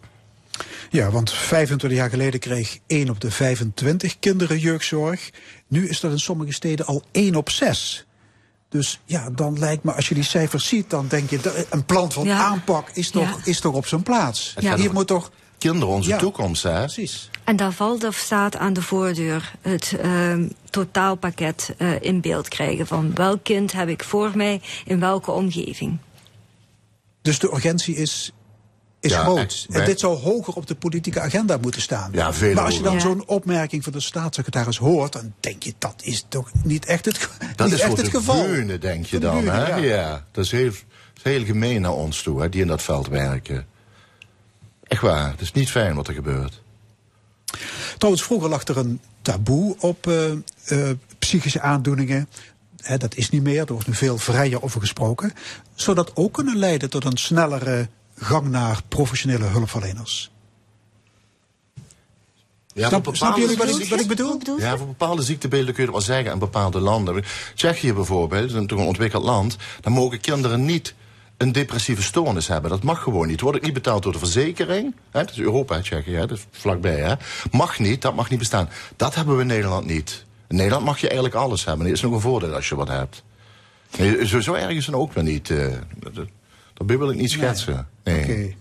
[0.90, 5.30] Ja, want 25 jaar geleden kreeg 1 op de 25 kinderen jeugdzorg.
[5.66, 8.06] Nu is dat in sommige steden al 1 op 6.
[8.68, 12.12] Dus ja, dan lijkt me, als je die cijfers ziet, dan denk je, een plan
[12.12, 12.38] van Ja.
[12.38, 13.36] aanpak is toch, Ja.
[13.44, 14.52] is toch op zijn plaats.
[14.54, 15.30] Het gaat Hier moet toch.
[15.58, 16.18] Kinderen, onze Ja.
[16.18, 16.78] toekomst, hè?
[16.80, 17.30] Precies.
[17.44, 22.86] En daar valt of staat aan de voordeur het ehm totaalpakket eh, in beeld krijgen.
[22.86, 25.98] Van welk kind heb ik voor mij in welke omgeving.
[27.22, 28.32] Dus de urgentie is,
[29.00, 29.66] is Ja, groot.
[29.70, 32.10] en dit zou hoger op de politieke agenda moeten staan.
[32.12, 35.74] Ja, veel maar als je dan zo'n opmerking van de staatssecretaris hoort, dan denk je
[35.78, 38.46] dat is toch niet echt het, Dat niet is echt voor het de geval.
[38.80, 39.66] denk je de dan, hè?
[39.68, 39.76] ja.
[39.76, 40.24] Ja.
[40.32, 40.76] dat is heel, dat
[41.14, 43.66] is heel gemeen naar ons toe, hè, die in dat veld werken.
[44.82, 46.62] Echt waar, het is niet fijn wat er gebeurt.
[47.98, 50.30] Trouwens, vroeger lag er een taboe op eh,
[50.64, 52.28] eh, psychische aandoeningen.
[52.98, 55.32] Dat is niet meer, er wordt nu veel vrijer over gesproken.
[55.74, 57.88] Zou dat ook kunnen leiden tot een snellere
[58.18, 60.30] gang naar professionele hulpverleners?
[62.74, 64.40] Ja, Snap- voor snappen jullie wat ik- wat ik bedoel?
[64.58, 67.24] Ja, voor bepaalde ziektebeelden kun je het wel zeggen in bepaalde landen.
[67.54, 70.94] Tsjechië bijvoorbeeld, een toch een ontwikkeld land, dan mogen kinderen niet
[71.36, 72.70] een depressieve stoornis hebben.
[72.70, 73.30] Dat mag gewoon niet.
[73.32, 74.94] Het wordt ook niet betaald door de verzekering.
[75.10, 76.98] Hè, dat is Europa, Tsjechië, hè, dat is vlakbij.
[77.00, 77.14] Hè.
[77.50, 78.68] Mag niet, dat mag niet bestaan.
[78.96, 80.24] Dat hebben we in Nederland niet.
[80.48, 81.86] In Nederland mag je eigenlijk alles hebben.
[81.86, 83.22] Dat is nog een voordeel als je wat hebt.
[83.98, 85.50] Nee, zo, zo erg is het ook weer niet.
[85.50, 85.66] eh,
[86.86, 87.88] dat, wil ik niet schetsen.
[88.04, 88.56] Nee.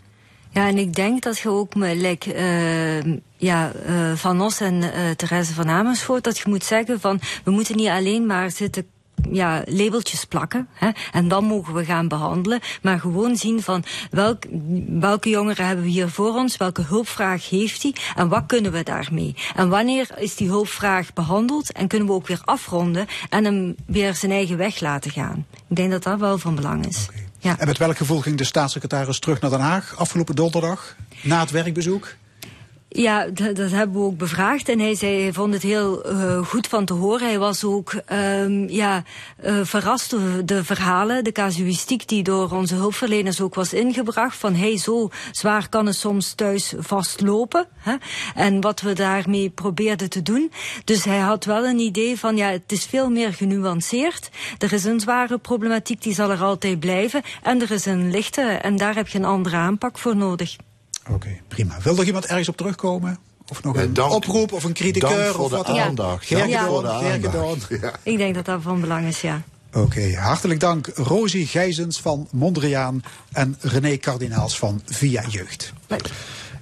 [0.50, 5.10] Ja, en ik denk dat je ook like, eh, ja, eh, Van Os en eh
[5.10, 8.86] Therese van Amersfoort, dat je moet zeggen van, we moeten niet alleen maar zitten
[9.32, 10.68] ja, labeltjes plakken.
[10.74, 12.60] Hè, en dan mogen we gaan behandelen.
[12.82, 14.44] Maar gewoon zien van welk,
[14.88, 18.84] welke jongeren hebben we hier voor ons, welke hulpvraag heeft hij en wat kunnen we
[18.84, 19.36] daarmee.
[19.56, 24.16] En wanneer is die hulpvraag behandeld en kunnen we ook weer afronden en hem weer
[24.16, 25.46] zijn eigen weg laten gaan.
[25.68, 27.08] Ik denk dat dat wel van belang is.
[27.40, 27.60] Ja.
[27.60, 30.96] En met welk gevoel ging de staatssecretaris terug naar Den Haag afgelopen donderdag?
[31.22, 32.16] Na het werkbezoek?
[32.90, 34.70] Ja, dat, hebben we ook bevraagd.
[34.70, 37.28] En hij zei, hij vond het heel uh, goed van te horen.
[37.28, 39.04] Hij was ook um, ja,
[39.46, 44.38] uh, verrast door de verhalen, de casuïstiek die door onze hulpverleners ook was ingebracht.
[44.38, 47.66] Van hey, zo zwaar kan het soms thuis vastlopen.
[47.78, 47.96] Hè?
[48.36, 50.52] En wat we daarmee probeerden te doen.
[50.84, 54.30] Dus hij had wel een idee van, ja, het is veel meer genuanceerd.
[54.58, 57.22] Er is een zware problematiek, die zal er altijd blijven.
[57.44, 60.56] En er is een lichte, en daar heb je een andere aanpak voor nodig.
[61.08, 61.76] Oké, okay, prima.
[61.84, 63.18] Wil er iemand ergens op terugkomen?
[63.52, 65.18] Of nog een dank, oproep of een kritiekeur?
[65.18, 65.88] Dank voor of wat de dan ook?
[65.88, 66.30] aandacht.
[66.30, 66.68] Dank Ja.
[66.68, 67.12] voor de Ja.
[67.14, 67.68] aandacht.
[67.82, 67.92] Ja.
[68.04, 69.42] Ik denk dat dat van belang is, ja.
[69.74, 75.74] Oké, okay, hartelijk dank Rosie Gijzens van Mondriaan en René Kardinaals van Via Jeugd.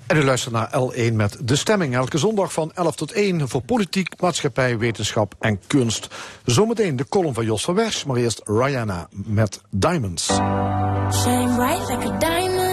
[0.07, 1.95] En u luistert naar L1 met De Stemming.
[1.95, 6.07] Elke zondag van 11 tot 1 voor politiek, maatschappij, wetenschap en kunst.
[6.45, 10.25] Zometeen de column van Jos van Wers, maar eerst Rihanna met Diamonds.
[10.25, 12.64] Shine bright like a diamond.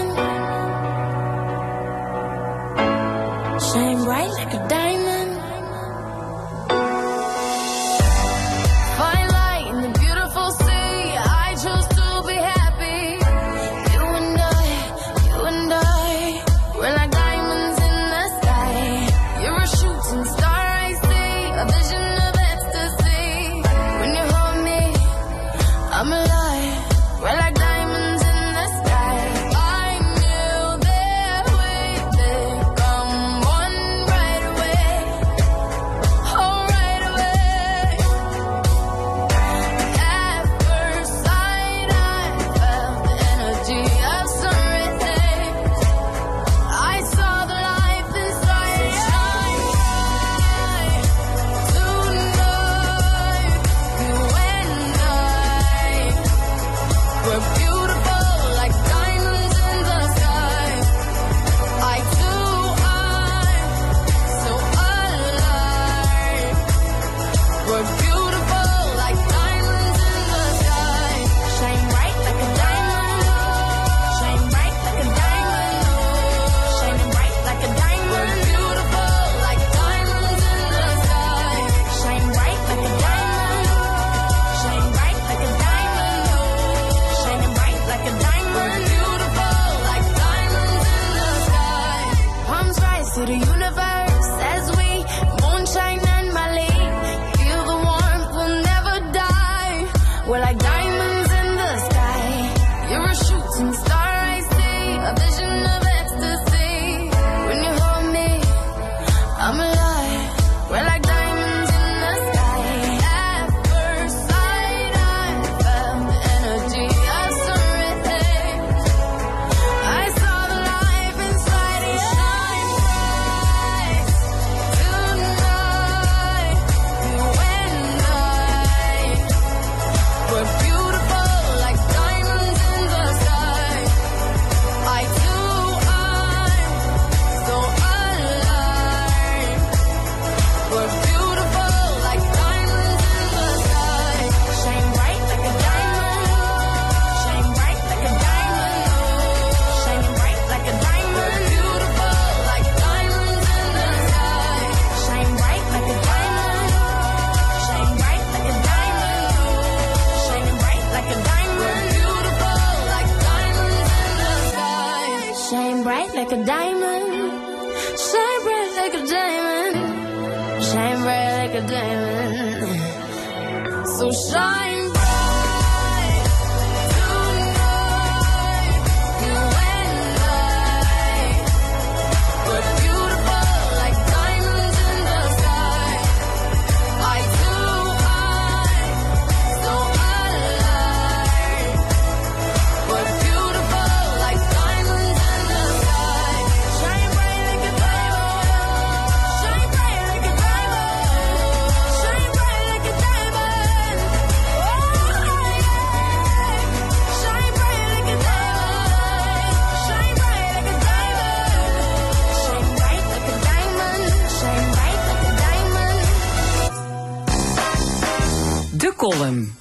[218.82, 219.54] De column.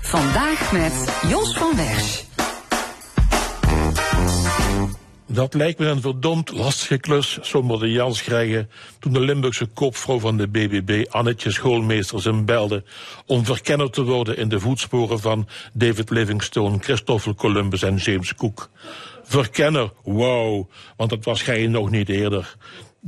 [0.00, 2.22] Vandaag met Jos van Wersch.
[5.26, 10.36] Dat lijkt me een verdomd lastige klus, somberde Jans krijgen toen de Limburgse kopvrouw van
[10.36, 12.84] de BBB, Annetje Schoolmeesters, hem belde
[13.26, 18.70] om verkenner te worden in de voetsporen van David Livingstone, Christoffel Columbus en James Cook.
[19.22, 22.56] Verkenner, wauw, want dat was gij nog niet eerder.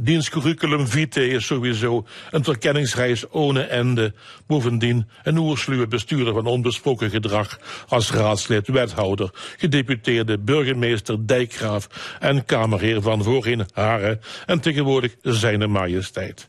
[0.00, 4.12] Diens curriculum vitae is sowieso een verkenningsreis ohne ende.
[4.46, 7.58] Bovendien een oersluwe bestuurder van onbesproken gedrag
[7.88, 16.48] als raadslid, wethouder, gedeputeerde, burgemeester, dijkgraaf en kamerheer van voorheen Haren en tegenwoordig zijne majesteit.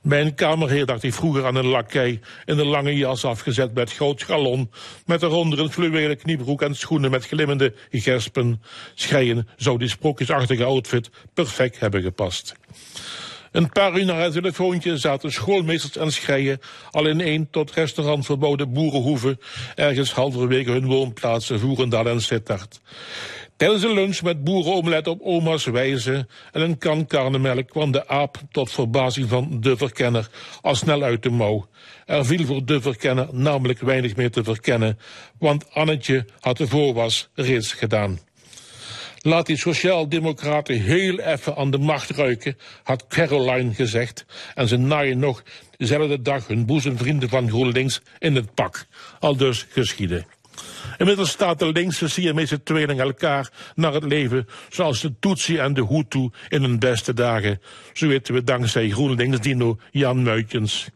[0.00, 4.22] Mijn kamerheer dacht ik vroeger aan een lakij in een lange jas afgezet met groot
[4.22, 4.70] galon,
[5.06, 8.62] met eronder een fluwelen kniebroek en schoenen met glimmende gespen.
[8.94, 12.54] Schreien zou die sprookjesachtige outfit perfect hebben gepast.
[13.50, 16.60] Een paar uur na het telefoontje zaten schoolmeesters en schreien
[16.90, 19.40] al in één tot restaurant verboden boerenhoeven
[19.74, 22.80] ergens halverwege hun woonplaatsen Voerendaal en Sittard.
[23.60, 28.38] Tijdens een lunch met boerenomelet op oma's wijze en een kan karnemelk kwam de aap
[28.50, 30.28] tot verbazing van de verkenner
[30.62, 31.66] al snel uit de mouw.
[32.06, 34.98] Er viel voor de verkenner namelijk weinig meer te verkennen,
[35.38, 38.18] want Annetje had de voorwas reeds gedaan.
[39.18, 44.24] Laat die sociaaldemocraten heel even aan de macht ruiken, had Caroline gezegd.
[44.54, 45.42] En ze naaien nog
[45.76, 48.86] dezelfde dag hun boezemvrienden van GroenLinks in het pak.
[49.18, 50.26] Al dus geschieden.
[50.98, 55.86] Inmiddels staat de linkse Siamese tweeling elkaar naar het leven, zoals de Tutsi en de
[55.86, 57.60] Hutu in hun beste dagen.
[57.92, 60.88] Zo weten we dankzij GroenLinks-dino Jan Muitjens.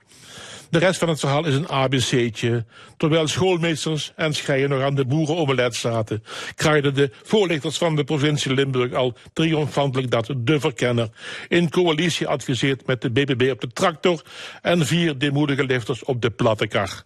[0.75, 2.65] De rest van het verhaal is een ABC'tje.
[2.97, 6.25] Terwijl schoolmeesters en schreien nog aan de boerenomelet zaten,
[6.55, 11.09] kraaiden de voorlichters van de provincie Limburg al triomfantelijk dat de verkenner
[11.49, 14.23] in coalitie adviseert met de BBB op de tractor
[14.63, 17.05] en vier deemoedige lifters op de platte kar.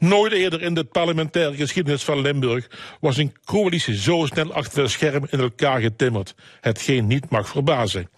[0.00, 2.70] Nooit eerder in de parlementaire geschiedenis van Limburg
[3.00, 6.34] was een coalitie zo snel achter het scherm in elkaar getimmerd.
[6.60, 8.08] Hetgeen niet mag verbazen.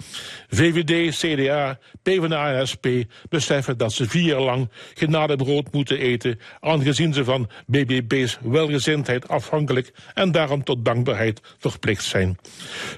[0.48, 2.86] VVD, CDA, PvdA en SP
[3.28, 9.92] beseffen dat ze vier jaar lang genadebrood moeten eten, aangezien ze van BBB's welgezindheid afhankelijk
[10.14, 12.38] en daarom tot dankbaarheid verplicht zijn.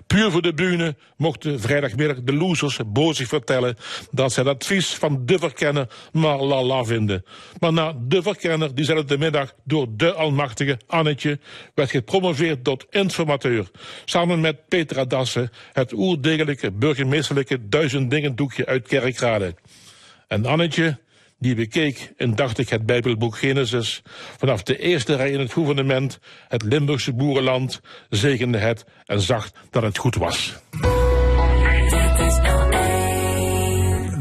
[0.06, 3.77] Puur voor de bühne mochten vrijdagmiddag de losers bozig vertellen
[4.11, 7.24] dat zij het advies van de verkenner maar la la vinden.
[7.61, 11.38] Maar na de verkenner diezelfde middag door de almachtige Annetje
[11.74, 13.70] werd gepromoveerd tot informateur.
[14.05, 19.55] Samen met Petra Dassen, het oerdegelijke burgemeesterlijke duizend dingen doekje uit Kerkrade.
[20.28, 20.98] En Annetje,
[21.38, 24.02] die bekeek en dacht ik het Bijbelboek Genesis.
[24.38, 26.18] Vanaf de eerste rij in het gouvernement,
[26.48, 30.55] het Limburgse boerenland, zegende het en zag dat het goed was.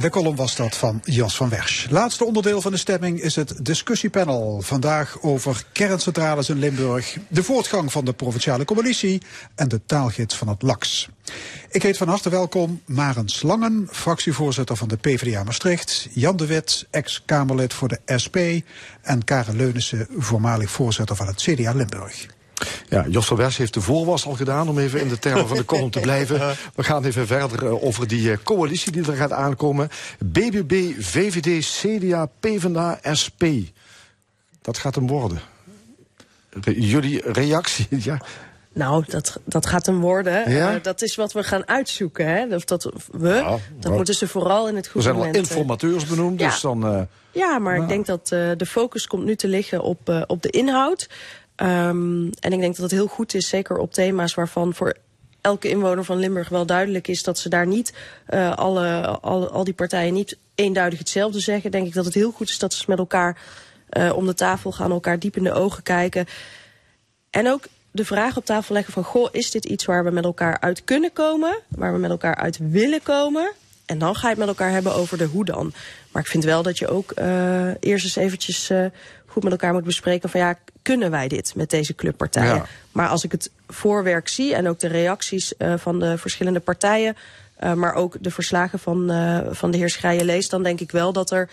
[0.03, 1.89] De column was dat van Jos van Wersch.
[1.89, 4.61] Laatste onderdeel van de stemming is het discussiepanel.
[4.61, 9.21] Vandaag over kerncentrales in Limburg, de voortgang van de provinciale coalitie
[9.55, 11.09] en de taalgids van het LAX.
[11.69, 16.88] Ik heet van harte welkom Maren Slangen, fractievoorzitter van de PvdA Maastricht, Jan de Wit,
[16.89, 18.38] ex-Kamerlid voor de SP
[19.01, 22.27] en Karen Leunissen, voormalig voorzitter van het CDA Limburg.
[22.90, 25.57] Ja, Jos van Wers heeft de voorwas al gedaan, om even in de termen van
[25.57, 26.40] de column te blijven.
[26.76, 29.90] We gaan even verder eh, over die eh, coalitie die er gaat aankomen.
[30.26, 33.44] BBB, VVD, CDA, PvdA, SP.
[34.61, 35.40] Dat gaat hem worden.
[36.61, 37.88] Re- jullie reactie?
[38.10, 38.22] Ja.
[38.76, 40.52] Nou, dat, dat gaat hem worden.
[40.52, 40.76] Ja?
[40.76, 42.27] Eh, dat is wat we gaan uitzoeken.
[42.27, 42.56] Hè?
[42.56, 45.35] Of dat we, Ja, dat moeten ze vooral in het Er zijn wel gouvernement...
[45.35, 46.49] eh, informateurs benoemd, ja.
[46.49, 46.85] dus dan...
[46.85, 50.22] eh, Ja, maar ik denk dat eh, de focus komt nu te liggen op, eh,
[50.27, 51.10] op de inhoud.
[51.64, 54.95] Ehm, en ik denk dat het heel goed is, zeker op thema's waarvan voor
[55.41, 57.94] elke inwoner van Limburg wel duidelijk is dat ze daar niet
[58.26, 61.72] eh, alle, al, al die partijen niet eenduidig hetzelfde zeggen.
[61.72, 63.38] Denk ik dat het heel goed is dat ze met elkaar
[63.90, 66.26] eh, om de tafel gaan, elkaar diep in de ogen kijken.
[67.30, 69.03] En ook de vraag op tafel leggen van...
[69.03, 71.60] goh, is dit iets waar we met elkaar uit kunnen komen?
[71.68, 73.52] Waar we met elkaar uit willen komen?
[73.85, 75.73] En dan ga je het met elkaar hebben over de hoe dan.
[76.11, 78.72] Maar ik vind wel dat je ook eh, eerst eens eventjes
[79.34, 82.55] goed met elkaar moet bespreken van ja, kunnen wij dit met deze clubpartijen?
[82.55, 82.65] Ja.
[82.91, 87.15] Maar als ik het voorwerk zie en ook de reacties eh, van de verschillende partijen,
[87.55, 90.91] eh, maar ook de verslagen van, eh, van de heer Schrijen lees, dan denk ik
[90.91, 91.49] wel dat er,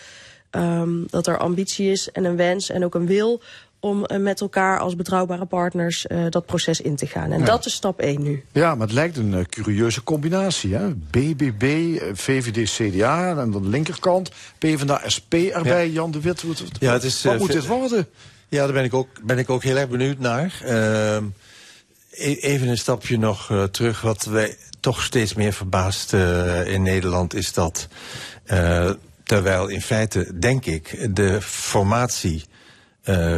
[0.51, 3.43] ehm, dat er ambitie is en een wens en ook een wil
[3.81, 7.32] om eh, met elkaar als betrouwbare partners eh, dat proces in te gaan.
[7.32, 7.44] En Ja.
[7.44, 8.44] dat is stap 1 nu.
[8.52, 10.74] Ja, maar het lijkt een eh, curieuze combinatie.
[10.74, 10.94] Hè?
[10.94, 16.43] BBB, VVD, CDA en aan de linkerkant PvdA, SP erbij, Jan de Wit.
[16.43, 18.07] Wat, wat- Ja, het is, wat moet dit worden?
[18.48, 20.61] Ja, daar ben ik ook, ben ik ook heel erg benieuwd naar.
[20.65, 21.24] Ehm,
[22.11, 24.01] e- even een stapje nog eh, terug.
[24.01, 27.89] Wat wij toch steeds meer verbaast eh, in Nederland is dat...
[28.44, 28.90] eh,
[29.24, 32.44] terwijl in feite, denk ik, de formatie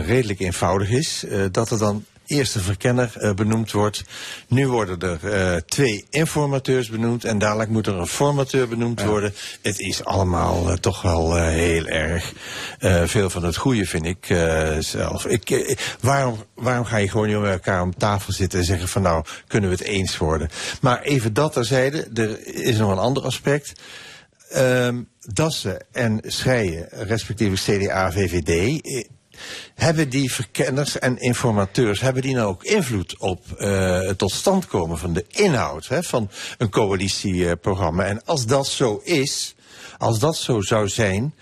[0.07, 1.25] redelijk eenvoudig is...
[1.25, 4.05] eh, dat er dan eerst een verkenner eh, benoemd wordt.
[4.49, 7.25] Nu worden er eh, twee informateurs benoemd...
[7.25, 9.35] en dadelijk moet er een formateur benoemd worden.
[9.63, 12.33] Het is allemaal eh, toch wel eh, heel erg
[12.79, 15.27] eh, veel van het goede, vind ik eh, zelf.
[15.27, 18.89] Ik, eh, waarom, waarom ga je gewoon niet met elkaar om tafel zitten en zeggen
[18.89, 20.49] van nou, kunnen we het eens worden?
[20.81, 23.73] Maar even dat terzijde, er is nog een ander aspect.
[24.51, 25.01] Ehm
[25.33, 28.81] Dassen en Schrijen, respectievelijk CDA, VVD...
[29.75, 34.67] hebben die verkenners en informateurs, hebben die nou ook invloed op eh, het tot stand
[34.67, 38.05] komen van de inhoud hè, van een coalitieprogramma?
[38.05, 39.55] En als dat zo is,
[39.99, 41.35] als dat zo zou zijn,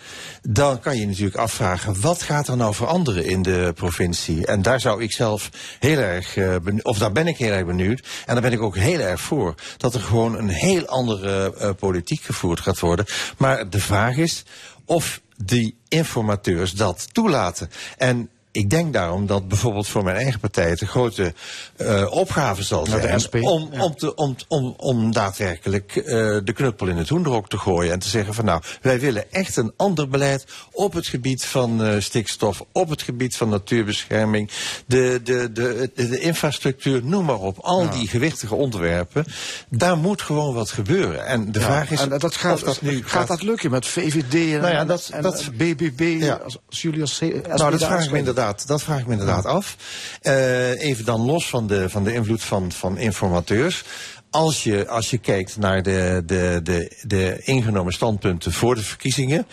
[0.42, 4.46] dan kan je natuurlijk afvragen, wat gaat er nou veranderen in de provincie?
[4.46, 7.66] En daar zou ik zelf heel erg, eh, benieu- of daar ben ik heel erg
[7.66, 11.54] benieuwd, en daar ben ik ook heel erg voor, dat er gewoon een heel andere
[11.54, 13.06] eh, politiek gevoerd gaat worden.
[13.36, 14.44] Maar de vraag is
[14.84, 17.70] of die informateurs dat toelaten.
[17.96, 21.34] En ik denk daarom dat bijvoorbeeld voor mijn eigen partij het een grote
[21.76, 23.02] eh, opgave zal zijn
[23.42, 23.82] om, ja.
[23.84, 26.04] om, te, om, om, om daadwerkelijk eh,
[26.44, 29.56] de knuppel in het hoenderhok te gooien en te zeggen van nou, wij willen echt
[29.56, 34.50] een ander beleid op het gebied van eh, stikstof, op het gebied van natuurbescherming,
[34.86, 39.24] de, de, de, de, de infrastructuur, noem maar op, al die gewichtige onderwerpen,
[39.68, 41.26] daar moet gewoon wat gebeuren.
[41.26, 43.86] En de Ja, vraag is en dat gaat, of dat nu gaat dat lukken met
[43.86, 47.70] VVD en, Nou ja, dat- en, dat- en BBB, als, als jullie als SP nou,
[47.70, 49.76] dat vraag, ik me inderdaad, dat vraag ik me inderdaad af.
[50.22, 53.84] Eh, even dan los van de, van de invloed van, van informateurs.
[54.30, 59.46] Als je, als je kijkt naar de, de, de, de ingenomen standpunten voor de verkiezingen,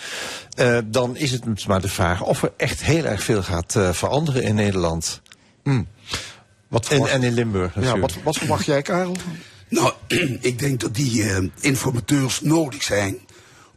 [0.56, 3.94] eh, dan is het maar de vraag of er echt heel erg veel gaat eh,
[3.94, 5.22] veranderen in Nederland.
[6.68, 9.16] Wat en, en in Limburg Ja, wat, wat verwacht jij, Karel?
[9.70, 9.94] Nou,
[10.42, 13.18] ik denk dat die eh, informateurs nodig zijn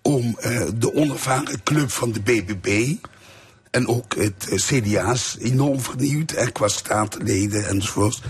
[0.02, 2.94] om eh, de onervaren club van de BBB
[3.70, 8.20] en ook het eh, CDA is enorm vernieuwd en qua statenleden enzovoort.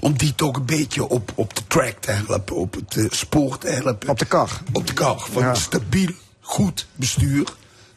[0.00, 3.58] Om die toch een beetje op, op de track te helpen, op het eh, spoor
[3.58, 4.08] te helpen.
[4.08, 4.60] Op de kar.
[4.72, 5.26] Op de kar.
[5.32, 5.50] Van Ja.
[5.50, 6.10] een stabiel,
[6.40, 7.44] goed bestuur.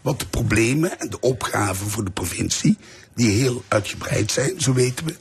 [0.01, 2.77] Wat de problemen en de opgaven voor de provincie,
[3.15, 5.15] die heel uitgebreid zijn, zo weten we,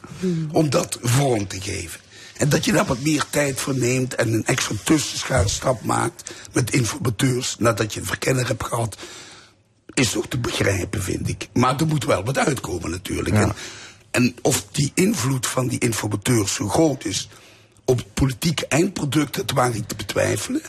[0.53, 2.01] om dat vorm te geven.
[2.37, 6.71] En dat je daar wat meer tijd voor neemt en een extra tussenstap maakt met
[6.71, 8.97] informateurs nadat je een verkenner hebt gehad,
[9.97, 11.49] is toch te begrijpen, vind ik.
[11.53, 13.35] Maar er moet wel wat uitkomen natuurlijk.
[13.37, 13.53] En,
[14.11, 17.29] en of die invloed van die informateurs zo groot is
[17.85, 20.63] op het politieke eindproduct, dat waar ik te betwijfelen.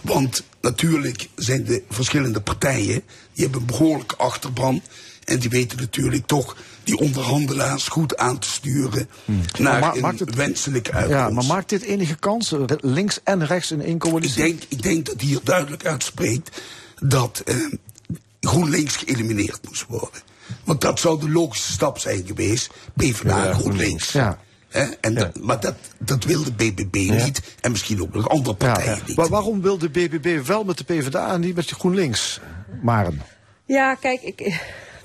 [0.00, 3.02] Want natuurlijk zijn de verschillende partijen,
[3.32, 4.82] die hebben een behoorlijke achterban.
[5.24, 9.08] En die weten natuurlijk toch die onderhandelaars goed aan te sturen
[9.58, 11.18] naar Maar ma- een het- wenselijke uitkomst.
[11.20, 14.44] Ja, maar maakt dit enige kans, eh, links en rechts in één coalitie?
[14.44, 16.60] Ik denk, ik denk dat hier duidelijk uitspreekt
[17.00, 17.56] dat eh,
[18.40, 20.20] GroenLinks geëlimineerd moest worden.
[20.64, 22.70] Want dat zou de logische stap zijn geweest.
[22.96, 24.12] PvdA, Ja, GroenLinks.
[24.12, 24.38] Ja.
[24.68, 27.40] Hè, en dat, maar dat, dat wil de BBB niet.
[27.60, 29.02] En misschien ook nog andere Ja, partijen ja.
[29.06, 29.16] niet.
[29.16, 32.40] Maar waarom wil de BBB wel met de PvdA en niet met de GroenLinks?
[32.82, 33.22] Maren.
[33.64, 34.60] Ja, kijk, ik,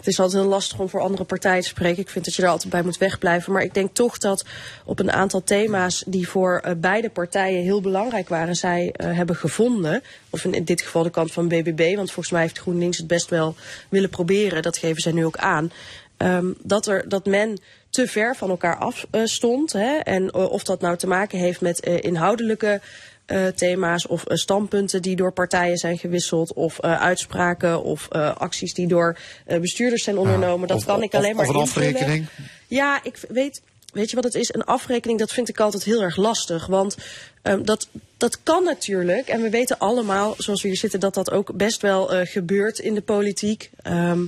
[0.05, 2.01] het is altijd heel lastig om voor andere partijen te spreken.
[2.01, 3.53] Ik vind dat je er altijd bij moet wegblijven.
[3.53, 4.45] Maar ik denk toch dat
[4.85, 9.35] op een aantal thema's die voor eh, beide partijen heel belangrijk waren, zij eh, hebben
[9.35, 10.03] gevonden.
[10.29, 13.29] Of in, dit geval de kant van BBB, want volgens mij heeft GroenLinks het best
[13.29, 13.55] wel
[13.89, 14.61] willen proberen.
[14.61, 15.71] Dat geven zij nu ook aan.
[16.17, 17.59] Ehm, dat, er, dat men
[17.89, 19.23] te ver van elkaar af eh.
[19.71, 22.81] Hè, en of dat nou te maken heeft met inhoudelijke
[23.25, 28.73] eh, thema's of eh, standpunten die door partijen zijn gewisseld, of eh, uitspraken of acties
[28.73, 29.17] die door
[29.61, 30.67] bestuurders zijn ondernomen.
[30.67, 31.87] dat Of- kan ik alleen maar Of een invullen.
[31.93, 32.27] afrekening?
[32.67, 33.61] Ja, ik weet,
[33.93, 34.53] weet je wat het is?
[34.53, 36.65] Een afrekening, dat vind ik altijd heel erg lastig.
[36.67, 36.97] Want
[37.41, 37.87] ehm, dat,
[38.17, 39.27] dat kan natuurlijk.
[39.27, 42.93] En we weten allemaal, zoals we hier zitten, dat dat ook best wel gebeurt in
[42.93, 43.69] de politiek.
[43.81, 44.19] Ehm,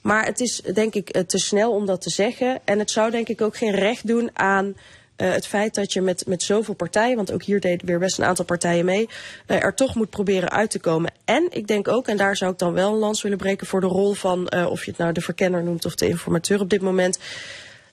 [0.00, 2.60] maar het is denk ik te snel om dat te zeggen.
[2.64, 4.74] En het zou denk ik ook geen recht doen aan
[5.16, 8.18] eh, het feit dat je met, met zoveel partijen, want ook hier deden weer best
[8.18, 9.08] een aantal partijen mee,
[9.46, 11.12] eh, er toch moet proberen uit te komen.
[11.24, 13.80] En ik denk ook, en daar zou ik dan wel een lans willen breken voor
[13.80, 16.70] de rol van, eh, of je het nou de verkenner noemt of de informateur op
[16.70, 17.18] dit moment.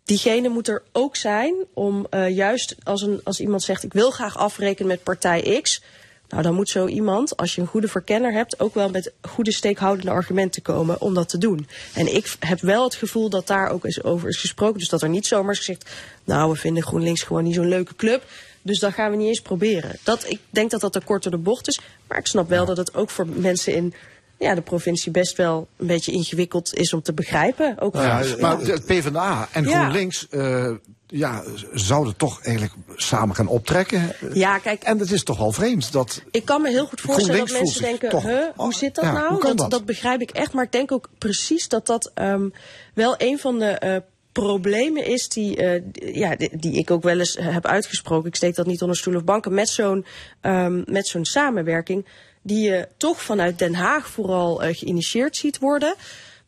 [0.03, 4.37] Diegene moet er ook zijn om juist als, een, als iemand zegt: Ik wil graag
[4.37, 5.81] afrekenen met partij X.
[6.31, 9.51] Nou, dan moet zo iemand, als je een goede verkenner hebt, ook wel met goede
[9.51, 11.67] steekhoudende argumenten komen om dat te doen.
[11.93, 14.79] En ik heb wel het gevoel dat daar ook eens over is gesproken.
[14.79, 15.89] Dus dat er niet zomaar is gezegd:
[16.23, 18.23] Nou, we vinden GroenLinks gewoon niet zo'n leuke club.
[18.61, 19.97] Dus dat gaan we niet eens proberen.
[20.03, 21.79] Dat, ik denk dat dat te kort door de bocht is.
[22.07, 23.93] Maar ik snap wel dat het ook voor mensen in
[24.37, 27.79] ja, de provincie best wel een beetje ingewikkeld is om te begrijpen.
[27.79, 29.79] Ook Ja, maar de PvdA en Ja.
[29.79, 30.71] GroenLinks eh,
[31.11, 31.43] ja,
[31.73, 34.15] zouden toch eigenlijk samen gaan optrekken.
[34.33, 34.83] Ja, kijk.
[34.83, 36.21] En het is toch wel vreemd dat.
[36.31, 39.11] Ik kan me heel goed voorstellen dat mensen denken, toch- huh, hoe zit dat ja,
[39.11, 39.55] nou?
[39.55, 39.85] dat, dat?
[39.85, 40.53] begrijp ik echt.
[40.53, 42.49] Maar ik denk ook precies dat dat ehm,
[42.93, 43.95] wel een van de eh,
[44.31, 45.81] problemen is die, eh,
[46.15, 48.27] ja, die, die ik ook wel eens heb uitgesproken.
[48.27, 49.53] Ik steek dat niet onder stoel of banken.
[49.53, 50.05] Met zo'n
[50.41, 52.05] ehm, met zo'n samenwerking
[52.41, 55.95] die je toch vanuit Den Haag vooral eh, geïnitieerd ziet worden.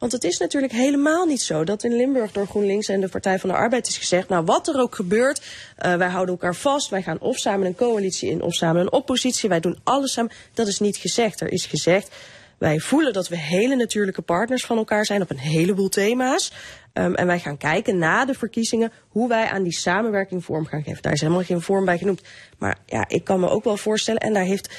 [0.04, 3.40] Want het is natuurlijk helemaal niet zo dat in Limburg door GroenLinks en de Partij
[3.40, 4.30] van de Arbeid is gezegd...
[4.30, 5.42] nou, wat er ook gebeurt,
[5.78, 6.90] eh, wij houden elkaar vast.
[6.90, 9.50] Wij gaan of samen een coalitie in of samen een oppositie.
[9.50, 10.32] Wij doen alles samen.
[10.54, 11.42] Dat is niet gezegd.
[11.42, 12.16] Er is gezegd,
[12.58, 16.52] wij voelen dat we hele natuurlijke partners van elkaar zijn op een heleboel thema's.
[16.94, 20.84] Ehm, en wij gaan kijken na de verkiezingen hoe wij aan die samenwerking vorm gaan
[20.84, 21.02] geven.
[21.02, 22.22] Daar is helemaal geen vorm bij genoemd.
[22.58, 24.70] Maar ja, ik kan me ook wel voorstellen, en daar heeft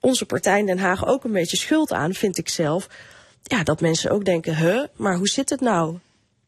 [0.00, 2.88] onze partij in Den Haag ook een beetje schuld aan, vind ik zelf.
[3.42, 5.98] Ja, dat mensen ook denken, huh, maar hoe zit het nou?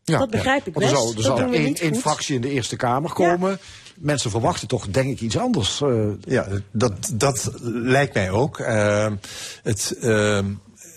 [0.04, 0.90] dat begrijp ik best.
[0.90, 3.58] Er zou, er we één, fractie in de Eerste Kamer komen.
[3.96, 5.80] Mensen verwachten toch, denk ik, iets anders.
[5.80, 6.08] eh.
[6.24, 8.58] Ja, dat, dat lijkt mij ook.
[8.58, 9.14] Ehm,
[9.62, 10.44] het, ehm,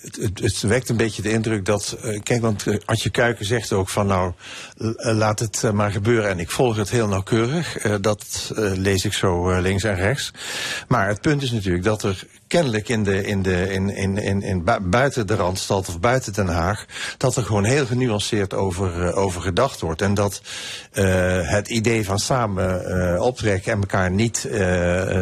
[0.01, 1.97] het, het, het wekt een beetje de indruk dat.
[2.01, 4.33] eh, kijk, want eh, Adje Kuiken zegt ook van nou,
[4.77, 6.29] eh, laat het eh, maar gebeuren.
[6.29, 7.77] En ik volg het heel nauwkeurig.
[7.77, 10.31] Eh, dat eh, lees ik zo eh, links en rechts.
[10.87, 12.23] Maar het punt is natuurlijk dat er
[12.55, 16.33] kennelijk in de, in de, in, in, in, in bu- buiten de Randstad of buiten
[16.33, 16.85] Den Haag.
[17.17, 20.01] dat er gewoon heel genuanceerd over, eh, over gedacht wordt.
[20.01, 20.41] En dat
[20.91, 24.47] eh, het idee van samen eh, optrekken en elkaar niet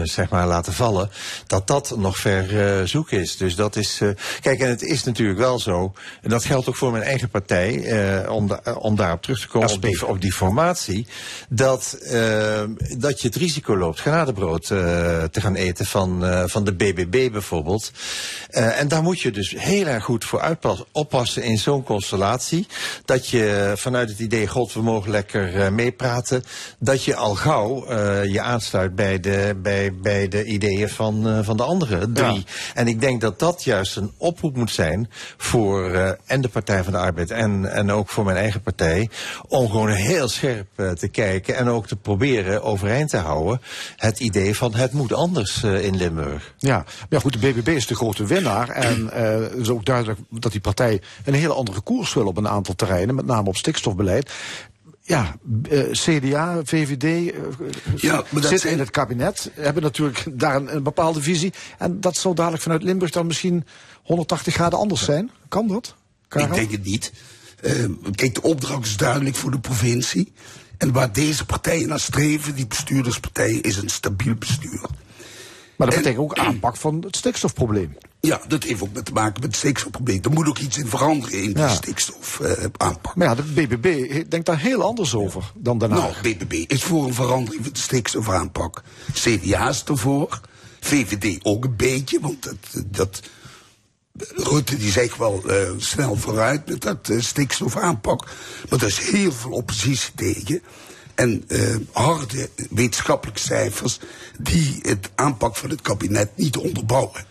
[0.03, 1.09] zeg maar laten vallen.
[1.47, 3.37] dat dat nog ver zoeken is.
[3.37, 4.01] Dus dat is.
[4.41, 5.93] kijk, en het is natuurlijk wel zo.
[6.21, 8.27] en dat geldt ook voor mijn eigen partij.
[8.27, 11.07] om, da- om daarop terug te komen op die, op die formatie.
[11.49, 11.97] Dat,
[12.97, 14.77] dat je het risico loopt genadebrood eh,
[15.23, 17.91] te gaan eten van, van de BBB bijvoorbeeld.
[18.49, 20.55] Eh, en daar moet je dus heel erg goed voor
[20.91, 22.67] oppassen in zo'n constellatie.
[23.05, 26.43] Dat je vanuit het idee, god, we mogen lekker eh, meepraten.
[26.79, 31.57] Dat je al gauw eh, je aansluit bij de, bij, bij de ideeën van, van
[31.57, 32.45] de andere drie.
[32.73, 35.91] En ik denk dat dat juist een oproep moet zijn voor
[36.25, 39.09] en de Partij van de Arbeid en, en ook voor mijn eigen partij.
[39.47, 43.61] Om gewoon heel scherp te kijken en ook te proberen overeind te houden.
[43.97, 46.53] Het idee van het moet anders in Limburg.
[46.57, 48.69] Ja, ja, goed, de BBB is de grote winnaar.
[48.69, 52.37] En eh, het is ook duidelijk dat die partij een hele andere koers wil op
[52.37, 54.31] een aantal terreinen, met name op stikstofbeleid.
[55.01, 55.35] Ja,
[55.69, 57.39] eh, CDA, VVD eh,
[57.95, 61.53] Ja, zitten zijn- in het kabinet, hebben natuurlijk daar een, een bepaalde visie.
[61.77, 63.65] En dat zal dadelijk vanuit Limburg dan misschien
[64.03, 65.31] 180 graden anders zijn.
[65.47, 65.95] Kan dat?
[66.27, 66.47] Karel?
[66.47, 67.11] Ik denk het niet.
[68.15, 70.33] Kijk, de opdracht is duidelijk voor de provincie.
[70.77, 74.85] En waar deze partijen naar streven, die bestuurderspartij, is een stabiel bestuur.
[75.75, 77.97] Maar dat betekent ook aanpak van het stikstofprobleem.
[78.19, 80.19] Ja, dat heeft ook met te maken met het stikstofprobleem.
[80.23, 81.67] Er moet ook iets in veranderen in die Ja.
[81.69, 83.15] stikstofaanpak.
[83.15, 85.95] Maar ja, de BBB denkt daar heel anders over dan daarna.
[85.95, 88.83] Nou, BBB is voor een verandering van de stikstofaanpak.
[89.13, 90.41] CDA is ervoor.
[90.79, 92.55] VVD ook een beetje, want dat,
[92.85, 93.21] dat
[94.35, 98.25] Rutte die zegt wel eh, snel vooruit met dat eh, stikstofaanpak.
[98.69, 100.61] Maar er is heel veel oppositie tegen.
[101.15, 103.99] En eh, harde wetenschappelijke cijfers
[104.39, 107.25] die het aanpak van het kabinet niet onderbouwen.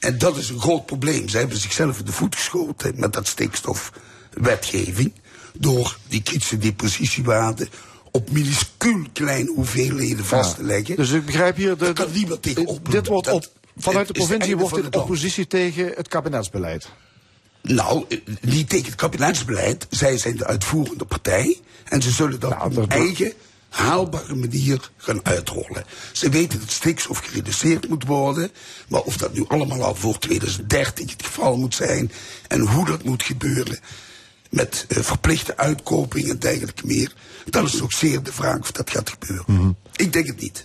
[0.00, 1.28] En dat is een groot probleem.
[1.28, 5.12] Ze hebben zichzelf in de voet geschoten met dat stikstofwetgeving.
[5.54, 7.68] Door die kritische depositiewaarde
[8.10, 10.96] op minuscuul kleine hoeveelheden vast te leggen.
[10.96, 11.76] Dus ik begrijp hier...
[11.76, 12.90] De, Daar kan niemand tegen op.
[12.90, 13.46] dit wordt op,
[13.76, 16.88] vanuit de provincie wordt dit oppositie tegen het kabinetsbeleid.
[17.62, 18.04] Nou,
[18.40, 19.86] niet tegen het kabinetsbeleid.
[19.90, 21.60] Zij zijn de uitvoerende partij.
[21.84, 23.32] En ze zullen dat op hun eigen
[23.68, 25.84] haalbare manier gaan uitrollen.
[26.12, 28.50] Ze weten dat stikstof gereduceerd moet worden.
[28.88, 32.12] Maar of dat nu allemaal al voor 2030 het geval moet zijn.
[32.48, 33.78] En hoe dat moet gebeuren.
[34.50, 37.14] Met eh, verplichte uitkoping en dergelijke meer.
[37.50, 39.76] Dat is nog zeer de vraag of dat gaat gebeuren.
[39.96, 40.64] Ik denk het niet.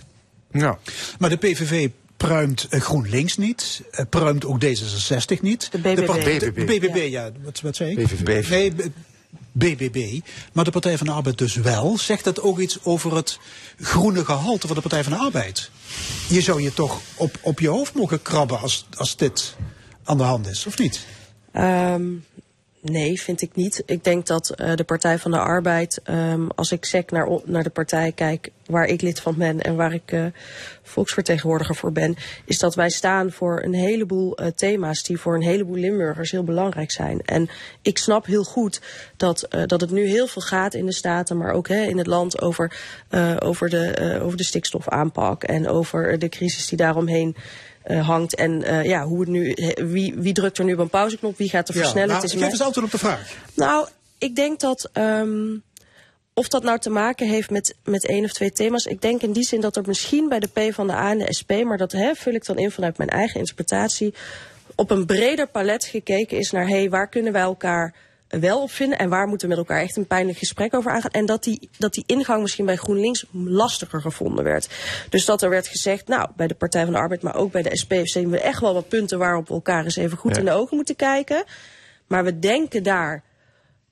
[0.52, 0.78] Ja.
[1.18, 1.88] Maar de PVV
[2.18, 5.72] pruimt eh, GroenLinks niet, eh, pruimt ook D66 niet.
[5.72, 6.40] De BBB.
[6.40, 6.66] de BBB.
[6.66, 7.30] BBB, ja.
[7.42, 7.96] Wat, wat zei ik?
[7.96, 8.50] BVV.
[8.50, 8.92] Nee,
[9.52, 10.20] BBB,
[10.52, 11.98] maar de Partij van de Arbeid dus wel.
[11.98, 13.38] Zegt dat ook iets over het
[13.80, 15.70] groene gehalte van de Partij van de Arbeid?
[16.28, 19.56] Je zou je toch op, op je hoofd mogen krabben als, als dit
[20.04, 21.06] aan de hand is, of niet?
[21.52, 22.02] Ehm,
[22.80, 23.82] nee, vind ik niet.
[23.86, 27.62] Ik denk dat eh, de Partij van de Arbeid, ehm, als ik sec naar, naar
[27.62, 30.24] de partij kijk waar ik lid van ben en waar ik eh,
[30.82, 35.42] volksvertegenwoordiger voor ben, is dat wij staan voor een heleboel eh, thema's die voor een
[35.42, 37.20] heleboel Limburgers heel belangrijk zijn.
[37.24, 37.48] En
[37.82, 38.80] ik snap heel goed
[39.16, 42.06] dat, dat het nu heel veel gaat in de Staten, maar ook hè, in het
[42.06, 42.76] land over,
[43.38, 47.36] over, de, over de stikstofaanpak en over de crisis die daaromheen
[47.88, 48.34] eh, hangt.
[48.34, 51.48] En eh, ja, hoe het nu, wie, wie drukt er nu op een pauzeknop, wie
[51.48, 52.08] gaat er Ja, versnellen?
[52.08, 53.36] nou, Het is geef eens antwoord op de vraag.
[53.54, 53.88] nou,
[54.18, 54.90] ik denk dat.
[54.92, 55.56] ehm,
[56.34, 58.84] of dat nou te maken heeft met, met één of twee thema's.
[58.86, 61.18] Ik denk in die zin dat er misschien bij de P van de A en
[61.18, 64.14] de SP, maar dat hè, vul ik dan in vanuit mijn eigen interpretatie,
[64.74, 67.94] op een breder palet gekeken is naar hé, hey, waar kunnen wij elkaar
[68.28, 71.10] wel op vinden en waar moeten we met elkaar echt een pijnlijk gesprek over aangaan.
[71.10, 74.68] En dat die, dat die ingang misschien bij GroenLinks lastiger gevonden werd.
[75.08, 77.62] Dus dat er werd gezegd, nou, bij de Partij van de Arbeid, maar ook bij
[77.62, 80.38] de SP zien we echt wel wat punten waarop we elkaar eens even goed Ja.
[80.38, 81.44] in de ogen moeten kijken.
[82.06, 83.22] Maar we denken daar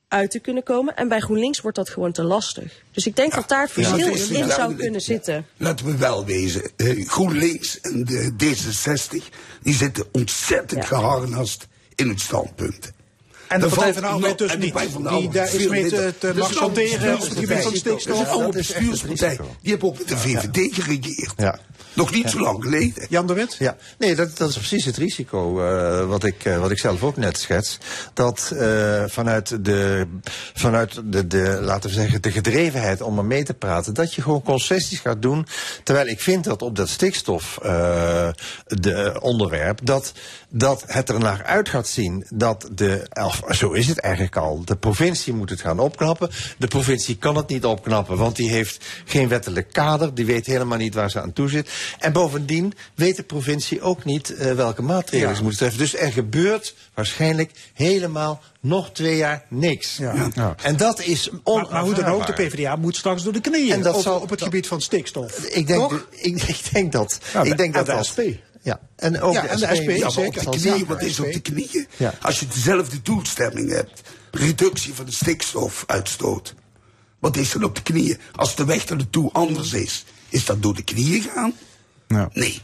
[0.08, 0.96] uit te kunnen komen.
[0.96, 2.82] En bij GroenLinks wordt dat gewoon te lastig.
[2.92, 5.46] Dus ik denk dat daar verschil Ja, dat is in zou kunnen zitten.
[5.56, 6.62] Laten we wel wezen.
[6.76, 9.28] eh, GroenLinks en de D66
[9.62, 12.94] die zitten ontzettend geharnast in hun standpunten.
[13.48, 15.02] En de Er Partij valt van de Arbeid nog- dus en de niet, Partij van
[15.02, 16.26] de die Arbeid daar is mee te- te
[17.36, 17.78] gebied van bestuurspartij.
[17.78, 18.16] stikstof.
[18.18, 19.36] Dat is een oude bestuurspartij.
[19.62, 21.32] Die hebben ook met de VVD geregeerd.
[21.36, 21.58] Ja.
[21.96, 23.06] Nog niet zo lang geleden.
[23.08, 23.56] Jan de Wit?
[23.58, 27.02] Ja, nee, dat, dat is precies het risico eh, wat, ik, eh, wat ik zelf
[27.02, 27.78] ook net schets.
[28.14, 30.06] Dat eh, vanuit, de,
[30.54, 34.22] vanuit de, de, laten we zeggen, de gedrevenheid om er mee te praten, dat je
[34.22, 35.46] gewoon concessies gaat doen.
[35.82, 38.28] Terwijl ik vind dat op dat stikstof eh,
[38.66, 40.12] de onderwerp, dat,
[40.48, 44.62] dat het er naar uit gaat zien dat de, of zo is het eigenlijk al,
[44.64, 46.30] de provincie moet het gaan opknappen.
[46.58, 50.78] De provincie kan het niet opknappen, want die heeft geen wettelijk kader, die weet helemaal
[50.78, 51.70] niet waar ze aan toe zit.
[51.98, 55.36] En bovendien weet de provincie ook niet eh, welke maatregelen Ja.
[55.36, 55.78] ze moeten treffen.
[55.80, 59.96] Dus er gebeurt waarschijnlijk helemaal nog twee jaar niks.
[59.96, 60.30] Ja.
[60.62, 62.32] En dat is Maar, maar hoe dan ook, de.
[62.32, 65.38] PvdA moet straks door de knieën En dat op, zal- op het gebied van stikstof.
[65.38, 66.06] Ik denk, Toch?
[66.10, 67.18] ik, ik denk dat.
[67.32, 68.06] Ja, ik denk en dat de dat.
[68.10, 68.20] SP.
[68.62, 69.68] Ja, en ook ja, de en SP.
[69.68, 69.90] de SP.
[69.90, 70.46] Ja, zeker.
[70.46, 71.20] op de knieën, wat is SP.
[71.24, 71.86] op de knieën?
[71.96, 72.14] Ja.
[72.20, 74.00] Als je dezelfde doelstelling hebt,
[74.30, 76.54] reductie van de stikstofuitstoot.
[77.18, 78.18] Wat is dan op de knieën?
[78.34, 81.52] Als de weg er naartoe anders is, is dat door de knieën gaan?
[82.08, 82.60] Nee.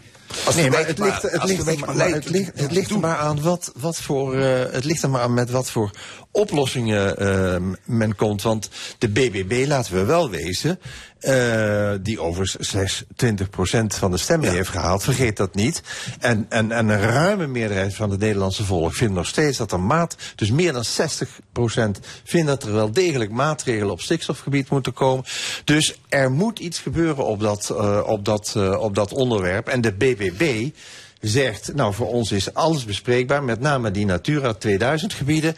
[0.47, 3.17] Als nee, de maar het ligt, het ligt, er het ligt, het ligt er maar
[3.17, 5.91] aan wat, wat voor, eh, het ligt er maar aan met wat voor
[6.33, 8.43] oplossingen eh, men komt.
[8.43, 10.79] Want de BBB, laten we wel wezen,
[11.23, 15.83] eh, die overigens slechts 20% van de stemmen heeft gehaald, vergeet dat niet.
[16.19, 19.81] En, en, en een ruime meerderheid van het Nederlandse volk vindt nog steeds dat er
[19.81, 25.25] maat, dus meer dan 60% vindt dat er wel degelijk maatregelen op stikstofgebied moeten komen.
[25.65, 29.69] Dus er moet iets gebeuren op dat, eh, op dat, eh, op dat onderwerp.
[29.69, 30.69] En de BBB
[31.21, 35.57] zegt, nou voor ons is alles bespreekbaar, met name die Natura 2000 gebieden.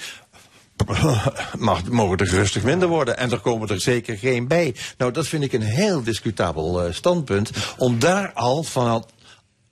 [1.58, 4.74] Mag, mogen er rustig minder worden en er komen er zeker geen bij.
[4.98, 7.50] Nou, dat vind ik een heel discutabel eh, standpunt.
[7.78, 9.04] Om daar al van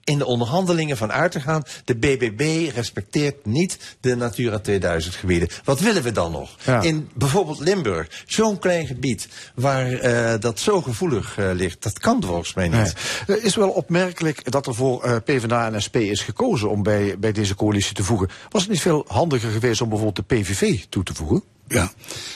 [0.03, 1.63] in de onderhandelingen van uit te gaan.
[1.85, 5.49] De BBB respecteert niet de Natura 2000 gebieden.
[5.63, 6.55] Wat willen we dan nog?
[6.63, 6.81] Ja.
[6.81, 11.83] In bijvoorbeeld Limburg, zo'n klein gebied waar eh, dat zo gevoelig eh, ligt.
[11.83, 12.93] Dat kan volgens mij niet.
[13.27, 13.37] Nee.
[13.37, 17.15] Het is wel opmerkelijk dat er voor eh, PvdA en SP is gekozen om bij,
[17.19, 18.29] bij deze coalitie te voegen.
[18.49, 21.43] Was het niet veel handiger geweest om bijvoorbeeld de PVV toe te voegen?
[21.67, 21.91] Ja,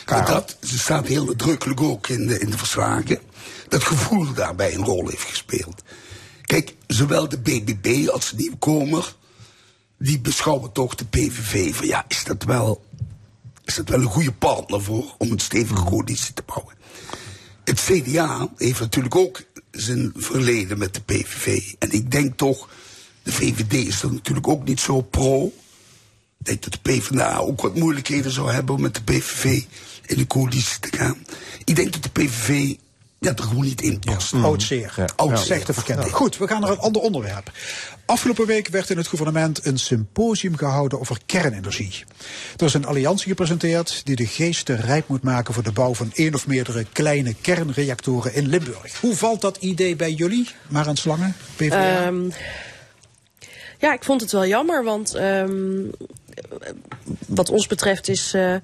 [0.06, 3.20] maar dat ze staat heel nadrukkelijk ook in de, in de verslagen.
[3.68, 5.84] Dat gevoel daarbij een rol heeft gespeeld.
[6.48, 9.16] Kijk, zowel de BBB als de nieuwkomer,
[9.98, 12.86] die beschouwen toch de PVV van ja, is dat wel,
[13.66, 16.76] is dat wel een goede partner voor om een stevige coalitie te bouwen.
[17.64, 21.74] Het CDA heeft natuurlijk ook zijn verleden met de PVV.
[21.80, 22.70] En ik denk toch,
[23.24, 25.46] de VVD is er natuurlijk ook niet zo pro.
[26.40, 29.64] Ik denk dat de PvdA ook wat moeilijkheden zou hebben om met de PVV
[30.06, 31.26] in de coalitie te gaan.
[31.64, 32.76] Ik denk dat de PVV
[33.20, 34.34] ja, er gewoon niet in past.
[34.34, 35.06] Oud zeer.
[35.16, 36.06] Oud Zegt de verkenner.
[36.06, 37.52] Goed, we gaan naar een ander onderwerp.
[38.06, 42.04] Afgelopen week werd in het gouvernement een symposium gehouden over kernenergie.
[42.58, 46.12] Er is een alliantie gepresenteerd die de geesten rijp moet maken voor de bouw van
[46.14, 49.00] één of meerdere kleine kernreactoren in Limburg.
[49.00, 52.06] Hoe valt dat idee bij jullie, Marijn Slangen, PvdA?
[52.06, 52.30] Ehm,
[53.80, 55.84] ja, ik vond het wel jammer, want ehm,
[57.28, 58.56] wat ons betreft is, eh,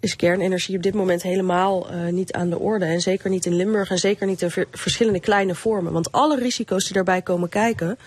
[0.00, 2.84] is kernenergie op dit moment helemaal eh, niet aan de orde.
[2.84, 5.92] En zeker niet in Limburg en zeker niet in ver- verschillende kleine vormen.
[5.92, 7.98] Want alle risico's die daarbij komen kijken,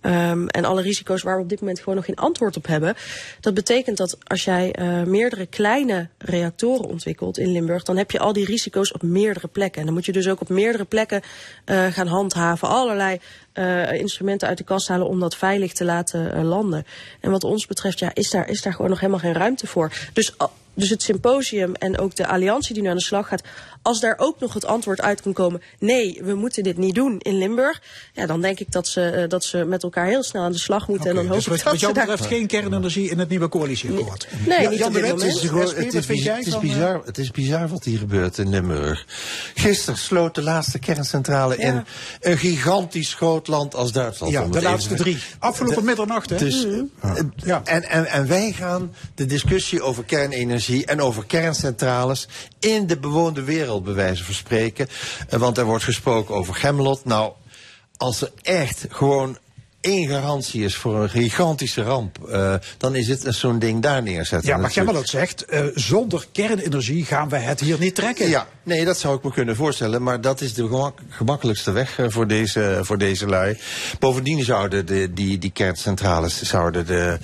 [0.00, 2.94] Ehm, en alle risico's waar we op dit moment gewoon nog geen antwoord op hebben.
[3.40, 8.18] Dat betekent dat als jij eh, meerdere kleine reactoren ontwikkelt in Limburg, dan heb je
[8.18, 9.80] al die risico's op meerdere plekken.
[9.80, 11.22] En dan moet je dus ook op meerdere plekken
[11.64, 13.20] eh, gaan handhaven, allerlei
[13.92, 16.86] instrumenten uit de kast halen om dat veilig te laten landen.
[17.20, 19.92] En wat ons betreft, ja, is daar, is daar gewoon nog helemaal geen ruimte voor.
[20.12, 20.34] Dus,
[20.74, 23.42] dus het symposium en ook de alliantie die nu aan de slag gaat,
[23.82, 27.18] als daar ook nog het antwoord uit kan komen, nee, we moeten dit niet doen
[27.18, 27.82] in Limburg,
[28.12, 30.58] ja, dan denk ik dat ze, eh, dat ze met elkaar heel snel aan de
[30.58, 31.08] slag moeten.
[31.10, 32.08] en dan hoop Dus ik wat, dat wat jou ze daar...
[32.08, 34.26] betreft geen kernenergie in het nieuwe coalitieakkoord.
[34.46, 36.62] Nee, Ja, Jan de Wet, is gewoon- het, is vind biz- jij het, is van,
[36.62, 39.04] eh, bizar, het is bizar wat hier gebeurt in Limburg.
[39.54, 41.64] Gisteren sloot de laatste kerncentrale Ja.
[41.66, 41.84] in
[42.20, 44.32] een gigantisch groot land als Duitsland.
[44.32, 45.18] Ja, de even laatste te- drie.
[45.38, 46.36] Afgelopen De- middernacht, hè?
[46.36, 46.82] Dus, Mhm.
[47.00, 52.28] eh, en, en, en wij gaan de discussie over kernenergie en over kerncentrales
[52.58, 54.24] in de bewoonde wereld bij wijze.
[55.28, 57.04] Eh, want er wordt gesproken over Gemmelot.
[57.04, 57.32] Nou,
[57.96, 59.38] als er echt gewoon
[59.80, 64.48] één garantie is voor een gigantische ramp, eh, dan is het zo'n ding daar neerzetten.
[64.48, 64.88] Ja, maar Natuurlijk.
[64.88, 68.28] Gemmelot zegt, eh, zonder kernenergie gaan wij het hier niet trekken.
[68.28, 70.02] Ja, nee, dat zou ik me kunnen voorstellen.
[70.02, 73.58] Maar dat is de gemak- gemakkelijkste weg eh, voor deze, voor deze lui.
[73.98, 77.18] Bovendien zouden de, die, die kerncentrales zouden de,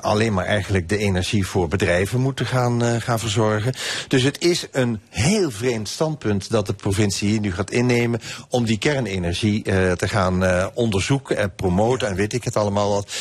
[0.00, 3.74] alleen maar eigenlijk de energie voor bedrijven moeten gaan, gaan verzorgen.
[4.08, 8.64] Dus het is een heel vreemd standpunt dat de provincie hier nu gaat innemen om
[8.64, 9.62] die kernenergie
[9.96, 13.12] te gaan onderzoeken en promoten en weet ik het allemaal wat.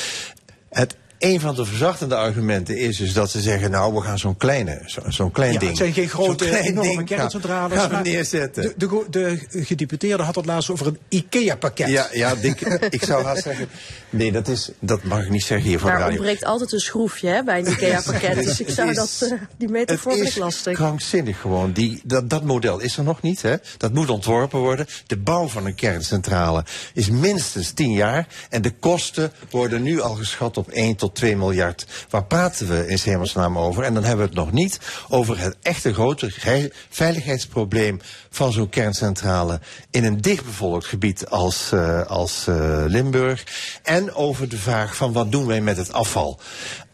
[0.69, 4.37] Het een van de verzachtende argumenten is dus dat ze zeggen, nou, we gaan zo'n
[4.37, 5.69] kleine, zo- zo'n klein Ja, ding.
[5.71, 7.77] het zijn geen zo'n grote, klein enorme ding kerncentrales.
[7.77, 8.73] Gaan we maar neerzetten.
[8.77, 11.87] De, de, de gedeputeerde had het laatst over een IKEA-pakket.
[11.89, 12.33] Ja, ja
[12.89, 13.67] ik zou haast zeggen.
[14.09, 16.17] Nee, dat, is, dat mag ik niet zeggen hier voor de Daar radio.
[16.17, 18.35] ontbreekt altijd een schroefje hè, bij een IKEA-pakket.
[18.43, 20.73] dus ik zou is- dat, eh, die metafoor is lastig.
[20.73, 21.71] krankzinnig gewoon.
[21.71, 23.41] Die, dat, dat model is er nog niet.
[23.41, 23.55] Hè?
[23.77, 24.85] Dat moet ontworpen worden.
[25.07, 28.27] De bouw van een kerncentrale is minstens 10 jaar.
[28.49, 31.85] En de kosten worden nu al geschat op 1 tot 2 miljard.
[32.09, 33.83] Waar praten we in hemelsnaam over?
[33.83, 34.79] En dan hebben we het nog niet
[35.09, 36.31] over het echte grote
[36.89, 39.59] veiligheidsprobleem van zo'n kerncentrale
[39.89, 43.43] in een dichtbevolkt gebied als, eh, als eh, Limburg.
[43.83, 46.39] En over de vraag van wat doen wij met het afval.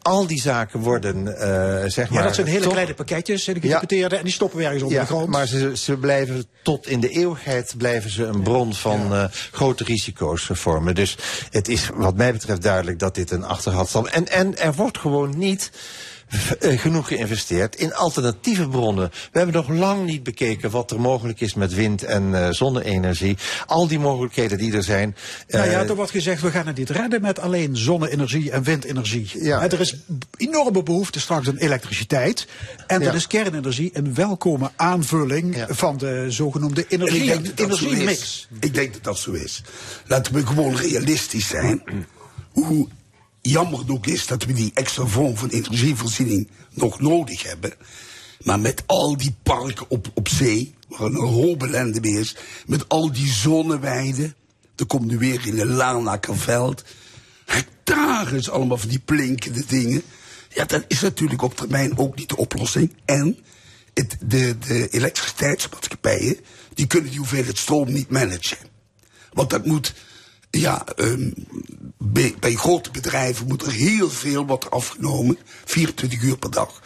[0.09, 2.19] Al die zaken worden, eh, zeg maar...
[2.19, 5.03] Ja, dat zijn hele kleine pakketjes, de gedeputeerde, en die stoppen we ergens onder ja,
[5.03, 5.27] de grond.
[5.27, 9.83] maar ze, ze blijven tot in de eeuwigheid blijven ze een bron van eh, grote
[9.83, 10.95] risico's vormen.
[10.95, 11.17] Dus
[11.49, 14.07] het is wat mij betreft duidelijk dat dit een achterhand zal.
[14.07, 15.71] En, en er wordt gewoon niet
[16.59, 19.09] genoeg geïnvesteerd in alternatieve bronnen.
[19.31, 23.37] We hebben nog lang niet bekeken wat er mogelijk is met wind- en eh, zonne-energie.
[23.65, 25.15] Al die mogelijkheden die er zijn.
[25.47, 28.63] nou ja, eh, er wordt gezegd, we gaan het niet redden met alleen zonne-energie en
[28.63, 29.29] windenergie.
[29.43, 29.61] Ja.
[29.69, 29.95] Er is
[30.37, 32.47] enorme behoefte straks aan elektriciteit.
[32.87, 33.05] En Ja.
[33.05, 38.47] dan is kernenergie een welkome aanvulling van de zogenoemde energie, energiemix.
[38.59, 39.63] Ik denk dat dat zo is.
[40.07, 41.83] Laten we gewoon realistisch zijn.
[42.51, 42.87] Hoe
[43.49, 47.73] jammer ook is dat we die extra vorm van energievoorziening nog nodig hebben.
[48.43, 51.67] Maar met al die parken op, op zee, waar een hoop
[52.01, 52.35] mee is.
[52.65, 54.35] Met al die zonneweiden.
[54.75, 56.83] Er komt nu weer in een Larnakerveld.
[57.45, 60.01] Hectares allemaal van die blinkende dingen.
[60.53, 62.93] Ja, dat is natuurlijk op termijn ook niet de oplossing.
[63.05, 63.37] En
[63.93, 66.37] het, de, de elektriciteitsmaatschappijen,
[66.73, 68.57] die kunnen die hoeveelheid stroom niet managen.
[69.33, 69.93] Want dat moet,
[70.51, 71.31] ja, ehm,
[71.97, 76.81] bij, bij grote bedrijven moet er heel veel worden afgenomen, 24 uur per dag.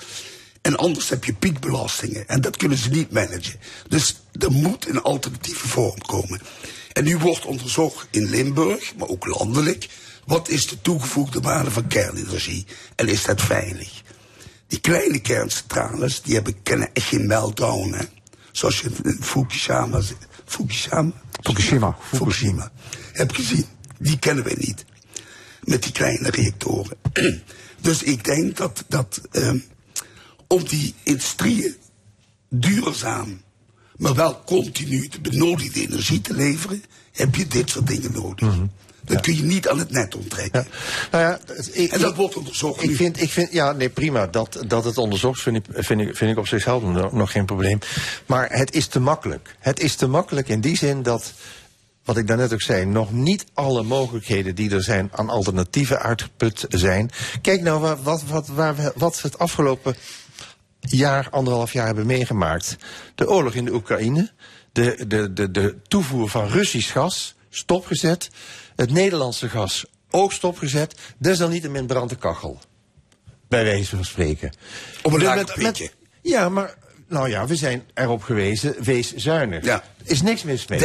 [0.62, 3.60] En anders heb je piekbelastingen en dat kunnen ze niet managen.
[3.88, 6.42] Dus er moet een alternatieve vorm komen.
[6.94, 9.90] En nu wordt onderzocht in Limburg, maar ook landelijk,
[10.26, 12.66] wat is de toegevoegde waarde van kernenergie
[12.96, 14.02] en is dat veilig?
[14.68, 18.06] Die kleine kerncentrales, die hebben, kennen echt geen meltdown, hè.
[18.52, 20.02] Zoals je in Fukushima,
[20.46, 21.12] Fukushima?
[21.42, 21.98] Fukushima.
[22.02, 22.72] Fukushima.
[23.14, 23.66] Heb gezien.
[24.00, 24.86] Die kennen wij niet.
[25.64, 26.98] Met die kleine reactoren.
[27.82, 29.58] dus ik denk dat, dat ehm,
[30.48, 31.76] om die industrieën
[32.50, 33.42] duurzaam,
[33.96, 38.56] maar wel continu de benodigde energie te leveren, heb je dit soort dingen nodig.
[39.06, 40.68] Dat kun je niet aan het net onttrekken.
[41.12, 41.40] Nou ja,
[41.72, 42.96] ik- en dat ik- wordt onderzocht Ik nu.
[42.96, 44.28] vind, ik vind, ja, nee, prima.
[44.28, 47.46] Dat, dat het onderzocht vind ik, vind, ik, vind ik op zichzelf nog, nog geen
[47.46, 47.80] probleem.
[48.26, 49.56] Maar het is te makkelijk.
[49.60, 51.34] Het is te makkelijk in die zin dat,
[52.04, 56.66] wat ik daarnet ook zei, nog niet alle mogelijkheden die er zijn aan alternatieven uitgeput
[56.70, 57.12] zijn.
[57.42, 59.96] Kijk nou wat, wat, wat, waar we, wat we het afgelopen
[60.80, 62.78] jaar, anderhalf jaar hebben meegemaakt.
[63.16, 64.32] De oorlog in de Oekraïne,
[64.72, 68.30] de, de, de, de toevoer van Russisch gas stopgezet,
[68.76, 72.60] het Nederlandse gas ook stopgezet, desalniettemin brandt de kachel.
[73.48, 74.54] Bij wijze van spreken.
[75.04, 76.76] Op een Dus met- met- Ja, maar
[77.08, 79.66] nou ja, we zijn erop gewezen, wees zuinig.
[79.66, 79.84] Ja.
[80.04, 80.80] Is niks mis mee.
[80.80, 80.84] 30%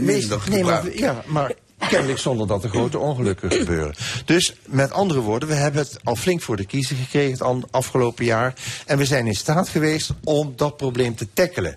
[0.00, 0.96] minder nee, maar.
[0.96, 1.52] Ja, maar
[1.88, 3.94] Kennelijk zonder dat er grote ongelukken gebeuren.
[4.24, 8.24] Dus met andere woorden, we hebben het al flink voor de kiezer gekregen het afgelopen
[8.24, 8.54] jaar.
[8.86, 11.76] En we zijn in staat geweest om dat probleem te tackelen.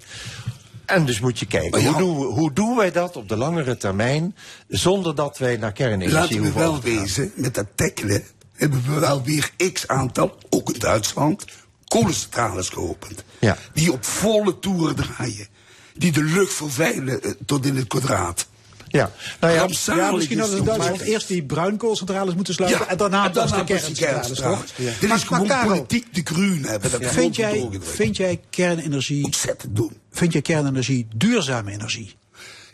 [0.86, 3.78] En dus moet je kijken, hoe, doen we, hoe doen wij dat op de langere
[3.78, 4.36] termijn...
[4.68, 7.00] zonder dat wij naar kernenergie Laten we hoeven wel over te gaan?
[7.02, 11.46] wezen, met dat tackelen hebben we wel weer x aantal, ook in Duitsland,
[11.88, 13.24] kolencentrales geopend.
[13.40, 13.58] Ja.
[13.74, 15.48] Die op volle toeren draaien.
[15.94, 18.48] Die de lucht vervuilen eh, tot in het kwadraat.
[18.88, 19.60] Ja, nou ja,
[19.96, 23.44] Ja, misschien is hadden Duitsland eerst die bruinkoolcentrales moeten sluiten Ja, en daarna en pas
[23.44, 24.72] de daarna pas die kerncentrales, kerncentrales.
[24.72, 24.86] toch?
[24.86, 24.92] Ja.
[25.00, 26.92] Dit is gewoon Karel, politiek de groen hebben.
[26.92, 29.26] Dat Vind jij, vind jij kernenergie...
[29.26, 29.98] Ontzettend doen.
[30.12, 32.16] Vind jij kernenergie duurzame energie?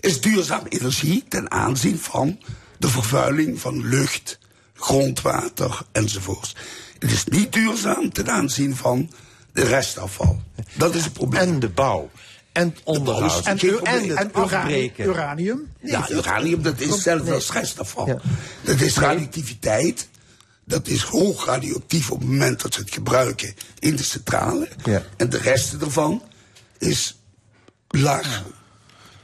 [0.01, 2.39] is duurzame energie ten aanzien van
[2.77, 4.39] de vervuiling van lucht,
[4.73, 6.55] grondwater enzovoorts.
[7.01, 9.11] Het is niet duurzaam ten aanzien van
[9.53, 10.41] de restafval.
[10.73, 11.41] Dat is het probleem.
[11.41, 12.09] En de bouw.
[12.51, 13.45] En het onderhoud.
[13.45, 15.05] En, En, en, en, en afbreken.
[15.05, 15.71] uranium?
[15.81, 18.07] ja, uranium dat is hetzelfde als restafval.
[18.07, 18.17] Ja.
[18.61, 20.09] Dat is radioactiviteit.
[20.65, 24.67] Dat is hoog radioactief op het moment dat ze het gebruiken in de centrale.
[24.83, 25.03] Ja.
[25.17, 26.23] En de rest ervan
[26.77, 27.19] is
[27.87, 28.43] laag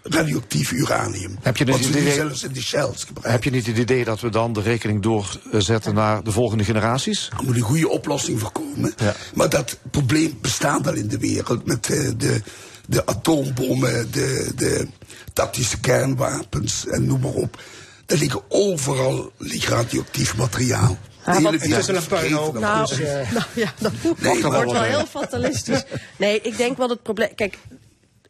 [0.10, 1.38] radioactief uranium.
[1.42, 3.32] Heb je Wat het idee- zelfs in de shells gebruiken.
[3.32, 7.30] Heb je niet het idee dat we dan de rekening doorzetten naar de volgende generaties?
[7.38, 8.94] Er moet een goede oplossing voor komen.
[8.98, 9.16] Ja.
[9.34, 12.42] Maar dat probleem bestaat al in de wereld met eh, de,
[12.88, 14.88] de atoombommen, de, de
[15.34, 17.62] tactische kernwapens en noem maar op.
[18.06, 20.98] Er liggen overal ligt radioactief materiaal.
[21.22, 22.54] Hele wat- wereld Het is wel een puinhoop.
[22.54, 22.62] dat.
[22.62, 25.84] Nou, Dus, eh, nou ja, dat Nee, wordt wel heel fatalistisch.
[26.18, 27.36] Nee, ik denk wel het probleem.
[27.36, 27.58] Kijk,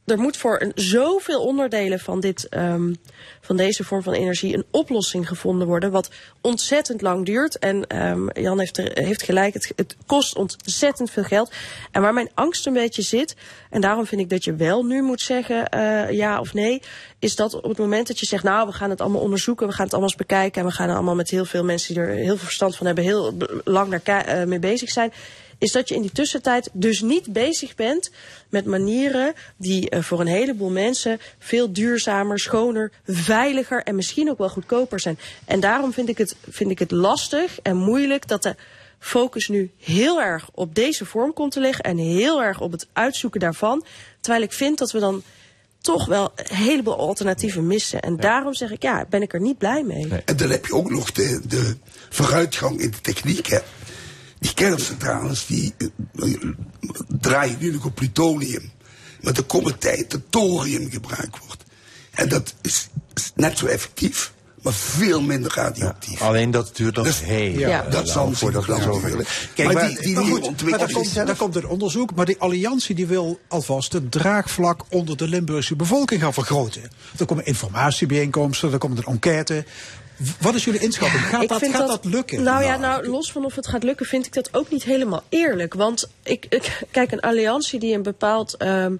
[0.07, 2.93] er moet voor zoveel onderdelen van, dit, ehm,
[3.41, 5.91] van deze vorm van energie een oplossing gevonden worden.
[5.91, 6.09] Wat
[6.41, 7.59] ontzettend lang duurt.
[7.59, 11.51] En ehm, Jan heeft, er, heeft gelijk, het, het kost ontzettend veel geld.
[11.91, 13.35] En waar mijn angst een beetje zit,
[13.69, 16.81] en daarom vind ik dat je wel nu moet zeggen eh, ja of nee,
[17.19, 19.73] is dat op het moment dat je zegt, nou, we gaan het allemaal onderzoeken, we
[19.73, 22.03] gaan het allemaal eens bekijken en we gaan er allemaal met heel veel mensen die
[22.03, 25.11] er heel veel verstand van hebben, heel lang naar ki- eh, mee bezig zijn
[25.57, 28.11] is dat je in die tussentijd dus niet bezig bent
[28.49, 34.37] met manieren die eh, voor een heleboel mensen veel duurzamer, schoner, veiliger en misschien ook
[34.37, 35.19] wel goedkoper zijn.
[35.45, 38.55] En daarom vind ik het, vind ik het lastig en moeilijk dat de
[38.99, 42.87] focus nu heel erg op deze vorm komt te liggen en heel erg op het
[42.93, 43.85] uitzoeken daarvan.
[44.21, 45.23] Terwijl ik vind dat we dan
[45.81, 48.01] toch wel een heleboel alternatieven missen.
[48.01, 50.07] En daarom zeg ik, ja, ben ik er niet blij mee.
[50.25, 51.75] En dan heb je ook nog de, de
[52.09, 53.47] vooruitgang in de techniek.
[53.47, 53.59] Hè.
[54.39, 55.87] Die kerncentrales die eh,
[56.33, 56.39] eh,
[57.19, 58.71] draaien nu nog op plutonium.
[59.21, 61.63] Maar er komt een tijd dat thorium gebruikt wordt.
[62.11, 66.21] En dat is, is net zo effectief, maar veel minder radioactief.
[66.21, 69.49] Alleen dat duurt nog Dus- heel Ja, dat lang zal voordat nog we zover-.
[69.55, 70.23] Kijk, Maar die- die Maar
[70.69, 72.15] maar daar komt, daar komt het onderzoek.
[72.15, 76.81] Maar die alliantie die wil alvast het draagvlak onder de Limburgse bevolking gaan vergroten.
[77.17, 79.65] Er komen informatiebijeenkomsten, er komt een enquête.
[80.41, 81.21] Wat is jullie inschatting?
[81.21, 82.43] Gaat, Ik dat, gaat dat, lukken?
[82.43, 85.23] Nou ja, nou, los van of het gaat lukken, vind ik dat ook niet helemaal
[85.29, 85.73] eerlijk.
[85.73, 88.95] Want ik, ik kijk, een alliantie die een bepaald, ehm,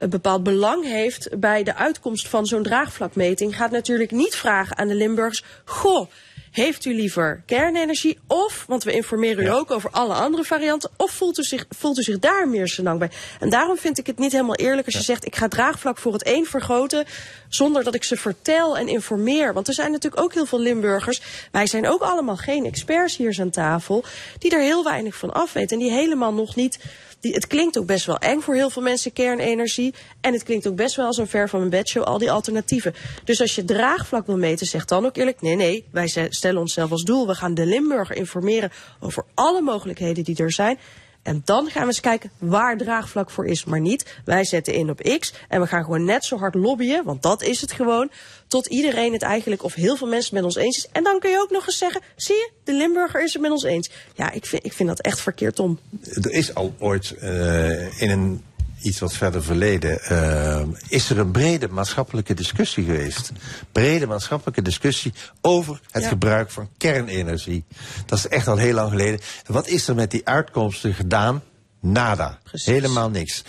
[0.00, 4.88] een bepaald belang heeft bij de uitkomst van zo'n draagvlakmeting, gaat natuurlijk niet vragen aan
[4.88, 6.10] de Limburgers: Goh.
[6.50, 11.10] Heeft u liever kernenergie of, want we informeren u ook over alle andere varianten, of
[11.10, 13.10] voelt u zich, voelt u zich daar meer senang bij?
[13.40, 16.12] En daarom vind ik het niet helemaal eerlijk als je zegt, ik ga draagvlak voor
[16.12, 17.04] het een vergroten,
[17.48, 19.52] zonder dat ik ze vertel en informeer.
[19.52, 21.22] Want er zijn natuurlijk ook heel veel Limburgers,
[21.52, 24.04] wij zijn ook allemaal geen experts hier aan tafel,
[24.38, 26.78] die er heel weinig van af weten en die helemaal nog niet
[27.20, 29.94] het klinkt ook best wel eng voor heel veel mensen, kernenergie.
[30.20, 32.94] En het klinkt ook best wel als een ver van mijn bedshow, al die alternatieven.
[33.24, 35.40] Dus als je draagvlak wil meten, zeg dan ook eerlijk...
[35.40, 37.26] nee, nee, wij stellen onszelf als doel...
[37.26, 40.78] we gaan de Limburger informeren over alle mogelijkheden die er zijn...
[41.22, 44.20] En dan gaan we eens kijken waar draagvlak voor is, maar niet.
[44.24, 47.42] Wij zetten in op X en we gaan gewoon net zo hard lobbyen, want dat
[47.42, 48.10] is het gewoon.
[48.50, 50.88] Tot iedereen het eigenlijk, of heel veel mensen het met ons eens is.
[50.92, 53.50] En dan kun je ook nog eens zeggen, zie je, de Limburger is het met
[53.50, 53.90] ons eens.
[54.14, 55.78] Ja, ik vind, ik vind dat echt verkeerd om.
[56.14, 58.44] Er is al ooit eh, in een
[58.82, 63.32] iets wat verder verleden, eh, is er een brede maatschappelijke discussie geweest.
[63.72, 66.08] Brede maatschappelijke discussie over het Ja.
[66.08, 67.64] gebruik van kernenergie.
[68.06, 69.20] Dat is echt al heel lang geleden.
[69.46, 71.42] En wat is er met die uitkomsten gedaan?
[71.80, 72.38] Nada.
[72.50, 73.44] Helemaal niks.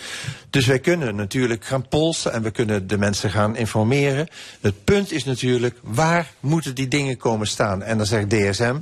[0.50, 4.28] Dus wij kunnen natuurlijk gaan polsen en we kunnen de mensen gaan informeren.
[4.60, 7.82] Het punt is natuurlijk, waar moeten die dingen komen staan?
[7.82, 8.76] En dan zegt DSM,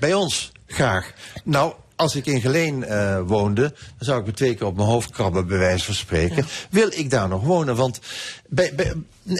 [0.00, 1.12] bij ons, graag.
[1.44, 4.88] Nou, als ik in Geleen eh, woonde, dan zou ik me twee keer op mijn
[4.88, 6.46] hoofd krabben, bij wijze van spreken.
[6.70, 7.76] Wil ik daar nog wonen?
[7.76, 8.00] Want
[8.48, 8.92] bij, bij,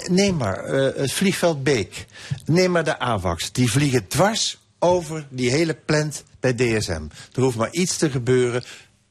[0.08, 2.06] neem maar eh, het vliegveld Beek.
[2.44, 3.52] Neem maar de AVAX.
[3.52, 7.02] Die vliegen dwars over die hele plant bij DSM.
[7.34, 8.64] Er hoeft maar iets te gebeuren.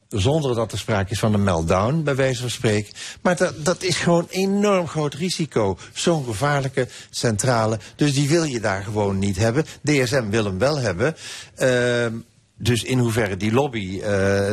[0.08, 2.94] Zonder dat er sprake is van een meltdown, bij wijze van spreken.
[3.22, 5.78] Maar dat, dat is gewoon enorm groot risico.
[5.92, 7.78] Zo'n gevaarlijke centrale.
[7.96, 9.64] Dus die wil je daar gewoon niet hebben.
[9.82, 11.16] DSM wil hem wel hebben.
[11.54, 12.12] Ehm,
[12.60, 14.10] dus in hoeverre die lobby eh,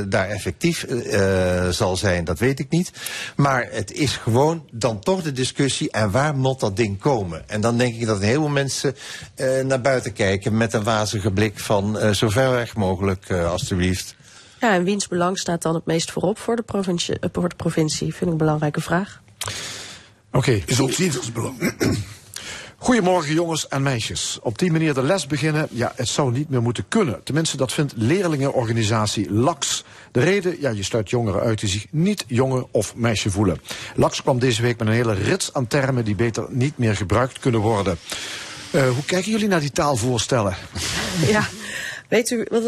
[0.07, 2.91] daar effectief eh, zal zijn, dat weet ik niet.
[3.35, 7.49] Maar het is gewoon dan toch de discussie en waar moet dat ding komen?
[7.49, 8.95] En dan denk ik dat een heleboel mensen
[9.35, 13.51] eh, naar buiten kijken met een wazige blik van eh, zo ver weg mogelijk, eh,
[13.51, 14.15] alstublieft.
[14.65, 17.19] Ja, en wiens belang staat dan het meest voorop voor de provincie?
[17.19, 18.07] eh, Voor de provincie?
[18.11, 19.21] Vind ik een belangrijke vraag.
[20.31, 20.61] Oké.
[20.65, 21.73] Is ieders belang.
[22.77, 24.39] Goedemorgen jongens en meisjes.
[24.41, 27.23] Op die manier de les beginnen, ja, het zou niet meer moeten kunnen.
[27.23, 29.83] Tenminste, dat vindt leerlingenorganisatie LAX.
[30.11, 33.61] De reden, ja, je sluit jongeren uit die zich niet jongen of meisje voelen.
[33.95, 37.39] LAX kwam deze week met een hele rits aan termen die beter niet meer gebruikt
[37.39, 37.97] kunnen worden.
[38.71, 40.55] Eh, hoe kijken jullie naar die taalvoorstellen?
[41.27, 41.47] Ja,
[42.09, 42.63] weet u, wat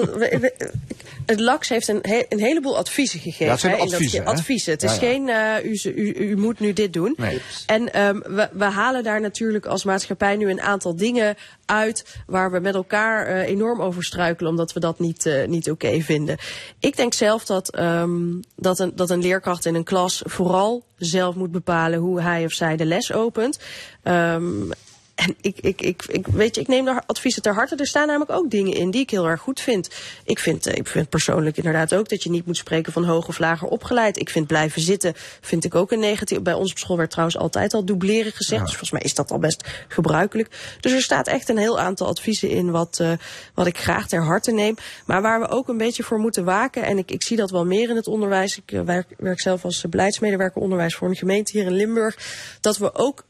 [1.26, 3.46] het, LAX heeft een, he- een heleboel adviezen gegeven.
[3.46, 4.72] Ja, het zijn hè, in dat- adviezen, adviezen.
[4.72, 5.00] Het Ja, is ja.
[5.00, 7.14] geen, eh, u, u, u moet nu dit doen.
[7.18, 7.42] Nee.
[7.66, 11.36] En ehm, we, we halen daar natuurlijk als maatschappij nu een aantal dingen
[11.66, 15.72] uit waar we met elkaar eh, enorm over struikelen, omdat we dat niet, eh, niet
[15.72, 16.38] oké vinden.
[16.80, 18.20] Ik denk zelf dat, ehm,
[18.56, 22.52] dat, een, dat een leerkracht in een klas vooral zelf moet bepalen hoe hij of
[22.52, 23.60] zij de les opent.
[24.04, 24.44] Ehm,
[25.18, 27.76] en ik, ik, ik, ik, weet je, ik neem daar adviezen ter harte.
[27.76, 29.90] Er staan namelijk ook dingen in die ik heel erg goed vind.
[30.24, 33.28] Ik vind, eh, ik vind persoonlijk inderdaad ook dat je niet moet spreken van hoog
[33.28, 34.20] of lager opgeleid.
[34.20, 36.42] Ik vind blijven zitten, vind ik ook een negatief.
[36.42, 38.62] Bij ons op school werd trouwens altijd al dubleren gezegd.
[38.62, 40.78] Dus volgens mij is dat al best gebruikelijk.
[40.80, 43.12] Dus er staat echt een heel aantal adviezen in wat, eh,
[43.54, 44.76] wat ik graag ter harte neem.
[45.06, 46.84] Maar waar we ook een beetje voor moeten waken.
[46.84, 48.58] En ik, ik zie dat wel meer in het onderwijs.
[48.58, 52.18] Ik eh, werk, werk zelf als beleidsmedewerker onderwijs voor een gemeente hier in Limburg.
[52.62, 53.26] Dat we ook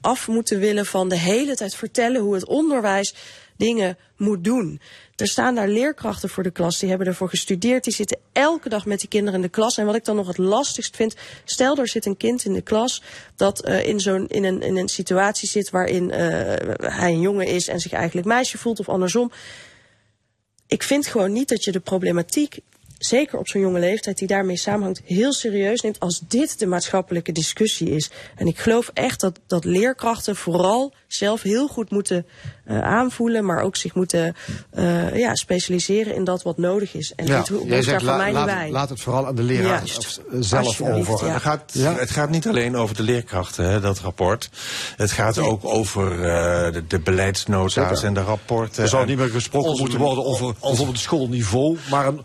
[0.00, 3.14] af moeten willen van de hele tijd vertellen hoe het onderwijs
[3.56, 4.80] dingen moet doen.
[5.16, 8.86] Er staan daar leerkrachten voor de klas, die hebben ervoor gestudeerd, die zitten elke dag
[8.86, 9.78] met die kinderen in de klas.
[9.78, 11.14] En wat ik dan nog het lastigst vind,
[11.44, 13.02] stel er zit een kind in de klas
[13.36, 16.20] dat eh, in, zo'n, in, een, in een situatie zit waarin eh,
[16.98, 19.32] hij een jongen is en zich eigenlijk meisje voelt of andersom.
[20.66, 22.58] Ik vind gewoon niet dat je de problematiek
[23.04, 27.32] zeker op zo'n jonge leeftijd die daarmee samenhangt, heel serieus neemt als dit de maatschappelijke
[27.32, 28.10] discussie is.
[28.36, 32.26] En ik geloof echt dat, dat leerkrachten vooral zelf heel goed moeten
[32.64, 34.34] eh, aanvoelen, maar ook zich moeten
[34.70, 37.12] eh, ja, specialiseren in dat wat nodig is.
[37.16, 38.70] En dit ho- jij hoeft daar zegt, voor la- mij laat, niet bij.
[38.70, 40.20] laat het vooral aan de leraar Juist.
[40.40, 41.26] zelf over.
[41.26, 41.32] ja.
[41.32, 41.94] Het, gaat, Ja?
[41.94, 44.50] het gaat niet alleen over de leerkrachten, hè, dat rapport.
[44.96, 48.04] Het gaat ook over eh, de, de beleidsnota's Zeker.
[48.04, 48.82] en de rapporten.
[48.82, 52.24] Er zou en niet meer gesproken moeten worden over bijvoorbeeld het schoolniveau, maar een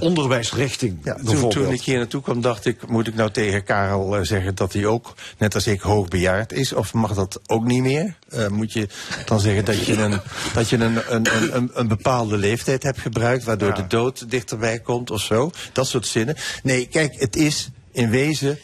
[0.00, 0.98] onderwijsrichting.
[1.02, 1.52] Ja, toen, bijvoorbeeld.
[1.64, 4.72] toen ik hier naartoe kwam, dacht ik, moet ik nou tegen Karel eh, zeggen dat
[4.72, 6.72] hij ook, net als ik, hoogbejaard is?
[6.72, 8.14] Of mag dat ook niet meer?
[8.28, 8.88] Eh, moet je
[9.24, 10.20] dan zeggen dat je een,
[10.54, 13.74] dat je een, een, een, een, een bepaalde leeftijd hebt gebruikt, waardoor Ja.
[13.74, 15.50] de dood dichterbij komt of zo?
[15.72, 16.36] Dat soort zinnen.
[16.62, 18.58] Nee, kijk, het is in wezen,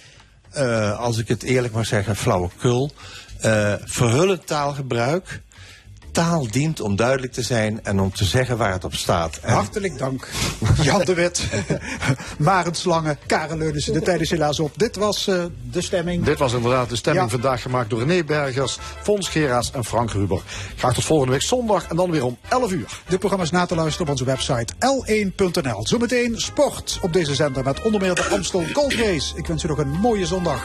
[0.51, 2.91] eh, als ik het eerlijk mag zeggen, flauwekul.
[3.41, 5.43] eh verhullend taalgebruik.
[6.15, 9.39] Taal dient om duidelijk te zijn en om te zeggen waar het op staat.
[9.43, 10.29] En Hartelijk dank.
[10.83, 11.49] Jan de Wit,
[12.39, 13.93] Marend Slangen, Karen Leunissen.
[13.93, 14.73] De tijd is helaas op.
[14.77, 16.25] Dit was eh, de stemming.
[16.25, 17.31] Dit was inderdaad de stemming Ja.
[17.31, 20.43] vandaag gemaakt door René Bergers, Fons Geraas en Frank Ruber.
[20.77, 23.01] Graag tot volgende week zondag en dan weer om 11 uur.
[23.09, 25.87] Dit programma is na te luisteren op onze website l1.nl.
[25.87, 29.33] Zometeen sport op deze zender met onder meer de Amstel Gold Race.
[29.37, 30.63] Ik wens u nog een mooie zondag.